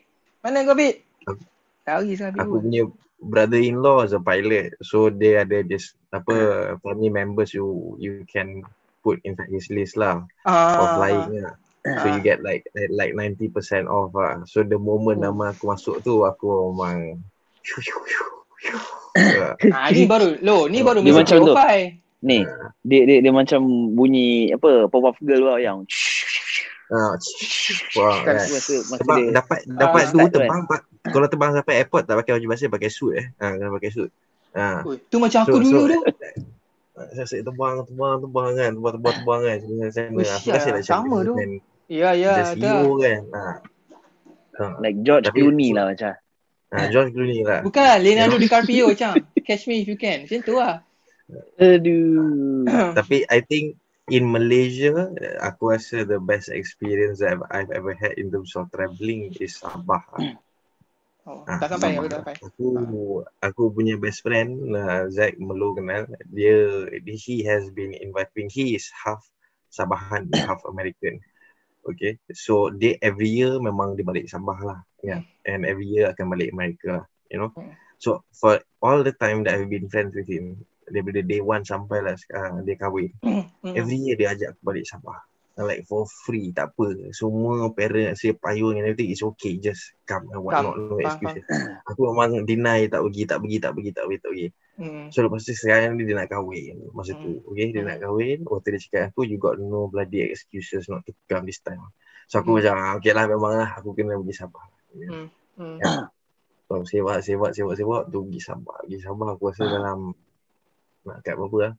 [0.41, 0.95] Mana kau Pit?
[1.25, 1.47] Aku-
[1.83, 2.61] Lari sangat Aku Pitbull.
[2.63, 2.83] punya
[3.19, 4.73] brother-in-law is a pilot.
[4.81, 6.33] So dia ada just apa
[6.79, 8.61] family members you you can
[9.01, 11.55] put inside his list lah Ah, of flying lah.
[11.87, 12.11] So Ah.
[12.11, 14.43] you get like like 90% off lah.
[14.45, 15.23] So the moment Oh.
[15.25, 17.17] nama aku masuk tu aku memang
[19.73, 21.55] Ah, ni baru, lo, ni baru Dia macam tu.
[22.19, 22.43] Ni,
[22.81, 23.61] dia, dia dia macam
[23.93, 25.79] bunyi apa pop-up girl tau yang
[26.87, 27.19] Ah,
[27.99, 28.47] Wah, Kan, kan.
[28.47, 31.75] masa masa Sebab dia dapat dapat Ah, tu start tu terbang pa- kalau terbang sampai
[31.77, 33.27] airport tak pakai baju basah pakai suit eh.
[33.37, 34.11] Ha, kena pakai suit.
[34.55, 34.87] Ha.
[34.87, 36.01] Ui, tu macam aku So- dulu so- tu.
[36.97, 38.71] Saya asyik terbang, terbang, terbang kan.
[38.73, 39.59] Terbang, terbang, terbang kan.
[39.59, 41.35] Aku rasa macam sama tu.
[41.91, 42.55] Ya, ya.
[42.55, 43.21] CEO kan.
[43.35, 43.43] Ha.
[44.57, 44.65] Ha.
[44.81, 46.15] like George Tapi- Clooney lah macam.
[46.73, 46.77] ha.
[46.89, 47.61] George Clooney lah.
[47.61, 49.11] Bukan, Leonardo DiCaprio macam.
[49.43, 50.25] Catch me if you can.
[50.25, 50.81] Macam tu lah.
[51.59, 52.67] Aduh.
[52.95, 53.77] Tapi I think
[54.13, 55.11] in Malaysia,
[55.43, 59.59] aku rasa the best experience that I've, I've ever had in terms of travelling is
[59.59, 60.03] Sabah.
[60.15, 60.39] lah.
[61.27, 61.99] Oh, Ah, tak sampai, Sabah.
[61.99, 62.35] aku tak sampai.
[62.47, 62.69] Aku
[63.43, 68.87] aku punya best friend uh, Zack Melo kenal dia he has been inviting he is
[68.95, 69.23] half
[69.71, 71.19] Sabahan half American
[71.83, 75.23] okay so dia every year memang dia balik Sabah lah yeah.
[75.47, 77.75] and every year akan balik Amerika lah you know Hmm.
[77.99, 81.99] so for all the time that I've been friends with him daripada day one sampai
[82.01, 83.45] lah sekarang dia kahwin Hmm.
[83.75, 85.19] every year dia ajak aku balik Sabah
[85.57, 90.29] like for free tak apa semua parents say payung and everything is okay just come
[90.29, 90.69] and what Come.
[90.69, 91.43] not no Faham, excuses
[91.83, 95.09] aku memang deny tak pergi tak pergi tak pergi tak pergi tak pergi Hmm.
[95.09, 97.89] so lepas tu sekarang ni dia nak kahwin masa tu okay dia Hmm.
[97.89, 101.65] nak kahwin waktu dia cakap aku you got no bloody excuses not to come this
[101.65, 101.81] time
[102.29, 102.61] so aku Hmm.
[102.61, 105.33] macam ah, okay lah memang lah aku kena pergi Sabah Hmm.
[105.57, 105.81] Hmm.
[105.81, 106.13] Ya.
[106.69, 110.13] so sewak sewak sewak sewak tu pergi Sabah pergi Sabah aku rasa dalam
[111.07, 111.73] nak kat berapa lah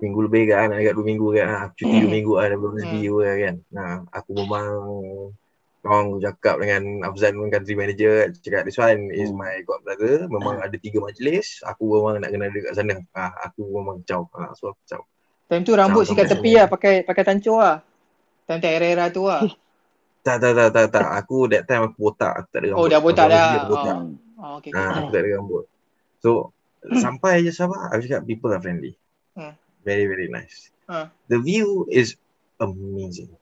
[0.00, 2.10] minggu lebih kan nak kat dua minggu kan ah, cuti dua Hmm.
[2.10, 3.14] minggu lah daripada rezeki Hmm.
[3.14, 3.38] hmm.
[3.38, 4.66] kan nah, aku memang
[5.80, 9.40] orang cakap dengan Afzan pun country manager cakap this one is Hmm.
[9.40, 13.32] my god brother memang ada tiga majlis aku memang nak kena ada kat sana ah,
[13.42, 15.02] aku memang caw ah, so aku caw
[15.46, 17.82] Time tu rambut sikat tepi lah pakai pakai tancur lah.
[18.46, 19.42] Time time era-era tu lah.
[20.22, 22.86] tak tak tak tak tak aku that time aku botak aku tak ada rambut Oh,
[22.86, 23.48] dah botak dah.
[23.66, 23.98] botak.
[23.98, 24.14] Hmm.
[24.38, 25.64] Oh, okay, Ah, aku tak ada rambut.
[26.22, 26.54] So
[26.96, 28.96] sampai je Sabah, aku cakap people are friendly.
[29.36, 29.54] Hmm.
[29.84, 30.72] Very very nice.
[30.88, 31.08] Ah.
[31.30, 32.16] The view is
[32.60, 33.32] amazing.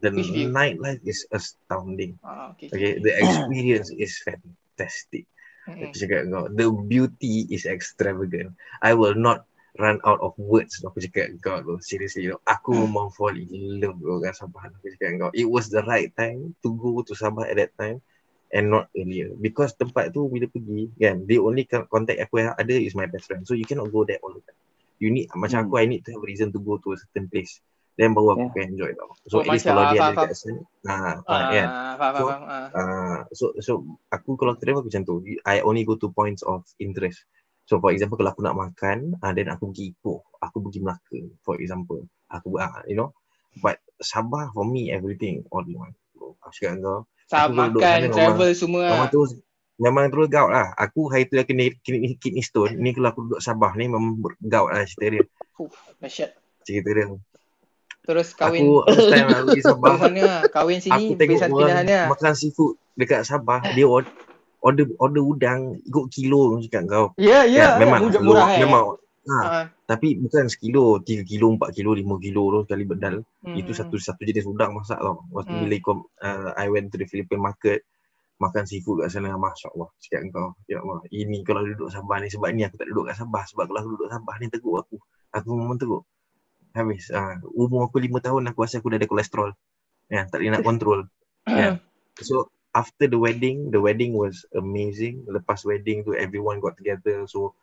[0.00, 0.12] The
[0.52, 2.20] nightlife is astounding.
[2.20, 2.68] Ah, okay.
[2.68, 5.24] Okay, the experience is fantastic.
[5.64, 5.80] Hmm.
[5.80, 8.52] Aku cakap kau, the beauty is extravagant.
[8.84, 9.48] I will not
[9.80, 10.84] run out of words.
[10.84, 12.36] Aku cakap kau tu, seriously tu.
[12.44, 12.84] Aku Hmm.
[12.88, 14.68] memang fall in love dengan Sabah.
[14.68, 18.04] Aku cakap kau, it was the right time to go to Sabah at that time
[18.52, 19.32] and not earlier.
[19.38, 23.08] Because tempat tu bila pergi, kan, the only con- contact aku yang ada is my
[23.08, 23.46] best friend.
[23.48, 24.58] So you cannot go there all the time.
[25.00, 25.70] You need, macam Hmm.
[25.70, 27.58] aku, I need to have a reason to go to a certain place.
[27.94, 28.54] Then baru aku Yeah.
[28.58, 29.10] can enjoy tau.
[29.30, 30.60] So Oh, at least macam, kalau ah, dia faham, ada kat sana,
[30.90, 31.68] ah, Ah, kan.
[32.14, 32.24] So.
[32.74, 33.18] Ah.
[33.30, 33.72] So so
[34.10, 35.22] aku kalau travel aku macam tu.
[35.46, 37.22] I only go to points of interest.
[37.70, 41.18] So for example kalau aku nak makan, uh, then aku pergi Ipoh, aku pergi Melaka
[41.46, 42.02] for example.
[42.34, 43.14] Aku uh, you know.
[43.62, 45.94] But Sabah for me everything all in one.
[46.18, 46.98] Aku cakap dengan kau,
[47.34, 48.90] Aku duduk makan, sana travel semua lah.
[48.94, 49.20] memang tu
[49.74, 50.68] memang terus gout lah.
[50.76, 52.78] Aku hari tu dah kena kidney, kidney stone.
[52.78, 55.24] Ni kalau aku duduk Sabah ni memang gout lah cerita dia.
[56.02, 56.30] Dahsyat.
[56.62, 57.06] Cerita dia.
[58.04, 59.92] Terus kahwin Aku first time aku pergi di Sabah.
[59.96, 60.40] sana lah.
[60.52, 62.06] Kahwin aku sini, tengok pergi orang lah.
[62.12, 63.60] makan seafood dekat Sabah.
[63.72, 64.12] Dia order
[64.60, 67.06] order, order udang ikut kilo aku cakap kau.
[67.20, 67.76] Ya, ya.
[67.76, 68.60] Ya, memang Murah, murah eh.
[68.64, 68.82] memang
[69.28, 73.20] ha, Ah, tapi bukan sekilo, 3 kilo, 4 kilo, 5 kilo tu sekali bedal.
[73.20, 73.56] hmm.
[73.60, 75.28] Itu satu satu jenis udang masak tau.
[75.28, 75.60] Waktu Hmm.
[75.60, 77.84] bila ikut uh, I went to the Philippine market
[78.42, 82.50] makan seafood kat sana masya-Allah cakap kau ya Allah ini kalau duduk Sabah ni sebab
[82.50, 84.96] ni aku tak duduk kat Sabah sebab kalau aku duduk Sabah ni teruk aku
[85.30, 86.02] aku memang teruk
[86.74, 89.50] habis uh, umur aku 5 tahun aku rasa aku dah ada kolesterol
[90.10, 91.00] ya tak boleh nak control
[91.46, 91.78] ya
[92.26, 97.54] so after the wedding the wedding was amazing lepas wedding tu everyone got together so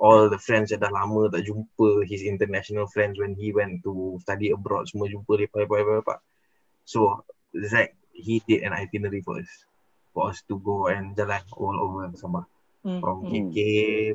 [0.00, 4.16] all the friends yang dah lama tak jumpa his international friends when he went to
[4.24, 6.18] study abroad semua jumpa lepak lepak lepak lepak
[6.88, 7.20] so
[7.54, 9.50] Zack he did an itinerary for us
[10.14, 12.44] for us to go and jalan all over Sabah.
[12.80, 13.00] Hmm.
[13.04, 13.52] From hmm.
[13.52, 13.58] KK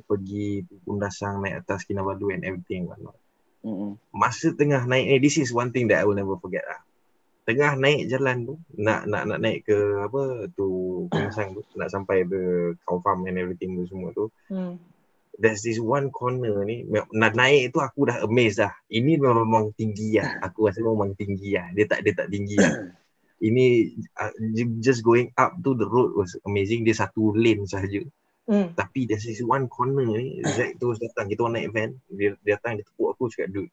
[0.09, 3.17] pergi Pundasang naik atas Kinabalu and everything whatnot.
[3.65, 3.97] Mm-mm.
[4.13, 6.81] Masa tengah naik ni, this is one thing that I will never forget lah.
[7.45, 10.65] Tengah naik jalan tu, nak nak nak naik ke apa tu
[11.13, 14.29] Pundasang tu, nak sampai ke cow farm and everything tu semua tu.
[14.49, 14.81] Hmm.
[15.35, 18.71] There's this one corner ni, nak naik tu aku dah amazed dah.
[18.87, 20.39] Ini memang, memang tinggi lah.
[20.47, 21.67] Aku rasa memang tinggi lah.
[21.75, 22.95] Dia tak dia tak tinggi lah.
[23.43, 24.31] Ini uh,
[24.79, 26.87] just going up tu the road was amazing.
[26.87, 27.99] Dia satu lane sahaja.
[28.47, 28.71] Hmm.
[28.79, 31.27] Tapi there's this one corner ni, Zack terus datang.
[31.27, 31.91] Kita orang naik van.
[32.07, 33.71] Dia, dia datang, dia tepuk aku cakap, dude,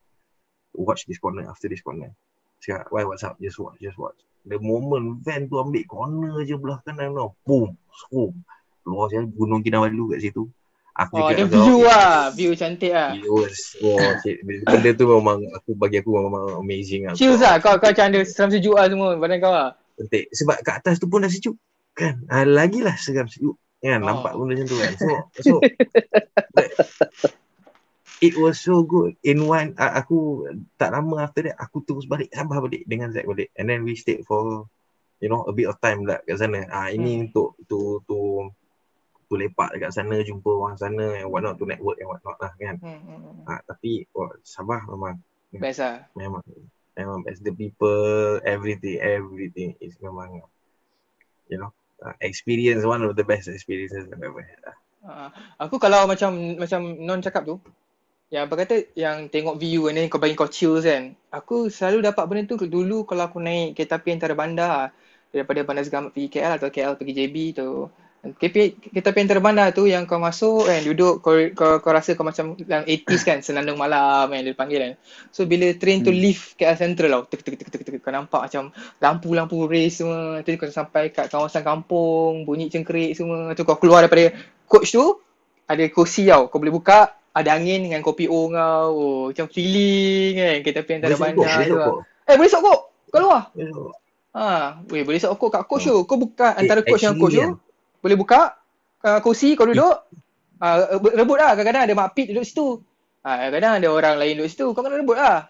[0.75, 2.11] watch this corner after this corner.
[2.59, 3.39] Cakap, why, what's up?
[3.39, 4.19] Just watch, just watch.
[4.43, 7.31] The moment van tu ambil corner je belah kanan tau.
[7.47, 7.79] Boom,
[8.11, 8.35] boom.
[8.83, 10.51] Keluar saya Gunung Kinabalu kat situ.
[10.93, 12.29] Aku Oh, "Kau- view lah.
[12.29, 13.17] View cantik lah.
[13.17, 14.45] It was, oh shit.
[14.45, 17.17] Benda tu memang, aku bagi aku memang amazing lah.
[17.17, 17.57] Chills lah.
[17.57, 19.73] Kau, kau macam ada seram sejuk lah semua badan kau lah.
[19.97, 20.29] Penting.
[20.29, 21.57] Sebab kat atas tu pun dah sejuk.
[21.93, 22.21] Kan?
[22.27, 23.57] Ah, lagilah seram sejuk.
[23.81, 23.99] Kan?
[23.99, 24.05] Oh.
[24.05, 24.91] Nampak benda macam tu kan.
[24.95, 25.09] So,
[25.41, 25.53] so
[28.21, 29.17] it was so good.
[29.21, 30.45] In one, uh, aku
[30.75, 33.49] tak lama after that, aku terus balik, Sabah balik dengan Zack balik.
[33.53, 34.69] And then we stayed for,
[35.17, 36.69] you know, a bit of time lah kat sana.
[36.69, 37.23] Ah, ini Hmm.
[37.27, 38.47] untuk tu tu
[39.33, 42.77] tu lepak dekat sana, jumpa orang sana and whatnot, to network and whatnot lah kan.
[42.77, 43.49] Hmm, hmm, hmm.
[43.49, 45.17] Ah, tapi oh, Sabah memang
[45.53, 46.05] Best lah.
[46.17, 46.41] memang
[46.97, 50.41] memang best the people everything everything is memang
[51.45, 51.69] you know
[52.01, 54.77] uh, experience one of the best experiences I've ever had lah.
[55.03, 55.29] Uh,
[55.61, 57.61] aku kalau macam macam non cakap tu
[58.33, 62.23] yang apa kata yang tengok view then kau bagi kau chills kan aku selalu dapat
[62.25, 64.89] benda tu dulu kalau aku naik kereta api antara bandar
[65.33, 67.89] daripada Bandar Segamat pergi KL atau KL pergi JB tu
[68.23, 72.15] KP, kereta api antara bandar tu yang kau masuk kan duduk kau, kau, kau rasa
[72.15, 74.93] kau macam yang 80s kan senandung malam kan dia panggil kan.
[75.27, 76.23] So bila train tu Hmm.
[76.23, 78.71] lift KL Central tau tek tek tek tek tek kau nampak macam
[79.03, 80.39] lampu-lampu race semua.
[80.39, 83.51] Tu kau sampai kat kawasan kampung bunyi cengkerik semua.
[83.59, 84.31] Tu kau keluar daripada
[84.71, 85.19] coach tu
[85.67, 86.47] ada kursi tau.
[86.47, 88.87] Kau boleh buka ada angin dengan kopi O kau.
[88.95, 91.91] Oh, macam feeling kan kereta api antara bandar tu lah.
[92.23, 92.79] eh boleh sokok?
[93.11, 93.95] Kat luar Boleh sokok.
[94.31, 94.47] ha
[94.87, 95.95] weh boleh sokok kat coach tu.
[96.07, 97.59] Kau buka antara Eh, coach yang coach tu
[98.03, 98.59] boleh buka
[99.07, 100.11] uh, kursi kau duduk.
[100.59, 101.55] Uh, rebut lah.
[101.55, 102.83] Kadang-kadang ada mak pit duduk situ.
[103.23, 104.67] Ah, kadang ada orang lain duduk situ.
[104.75, 105.47] Kau kena rebut lah.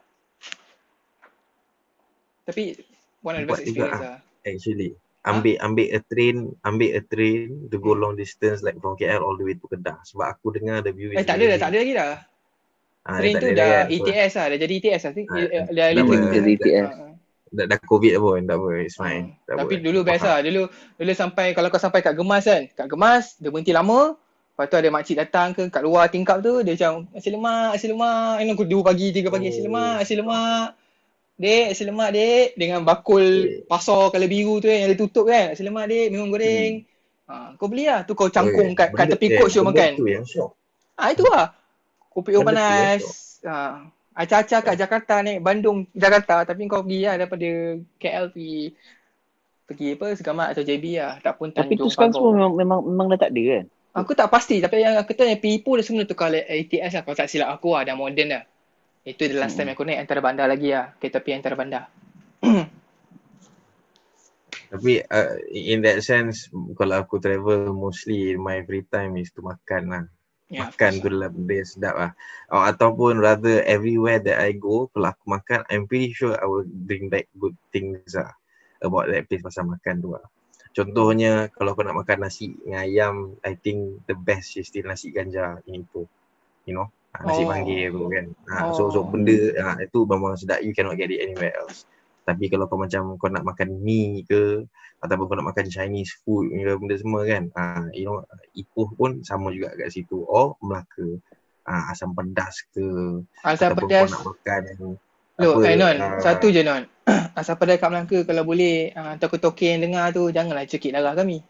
[2.45, 2.77] Tapi
[3.25, 4.03] one of the best experience ah.
[4.05, 4.93] lah Actually.
[5.23, 9.39] Ambil ambil a train ambil a train to go long distance like from KL all
[9.39, 10.03] the way to Kedah.
[10.03, 12.07] Sebab aku dengar the view eh tak ada dah tak ada lagi dah.
[13.07, 14.45] Ah, train tu tak ada dah ETS lah.
[14.51, 15.11] Dah jadi ETS lah.
[15.15, 17.12] Think Ah, eh, dah dah electric ber- Jadi ETS.
[17.53, 19.31] Dah, dah covid pun tak apa it's fine.
[19.31, 19.45] Hmm.
[19.45, 19.83] Tak Tapi apa.
[19.83, 20.39] dulu best lah.
[20.39, 20.61] Dulu
[20.95, 22.61] dulu sampai kalau kau sampai kat Gemas kan.
[22.69, 24.17] Kat Gemas dia berhenti lama.
[24.53, 27.87] Lepas tu ada makcik datang ke kat luar tingkap tu dia macam nasi lemak, nasi
[27.87, 28.33] lemak.
[28.37, 29.65] Ini aku 2 pagi, 3 pagi nasi Oh.
[29.65, 30.67] lemak, nasi lemak.
[31.33, 33.25] Dek, nasi lemak dek dengan bakul
[33.65, 35.45] pasar colour biru tu kan yang dia tutup kan.
[35.49, 36.85] Nasi lemak dek, minum goreng.
[37.23, 38.03] Ha, kau beli lah.
[38.03, 39.91] Tu kau cangkung Eh, kat, kat tepi eh, coach tu makan.
[39.95, 40.53] tu yang shock.
[40.93, 41.57] Ah itu lah.
[42.07, 43.01] Kopi O panas.
[43.41, 43.89] Ha.
[44.13, 47.49] Acah-acah kat Jakarta naik Bandung Jakarta tapi kau pergi lah daripada
[47.97, 48.77] KL pergi
[49.65, 51.17] pergi apa Segamat atau JB lah.
[51.17, 53.65] Tak pun Tapi Tanjung tu sekarang semua memang, memang, memang dah tak ada kan?
[53.93, 57.01] Aku tak pasti tapi yang aku tahu yang Pipo dah semua tukar le- ATS lah
[57.05, 58.43] kalau tak silap aku lah dah modern dah.
[59.03, 59.75] Itu the last time Hmm.
[59.77, 60.93] aku naik antara bandar lagi lah.
[61.01, 61.89] Kereta api antara bandar.
[64.73, 69.83] Tapi uh, in that sense kalau aku travel mostly my free time is to makan
[69.89, 70.03] lah.
[70.53, 72.11] Ya, makan tu adalah benda yang sedap lah.
[72.53, 76.69] Oh, ataupun rather everywhere that I go, kalau aku makan, I'm pretty sure I will
[76.69, 78.29] bring back good things lah
[78.85, 80.21] about that place pasal makan tu lah.
[80.77, 85.09] Contohnya kalau kau nak makan nasi dengan ayam, I think the best is still nasi
[85.09, 86.05] ganja in Ipoh.
[86.69, 87.49] You know, ah, nasi Oh.
[87.49, 88.25] panggil tu kan.
[88.53, 89.09] Ah, so, so Oh.
[89.09, 91.85] benda ah, itu memang sedap, you cannot get it anywhere else.
[92.23, 94.63] Tapi kalau kau macam kau nak makan mie ke
[95.03, 98.23] ataupun kau nak makan Chinese food ke benda semua kan ah you know
[98.55, 101.19] Ipoh pun sama juga kat situ or Melaka
[101.67, 104.07] ah asam pedas ke Asam ataupun pedas.
[104.07, 104.63] kau nak makan
[105.33, 106.85] Loh, apa, eh Non, ah, satu je Non.
[107.39, 111.43] Asam pedas kat Melaka kalau boleh uh, toke-toke yang dengar tu janganlah cekik darah kami.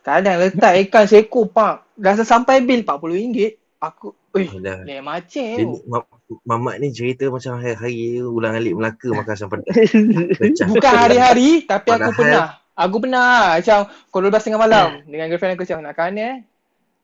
[0.00, 1.84] Kadang letak ikan seekor pak.
[1.96, 3.59] Dah sampai bil RM40.
[3.80, 4.84] Aku, ui, dah.
[4.84, 5.80] lain macam Dia, tu.
[5.88, 6.04] ma-
[6.44, 9.72] Mamat ni cerita macam hari-hari ulang alik Melaka makan asam pedas.
[10.40, 10.68] Pecah.
[10.68, 12.60] Bukan hari-hari tapi aku pernah.
[12.76, 16.36] Aku pernah macam pukul 12 tengah malam dengan girlfriend aku cakap nak mana eh?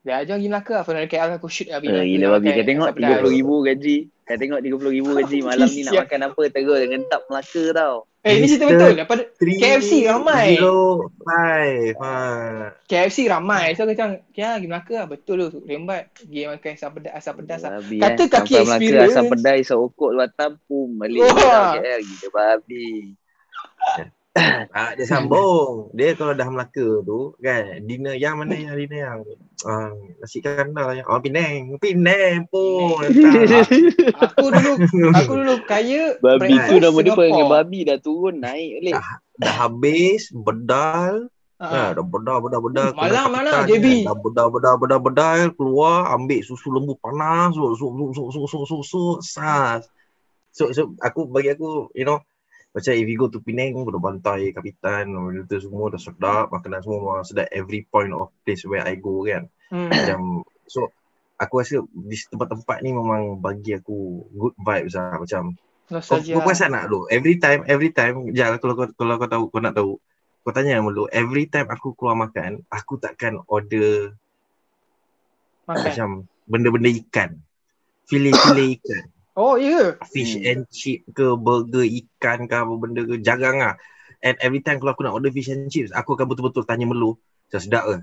[0.06, 0.74] Dia ajak pergi Melaka.
[0.84, 1.90] Aku nak KL aku shoot habis.
[1.90, 2.48] Uh, gila babi.
[2.54, 3.96] Kau tengok RM30,000 gaji.
[4.22, 5.38] Kau tengok RM30,000 gaji.
[5.48, 6.40] Malam ni nak makan apa?
[6.52, 7.94] Terus dengan tap Melaka tau.
[8.26, 8.92] Eh, ini cerita Mister- betul.
[8.98, 10.58] Daripada KFC ramai.
[10.58, 10.78] Zero
[11.22, 11.94] five.
[12.02, 12.14] Ha.
[12.90, 13.78] KFC ramai.
[13.78, 15.06] So macam, ya pergi Melaka lah.
[15.06, 15.62] Betul tu.
[15.62, 16.10] Rembat.
[16.10, 17.70] Pergi makan asam pedas, asam pedas lah.
[17.78, 18.26] Babi Kata eh.
[18.26, 19.14] kaki Sampai Melaka experience.
[19.14, 20.90] asam pedai seokok luar tampung.
[20.98, 21.30] Balik Wah.
[21.38, 21.72] Wah.
[21.78, 22.00] KL.
[22.02, 22.86] Gila babi.
[24.76, 25.88] Ah, dia sambung.
[25.96, 29.20] Dia kalau dah Melaka tu kan, dinner yang mana yang dinner yang
[29.64, 31.80] uh, nasi kandar yang oh Penang.
[31.80, 33.08] Penang pun.
[34.28, 34.72] Aku dulu
[35.16, 39.04] aku dulu kaya Babi tu nama dia panggil babi dah turun naik dah,
[39.40, 41.72] dah habis bedal Ha.
[41.72, 44.04] Ha, dah bedal bedal bedal Malam mana, JB?
[44.04, 48.40] Dah bedal bedal bedal bedal keluar ambil susu lembu panas so so so so so
[48.44, 49.88] so so, so sas.
[50.52, 52.20] So, so aku bagi aku you know
[52.76, 56.84] macam if you go to Penang dah bantai kapitan benda tu semua dah sedap makanan
[56.84, 59.90] semua memang sedap every point of place where I go kan Hmm.
[59.90, 60.18] macam
[60.70, 60.94] so
[61.34, 65.58] aku rasa di tempat-tempat ni memang bagi aku good vibes lah macam
[65.90, 66.38] kau, Nostalgia.
[66.38, 69.58] kau perasan tak dulu every time every time jangan kalau kau kalau kau tahu kau
[69.58, 69.98] nak tahu
[70.46, 74.14] kau tanya dulu every time aku keluar makan aku takkan order
[75.66, 75.82] Makan.
[75.82, 76.08] macam
[76.46, 77.30] benda-benda ikan
[78.06, 79.04] filet-filet ikan
[79.36, 80.00] Oh, ya.
[80.08, 80.48] fish Hmm.
[80.48, 83.76] and chip ke burger ikan ke apa benda ke jarang lah
[84.24, 87.12] and every time kalau aku nak order fish and chips aku akan betul-betul tanya melu
[87.46, 87.96] macam sedap ke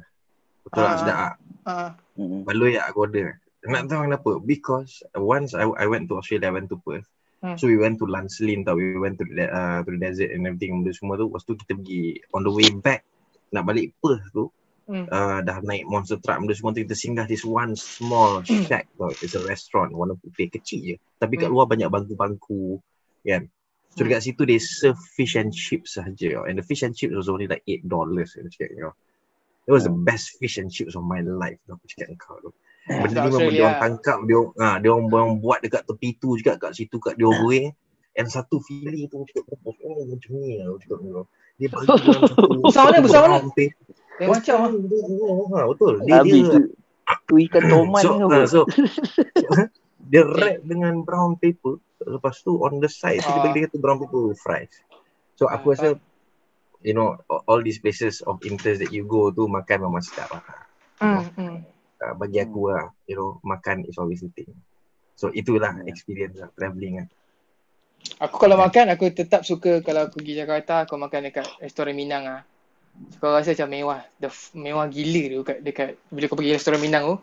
[0.63, 0.99] betul tak Ah.
[1.01, 1.33] sedap tak
[1.63, 1.73] Ha.
[2.19, 2.45] Hmm.
[2.45, 3.27] baloi tak aku order
[3.65, 7.09] nak tahu kenapa because once I, I went to Australia I went to Perth
[7.43, 7.59] Hmm.
[7.59, 10.47] so we went to Lancelin tau we went to the, uh, to the desert and
[10.47, 13.03] everything benda semua tu lepas tu kita pergi on the way back
[13.49, 14.47] nak balik Perth tu
[14.83, 15.07] Hmm.
[15.07, 19.07] uh, dah naik monster truck benda semua tu kita singgah this one small shack tau
[19.23, 21.55] it's a restaurant warna putih kecil je tapi kat Hmm.
[21.55, 22.83] luar banyak bangku-bangku
[23.23, 23.47] kan
[23.95, 24.11] so Hmm.
[24.11, 26.43] dekat situ they serve fish and chips sahaja tau.
[26.51, 28.93] and the fish and chips was only like 8 dollars aku cakap you know.
[29.63, 30.03] It was the Hmm.
[30.03, 32.51] best fish and chips of my life tau aku cakap kau tu
[32.83, 35.87] Kat Benda ni memang dia orang tangkap dia orang ha, dia orang, orang buat dekat
[35.87, 37.67] tepi tu juga kat situ kat dia orang goreng
[38.19, 40.99] and satu filet tu cakap oh, oh macam ni lah aku cakap.
[41.55, 41.87] Dia bagi
[42.27, 42.99] satu Besar mana?
[42.99, 43.39] Besar mana?
[44.21, 44.69] Lain macam ah.
[44.69, 45.93] Ha, betul.
[46.05, 46.61] Dia, Habis dia tu
[47.27, 48.39] tu ikan tomat so, ni uh, apa?
[48.47, 48.61] so
[50.11, 53.43] dia wrap dengan brown paper lepas tu on the side tu dia Ah.
[53.47, 54.73] bagi dia kata brown paper fries.
[55.35, 55.87] So aku Ah, rasa
[56.83, 57.15] you know
[57.47, 60.43] all these places of interest that you go tu makan memang sedap lah.
[60.99, 61.23] Hmm.
[61.35, 61.57] hmm.
[62.03, 64.51] uh, bagi aku lah, you know, makan is always the thing.
[65.15, 65.87] So itulah Hmm.
[65.87, 67.07] experience lah, travelling lah.
[68.19, 72.23] Aku kalau makan aku tetap suka kalau aku pergi Jakarta aku makan dekat restoran Minang
[72.27, 72.41] ah.
[73.17, 74.01] Kau rasa macam mewah.
[74.21, 77.17] The mewah gila tu dekat, dekat bila kau pergi restoran Minang tu.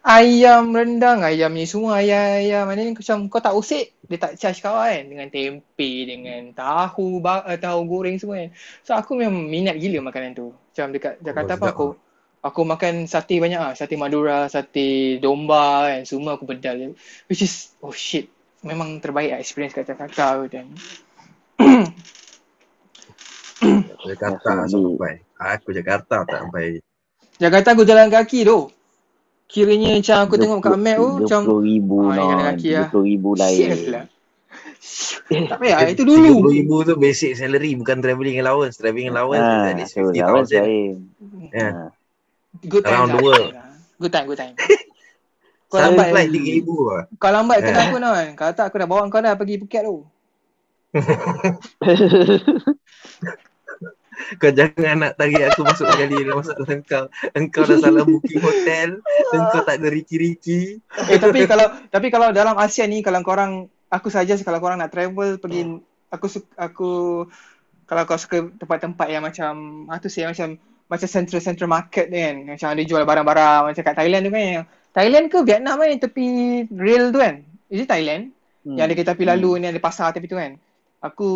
[0.00, 2.64] Ayam rendang, ayam ni semua ayam-ayam.
[2.64, 7.20] Mana ni macam kau tak usik, dia tak charge kau kan dengan tempe, dengan tahu,
[7.20, 8.50] ba- uh, tahu goreng semua kan.
[8.80, 10.56] So aku memang minat gila makanan tu.
[10.56, 11.86] Macam dekat Jakarta sedap pun aku
[12.40, 16.96] aku makan sate banyak ah, sate Madura, sate domba kan, semua aku bedal.
[17.28, 18.32] Which is oh shit,
[18.64, 20.72] memang terbaik lah experience kat Jakarta tu dan
[24.02, 25.14] Jakarta Nasi sampai.
[25.36, 26.80] Aku Jakarta tak sampai.
[27.36, 28.68] Jakarta aku jalan kaki tu.
[29.44, 32.78] Kiranya macam aku tengok kat map tu macam Dua ribu Ah, jalan kaki lah.
[32.78, 33.80] Dua puluh ribu Shit lain.
[33.90, 34.04] lah.
[35.30, 36.42] Tak payah, itu dulu.
[36.42, 38.74] RM30,000 tu basic salary bukan travelling allowance.
[38.74, 40.58] Travelling allowance Ah, so lawan 50,000.
[40.58, 40.94] lain.
[41.50, 41.70] Yeah.
[41.70, 41.88] Ah.
[42.60, 43.22] Good time Around the lah.
[43.22, 43.50] world.
[43.96, 44.54] Good time, good time.
[45.70, 47.02] Kau Satu lambat flight RM3,000 lah.
[47.14, 47.64] Kau lambat Eh.
[47.64, 48.10] kena apa non?
[48.34, 49.96] Kalau tak aku dah bawa kau dah pergi Phuket tu.
[54.38, 57.04] Kau jangan nak tarik aku masuk kali ni masalah engkau.
[57.34, 59.02] Engkau dah salah booking hotel.
[59.34, 60.78] Engkau tak ada riki-riki.
[61.10, 64.94] Eh tapi kalau tapi kalau dalam Asia ni kalau korang aku saja kalau korang nak
[64.94, 65.66] travel pergi
[66.10, 67.24] aku su- aku
[67.86, 70.54] kalau kau suka tempat-tempat yang macam ah tu saya macam
[70.86, 74.42] macam central central market ni kan macam ada jual barang-barang macam kat Thailand tu kan
[74.42, 76.26] yang Thailand ke Vietnam kan yang tepi
[76.70, 77.34] rail tu kan
[77.66, 78.30] is it Thailand
[78.60, 78.76] Hmm.
[78.76, 80.52] yang ada kereta api lalu ni ada pasar tepi tu kan
[81.00, 81.30] aku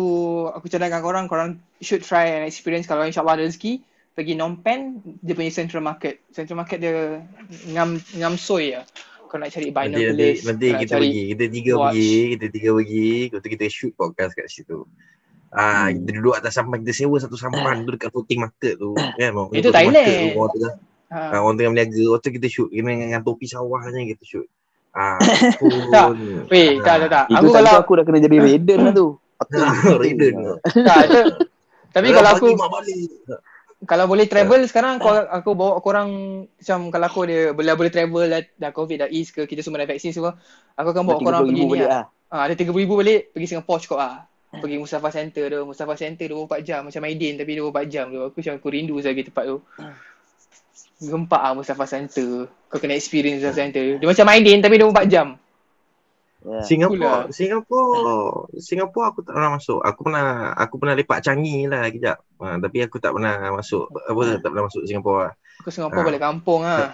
[0.47, 3.81] aku cadangkan korang korang should try and experience kalau insyaAllah ada rezeki
[4.13, 4.81] pergi Phnom Penh
[5.19, 7.19] dia punya central market central market dia
[7.67, 8.85] ngam ngam soy lah
[9.25, 11.23] kau nak cari Nanti, nanti, binoculars nanti nak kita cari pergi.
[11.27, 11.83] Kita tiga watch.
[11.91, 12.13] pergi.
[12.29, 13.09] Kita tiga pergi.
[13.25, 14.79] Lepas tu kita shoot podcast kat situ.
[15.49, 15.97] Ah, Hmm.
[15.97, 16.77] kita duduk atas sampan.
[16.79, 18.93] Kita sewa satu sampan tu dekat floating market tu.
[18.93, 19.31] Kan?
[19.33, 20.07] Orang Itu floating Thailand.
[20.07, 20.73] tu, Orang tengah,
[21.09, 21.19] ha.
[21.25, 22.03] ah, orang tengah berniaga.
[22.07, 22.69] Waktu kita shoot.
[22.69, 24.47] Kena dengan topi sawahnya kita shoot.
[24.93, 25.17] Ah,
[25.91, 26.07] Tak.
[26.47, 27.25] Weh, tak, tak, tak.
[27.27, 29.07] Itu Aku kalau, aku dah kena jadi Raiden lah tu.
[29.35, 29.51] Aku
[30.87, 31.21] tak, tu,
[31.91, 32.47] tapi kalau aku,
[33.83, 36.09] kalau boleh travel sekarang, aku, aku bawa korang,
[36.47, 39.83] macam kalau aku dia boleh, boleh travel, dah, dah COVID, dah ease ke, kita semua
[39.83, 40.39] dah vaksin semua,
[40.75, 41.87] aku akan bawa korang pergi ni lah.
[41.87, 42.03] lah.
[42.35, 44.15] Ha, ada RM30,000 balik, pergi Singapore cukup lah.
[44.55, 48.19] Pergi Mustafa Center tu, Mustafa Center 24 jam, macam Aidin tapi 24 jam tu.
[48.23, 49.57] Aku macam aku rindu lagi tempat tu.
[50.95, 52.47] Gempak lah Mustafa Center.
[52.71, 53.99] Kau kena experience Mustafa Center.
[53.99, 55.27] Dia macam Aidin tapi 24 jam.
[56.45, 56.61] Ya.
[56.61, 58.13] Singapura, Singapura,
[58.55, 59.81] Singapura aku tak pernah masuk.
[59.81, 62.21] Aku pernah aku pernah lepak Changi lah kejap.
[62.37, 65.33] Ha, tapi aku tak pernah masuk apa tak pernah masuk Singapura.
[65.59, 66.05] Aku Singapura Ah.
[66.05, 66.93] balik kampung lah.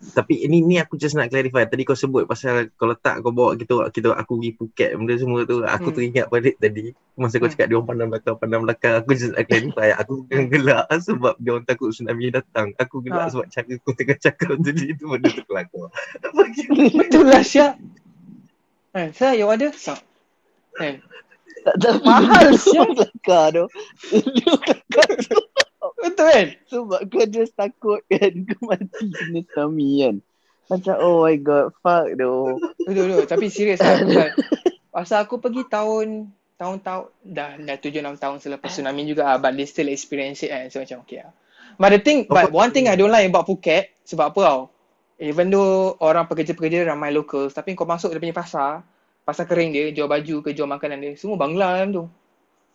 [0.00, 3.52] tapi ini ni aku just nak clarify tadi kau sebut pasal kalau tak kau bawa
[3.52, 5.96] kita kita aku pergi Phuket benda semua tu aku Hmm.
[6.00, 7.52] teringat balik tadi masa kau Hmm.
[7.52, 11.36] cakap dia orang pandang belakang pandang belakang aku just nak clarify aku bukan gelak sebab
[11.36, 13.30] dia orang takut tsunami datang aku gelak Ha.
[13.30, 15.86] sebab cara kau tengah cakap tadi tu benda tu kelakar
[17.04, 17.76] Betul lah Syak.
[18.90, 19.70] Eh, saya you order?
[19.70, 20.02] Syak.
[20.82, 20.98] Eh,
[21.62, 22.02] Tak tahu.
[22.02, 22.90] Mahal, sial.
[22.96, 23.64] Kelakar tu.
[24.10, 25.38] Dia kelakar tu.
[26.00, 26.46] betul kan?
[26.66, 30.14] Sebab kau just takut kan kau mati kena tsunami kan.
[30.70, 32.34] Macam oh my god, fuck tu.
[32.88, 33.26] Betul betul.
[33.28, 34.00] Tapi serius lah.
[34.08, 34.28] Pasal,
[34.90, 39.56] pasal aku pergi tahun tahun-tahun dah dah tujuh enam tahun selepas tsunami juga ah, but
[39.56, 40.66] they still experience it kan.
[40.72, 41.32] So macam okay lah.
[41.80, 44.60] But the thing, but one thing I don't like about Phuket sebab apa tau?
[45.20, 48.80] Even though orang pekerja-pekerja ramai locals tapi kau masuk dia punya pasar,
[49.20, 52.04] pasar kering dia, jual baju ke jual makanan dia, semua Bangla dalam tu.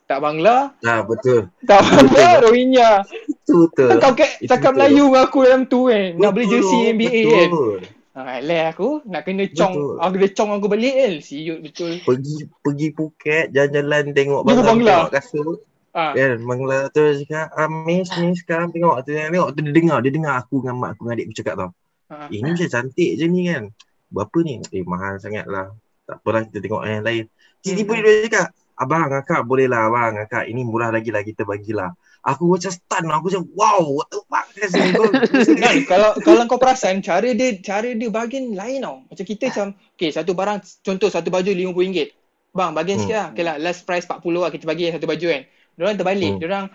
[0.06, 3.02] Tak Bangla, ah betul tak Bangla, Rohingya.
[3.26, 4.86] itu betul Kau kat cakap betul.
[4.86, 6.06] Melayu dengan aku dalam tu kan.
[6.22, 7.50] Nak beli jersey Betul, NBA kan.
[7.50, 7.80] betul.
[8.16, 9.74] Ha, leh aku nak kena cong.
[9.74, 9.96] Betul.
[9.98, 11.14] Aku kena cong aku balik kan.
[11.26, 11.92] Siut betul.
[12.06, 14.94] pergi pergi Phuket jalan-jalan tengok Tengok Bangla, Bangla.
[14.94, 15.60] tengok kasut
[15.96, 16.12] Ha.
[16.12, 20.12] Kan, Bangla tu cakap, ah, miss, miss, sekarang tengok, tu, tengok, tu dia dengar, dia
[20.12, 21.72] dengar aku dengan mak aku dengan adik aku cakap tau.
[22.06, 22.30] Ha.
[22.30, 23.70] Eh, ni macam cantik je ni kan.
[24.10, 24.62] Berapa ni?
[24.70, 25.74] Eh, mahal sangat lah.
[26.06, 27.26] Tak apalah, kita tengok yang lain.
[27.66, 28.04] Tiba-tiba Hmm.
[28.06, 30.46] dia cakap, abang, akak boleh lah, abang, akak.
[30.46, 31.98] Ini murah lagi lah, kita bagilah.
[32.22, 34.46] Aku macam stun, aku macam, wow, what the fuck?
[34.56, 35.10] Kau,
[35.62, 39.06] Kan, kalau kalau kau perasan cara dia cara dia bagian lain tau.
[39.06, 42.10] Macam kita macam okay satu barang contoh satu baju RM50.
[42.56, 43.04] Bang bagian Hmm.
[43.04, 43.28] sikit lah.
[43.36, 45.42] Okay lah last price 40 lah kita bagi satu baju kan.
[45.76, 46.32] Diorang terbalik.
[46.34, 46.40] Hmm.
[46.42, 46.66] Diorang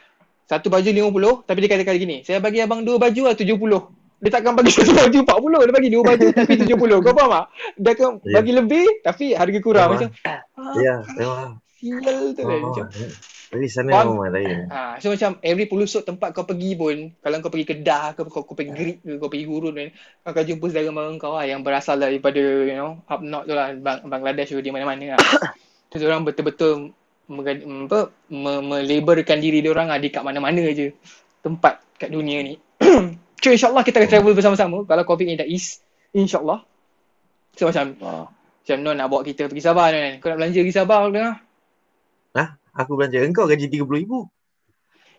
[0.44, 2.16] satu baju 50 tapi dia kata kali gini.
[2.22, 3.90] Saya bagi abang dua baju lah 70.
[4.20, 5.66] Dia takkan bagi satu baju 40.
[5.66, 6.76] Dia bagi dua baju tapi 70.
[7.00, 7.46] Kau faham tak?
[7.76, 8.34] Dia akan Ya.
[8.36, 9.88] bagi lebih tapi harga kurang.
[9.90, 10.10] Faham, Macam
[10.60, 11.50] ah, ya, memang.
[11.74, 12.42] sial tu.
[12.44, 12.86] Oh, Macam
[13.50, 14.14] tapi sana Faham?
[14.14, 14.70] memang lain.
[14.70, 18.46] Ha, so macam every pelusuk tempat kau pergi pun, kalau kau pergi Kedah ke, kau,
[18.46, 19.88] kau pergi Grid ke, kau pergi Gurun kan,
[20.22, 23.58] kau akan jumpa saudara mara kau lah yang berasal daripada, you know, up north tu
[23.58, 25.20] lah, Bang, Bangladesh ke di mana-mana lah.
[25.90, 26.94] so, orang betul-betul
[27.26, 27.98] apa,
[28.28, 30.94] me- melaborkan diri dia orang di kat mana-mana je
[31.42, 32.54] tempat kat dunia ni.
[33.40, 35.80] so, insyaAllah kita akan travel bersama-sama kalau COVID ni dah ease.
[36.12, 36.62] InsyaAllah.
[37.56, 38.26] So, macam, Oh.
[38.60, 40.20] macam Non nak bawa kita pergi Sabah kan.
[40.22, 41.34] Kau nak belanja pergi Sabah kau dengar?
[42.74, 44.12] Aku belanja, engkau gaji RM30,000.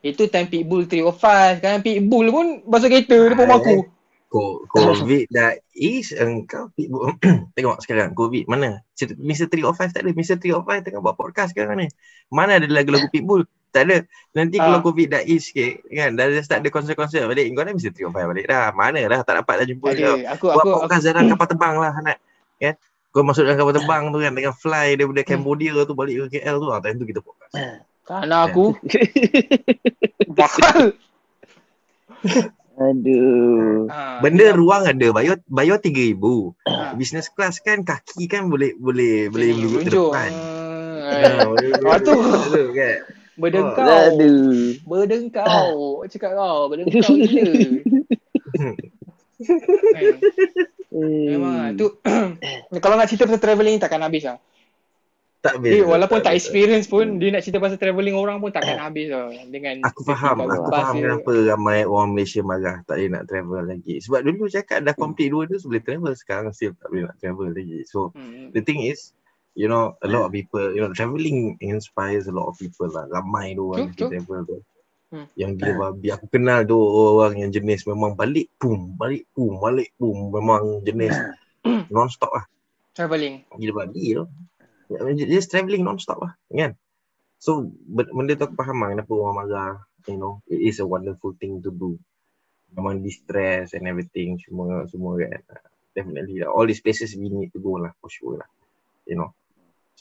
[0.01, 1.59] Itu time Pitbull 305.
[1.61, 3.85] Sekarang Pitbull pun basuh kereta depan rumah aku.
[4.31, 7.11] COVID dah is engkau pitbull.
[7.59, 8.79] Tengok sekarang COVID mana?
[8.95, 9.51] Mr.
[9.51, 10.15] 305 tak ada.
[10.15, 10.39] Mr.
[10.39, 11.87] 305 tengah buat podcast sekarang ni.
[12.31, 13.43] Mana ada lagu-lagu pitbull?
[13.71, 13.97] Tak ada.
[14.31, 14.67] Nanti Ah.
[14.67, 17.47] kalau COVID dah is sikit kan dah dah start ada konsert-konsert balik.
[17.49, 17.89] Kau dah Mr.
[17.89, 18.71] 305 balik dah.
[18.71, 20.03] Mana dah tak dapat dah jumpa Tak ada.
[20.03, 20.15] kau.
[20.27, 22.17] Aku Buat aku aku podcast dalam kapal terbang lah Hanat.
[22.57, 22.75] Kan?
[23.09, 26.55] Kau masuk dalam kapal terbang tu kan dengan fly daripada Cambodia tu balik ke KL
[26.57, 26.67] tu.
[26.67, 27.53] Ah, time tu kita podcast.
[28.01, 28.75] kerana aku
[30.29, 30.91] bakal.
[32.81, 33.85] Aduh.
[33.87, 36.17] Ha, Benda dia- ruang ada bayar bayar 3000.
[36.65, 40.31] ha, Business class kan kaki kan boleh boleh boleh duduk depan.
[40.33, 41.53] Ah,
[41.85, 42.15] Ah, tu.
[42.49, 42.99] tu kan.
[43.33, 43.87] Berdengkau.
[44.11, 44.75] Aduh.
[44.83, 45.71] Berdengkau.
[46.05, 47.53] Cakap kau, berdengkau gila.
[49.91, 50.15] Kan?
[50.91, 51.69] Memang lah.
[51.73, 51.87] tu
[52.83, 54.37] kalau nak cerita pasal travelling takkan habis lah.
[55.41, 55.89] Tak Eh, habis.
[55.89, 56.45] walaupun tak habis.
[56.45, 60.45] experience pun dia nak cerita pasal travelling orang pun takkan habis lah dengan Aku faham,
[60.45, 61.03] aku faham dia.
[61.07, 63.97] kenapa ramai orang Malaysia marah tak boleh nak travel lagi.
[63.97, 67.49] Sebab dulu cakap dah complete dua tu boleh travel, sekarang still tak boleh nak travel
[67.49, 67.81] lagi.
[67.87, 68.53] So, Hmm.
[68.53, 69.17] the thing is,
[69.55, 73.07] you know, a lot of people, you know, travelling inspires a lot of people lah.
[73.11, 74.11] Ramai tu orang True, pergi true.
[74.15, 74.57] travel tu.
[75.11, 75.27] Hmm.
[75.35, 76.07] Yang dia babi.
[76.15, 80.31] Aku kenal tu orang yang jenis memang balik pum, balik pum, balik pum.
[80.31, 81.11] Memang jenis
[81.93, 82.45] non-stop lah.
[82.95, 83.43] Travelling.
[83.59, 84.25] Gila babi tu.
[85.27, 86.33] Just travelling non-stop lah.
[86.47, 86.79] Kan?
[87.41, 89.73] So, ben- benda tu aku faham lah kenapa orang marah.
[90.09, 91.99] You know, it is a wonderful thing to do.
[92.71, 94.39] Memang distress and everything.
[94.39, 95.43] Semua, semua kan.
[95.91, 96.55] Definitely lah.
[96.55, 98.47] All these places we need to go lah for sure lah.
[99.03, 99.35] You know.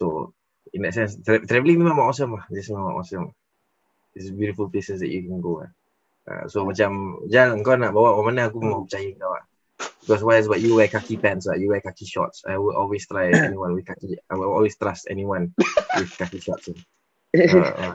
[0.01, 0.33] So,
[0.73, 2.49] in that sense, tra- travelling memang awesome lah.
[2.49, 3.37] Just memang awesome.
[4.17, 5.71] It's beautiful places that you can go lah.
[6.25, 9.45] Uh, so macam Jal kau nak bawa ke mana aku memang percaya kau lah.
[10.01, 12.43] Because why is but you wear khaki pants lah, you wear khaki shorts.
[12.49, 14.17] I will always try anyone with khaki.
[14.29, 15.53] I will always trust anyone
[15.97, 16.73] with khaki shorts.
[17.31, 17.95] Uh,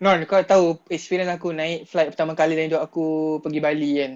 [0.00, 4.12] Non, kau tahu experience aku naik flight pertama kali dan hidup aku pergi Bali kan.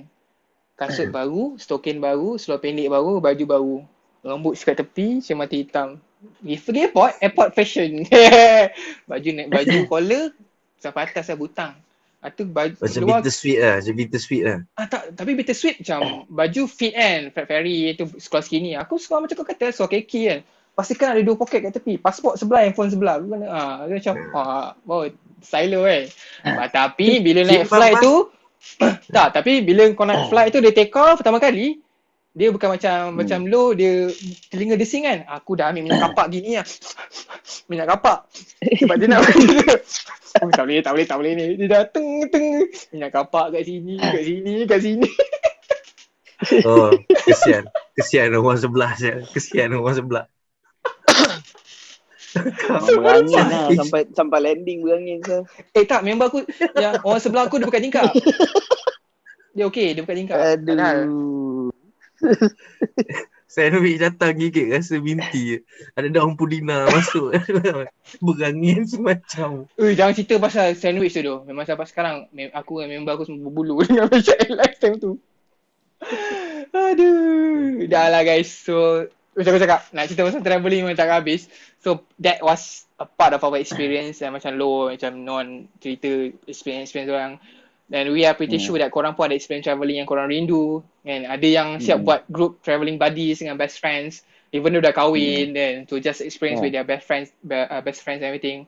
[0.80, 3.76] Kasut baru, stokin baru, seluar pendek baru, baju baru.
[4.24, 6.00] Rambut sekat tepi, cermata hitam.
[6.20, 8.04] Pergi pergi airport, airport fashion.
[9.10, 10.24] baju naik baju collar
[10.76, 11.72] sampai atas lah butang.
[12.20, 14.58] Itu baju macam luar bittersweet lah, macam bittersweet lah.
[14.76, 18.76] Ah tak, tapi bittersweet macam baju fit kan, Fred Ferry itu sekolah skinny.
[18.76, 20.40] Aku suka macam kau kata, sekolah keki kan.
[20.76, 21.96] Pastikan ada dua poket kat tepi.
[21.96, 23.20] Pasport sebelah, handphone sebelah.
[23.20, 25.04] Aku kena, ah, dia macam, ah, oh,
[25.40, 26.04] stylo kan.
[26.44, 28.28] Ah, tapi bila naik flight tu,
[29.16, 31.80] tak, tapi bila kau naik flight tu, dia take off pertama kali,
[32.30, 33.16] Dia bukan macam hmm.
[33.18, 34.06] macam lo dia
[34.54, 35.26] telinga desing kan.
[35.26, 36.66] Aku dah ambil minyak kapak gini lah.
[37.70, 38.30] minyak kapak.
[38.80, 39.20] Sebab dia nak
[40.46, 41.46] oh, tak boleh, tak boleh, tak boleh ni.
[41.58, 45.08] Dia dah teng teng minyak kapak kat sini, kat sini, kat sini.
[46.70, 46.94] oh,
[47.26, 47.66] kesian.
[47.98, 49.26] Kesian orang sebelah je.
[49.34, 50.24] Kesian orang sebelah.
[52.94, 55.42] berangin lah sampai sampai landing berangin ke.
[55.74, 56.46] Eh tak, member aku
[56.78, 58.06] yang orang sebelah aku dia bukan tingkap.
[59.50, 60.38] Dia okey, dia bukan tingkap.
[60.38, 61.49] Aduh.
[63.50, 65.58] Sandwich datang gigit rasa binti
[65.98, 67.34] Ada daun pudina masuk.
[68.24, 69.66] Berangin semacam.
[69.74, 73.50] Ui, Jangan cerita pasal sandwich tu tu Memang sampai sekarang Aku dan member aku semua
[73.50, 75.18] berbulu Dengan macam live time tu.
[76.70, 77.90] Aduh.
[77.90, 78.54] Dah lah guys.
[78.54, 81.50] So Macam aku cakap Nak cerita pasal travelling Memang tak habis.
[81.82, 87.42] So that was A part of our experience macam low Macam non Cerita Experience-experience orang
[87.90, 88.62] And we are pretty hmm.
[88.62, 90.82] sure that korang pun ada experience travelling yang korang rindu.
[91.02, 92.06] And ada yang siap hmm.
[92.06, 94.22] buat group travelling buddies dengan best friends.
[94.54, 95.56] Even though dah kahwin hmm.
[95.58, 96.66] then to just experience yeah.
[96.70, 98.66] with their best friends, uh, best friends and everything.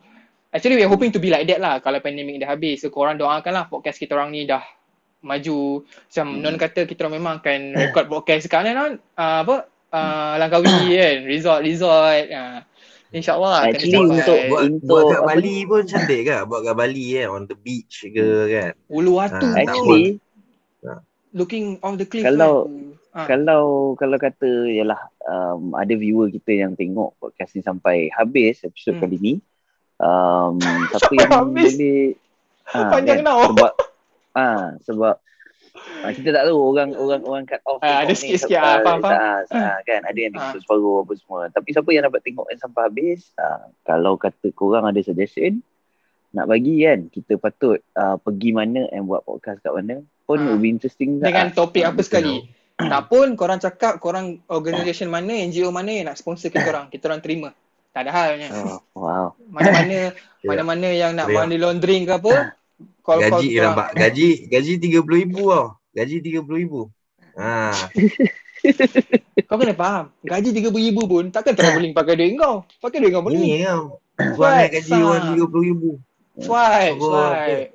[0.51, 2.83] Actually we are hoping to be like that lah kalau pandemic dah habis.
[2.83, 4.63] So korang doakan lah podcast kita orang ni dah
[5.23, 5.87] maju.
[5.87, 6.43] Macam hmm.
[6.43, 8.93] Non kata kita orang memang akan record podcast sekarang kan.
[9.15, 9.57] Uh, apa?
[9.95, 11.17] Uh, Langkawi kan.
[11.31, 12.27] Resort, resort.
[12.27, 12.59] Uh.
[13.13, 15.69] InsyaAllah Actually untuk, buat, untuk buat kat Bali ni?
[15.69, 16.37] pun cantik ke?
[16.49, 20.17] Buat kat Bali kan On the beach ke kan Ulu Watu ha, Actually
[20.89, 21.05] ha.
[21.37, 22.73] Looking on the cliff Kalau
[23.13, 23.29] kan?
[23.29, 28.97] Kalau Kalau kata Yalah um, Ada viewer kita yang tengok Podcast ni sampai habis Episode
[28.97, 29.03] hmm.
[29.05, 29.35] kali ni
[30.01, 30.57] um,
[30.97, 31.77] Siapa yang habis.
[31.77, 32.17] boleh
[32.73, 33.29] ha, Panjang kan?
[33.29, 33.73] tau Sebab
[34.33, 34.47] ha,
[34.89, 35.15] Sebab
[36.03, 37.79] Ha, kita tak tahu orang orang orang cut off.
[37.79, 39.43] Uh, ada sikit-sikit ah, faham faham.
[39.55, 40.55] Ha, kan ada yang uh.
[40.59, 41.41] separuh apa semua.
[41.51, 45.63] Tapi siapa yang dapat tengok yang sampai habis, ha, kalau kata korang ada suggestion
[46.33, 50.61] nak bagi kan, kita patut uh, pergi mana and buat podcast kat mana pun will
[50.61, 51.61] be interesting Dengan tak?
[51.61, 52.49] topik apa sekali.
[52.81, 57.13] tak pun korang cakap korang organisation mana, NGO mana yang nak sponsor kita orang, kita
[57.13, 57.51] orang terima.
[57.93, 58.49] Tak ada halnya.
[58.57, 59.37] Oh, wow.
[59.53, 60.17] Mana-mana
[60.49, 62.57] mana-mana yang nak money laundering ke apa,
[63.03, 65.67] call, gaji call nampak gaji gaji 30,000 tau.
[65.93, 66.75] Gaji RM30,000.
[67.37, 67.73] Ha.
[69.49, 70.05] kau kena faham.
[70.25, 72.65] Gaji RM30,000 pun takkan travelling pakai duit kau.
[72.81, 73.37] Pakai duit kau beli.
[73.41, 74.01] Ni kau.
[74.41, 75.83] Buat gaji orang RM30,000.
[76.33, 77.69] Swipe, swipe.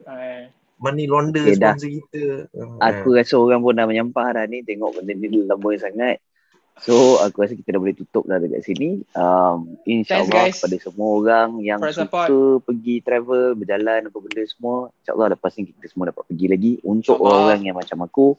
[0.78, 2.22] Money launder okay, sponsor kita.
[2.78, 3.18] Aku ha.
[3.22, 4.62] rasa orang pun dah menyampah dah ni.
[4.66, 6.22] Tengok benda ni lama sangat.
[6.84, 9.02] So aku rasa kita dah boleh tutup dah dekat sini.
[9.18, 12.30] Um, InsyaAllah kepada semua orang yang For suka support.
[12.70, 14.94] pergi travel, berjalan apa benda semua.
[15.02, 16.72] InsyaAllah lepas ni kita semua dapat pergi lagi.
[16.86, 18.38] Untuk orang-orang yang macam aku,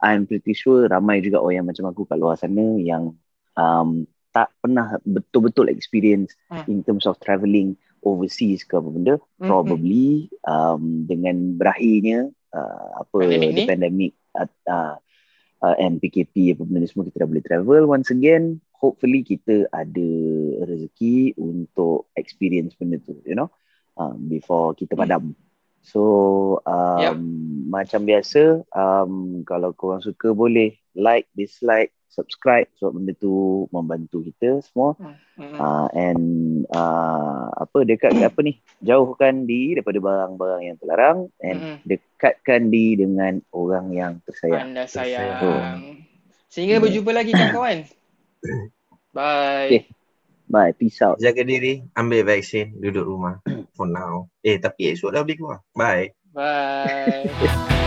[0.00, 3.12] I'm pretty sure ramai juga orang yang macam aku kat luar sana yang
[3.58, 6.64] um, tak pernah betul-betul experience hmm.
[6.70, 7.74] in terms of travelling
[8.06, 9.14] overseas ke apa benda.
[9.42, 9.48] Hmm.
[9.50, 14.96] Probably um, dengan berakhirnya uh, apa pandemic, pandemic uh, uh,
[15.60, 20.10] and PKP apa benda semua kita dah boleh travel once again hopefully kita ada
[20.64, 23.52] rezeki untuk experience benda tu you know
[24.00, 25.00] um, before kita hmm.
[25.04, 25.24] padam
[25.84, 26.02] so
[26.64, 27.14] um, yep.
[27.68, 34.60] macam biasa um, kalau korang suka boleh like dislike subscribe sebab benda tu membantu kita
[34.66, 34.98] semua.
[34.98, 35.56] Mm-hmm.
[35.56, 36.24] uh, and
[36.68, 41.76] uh, apa dekat apa ni jauhkan diri daripada barang-barang yang terlarang and mm-hmm.
[41.86, 44.74] dekatkan diri dengan orang yang tersayang.
[44.74, 45.38] Anda sayang.
[45.40, 45.50] So,
[46.50, 46.82] sehingga mm.
[46.82, 47.78] berjumpa lagi kawan-kawan.
[49.16, 49.66] Bye.
[49.66, 49.82] Okay.
[50.46, 50.70] bye.
[50.74, 51.18] Peace out.
[51.18, 51.82] Jaga diri.
[51.98, 52.78] Ambil vaksin.
[52.78, 53.42] Duduk rumah.
[53.74, 54.30] For now.
[54.42, 55.58] Eh tapi esok dah boleh keluar.
[55.74, 56.14] Bye.
[56.30, 57.74] Bye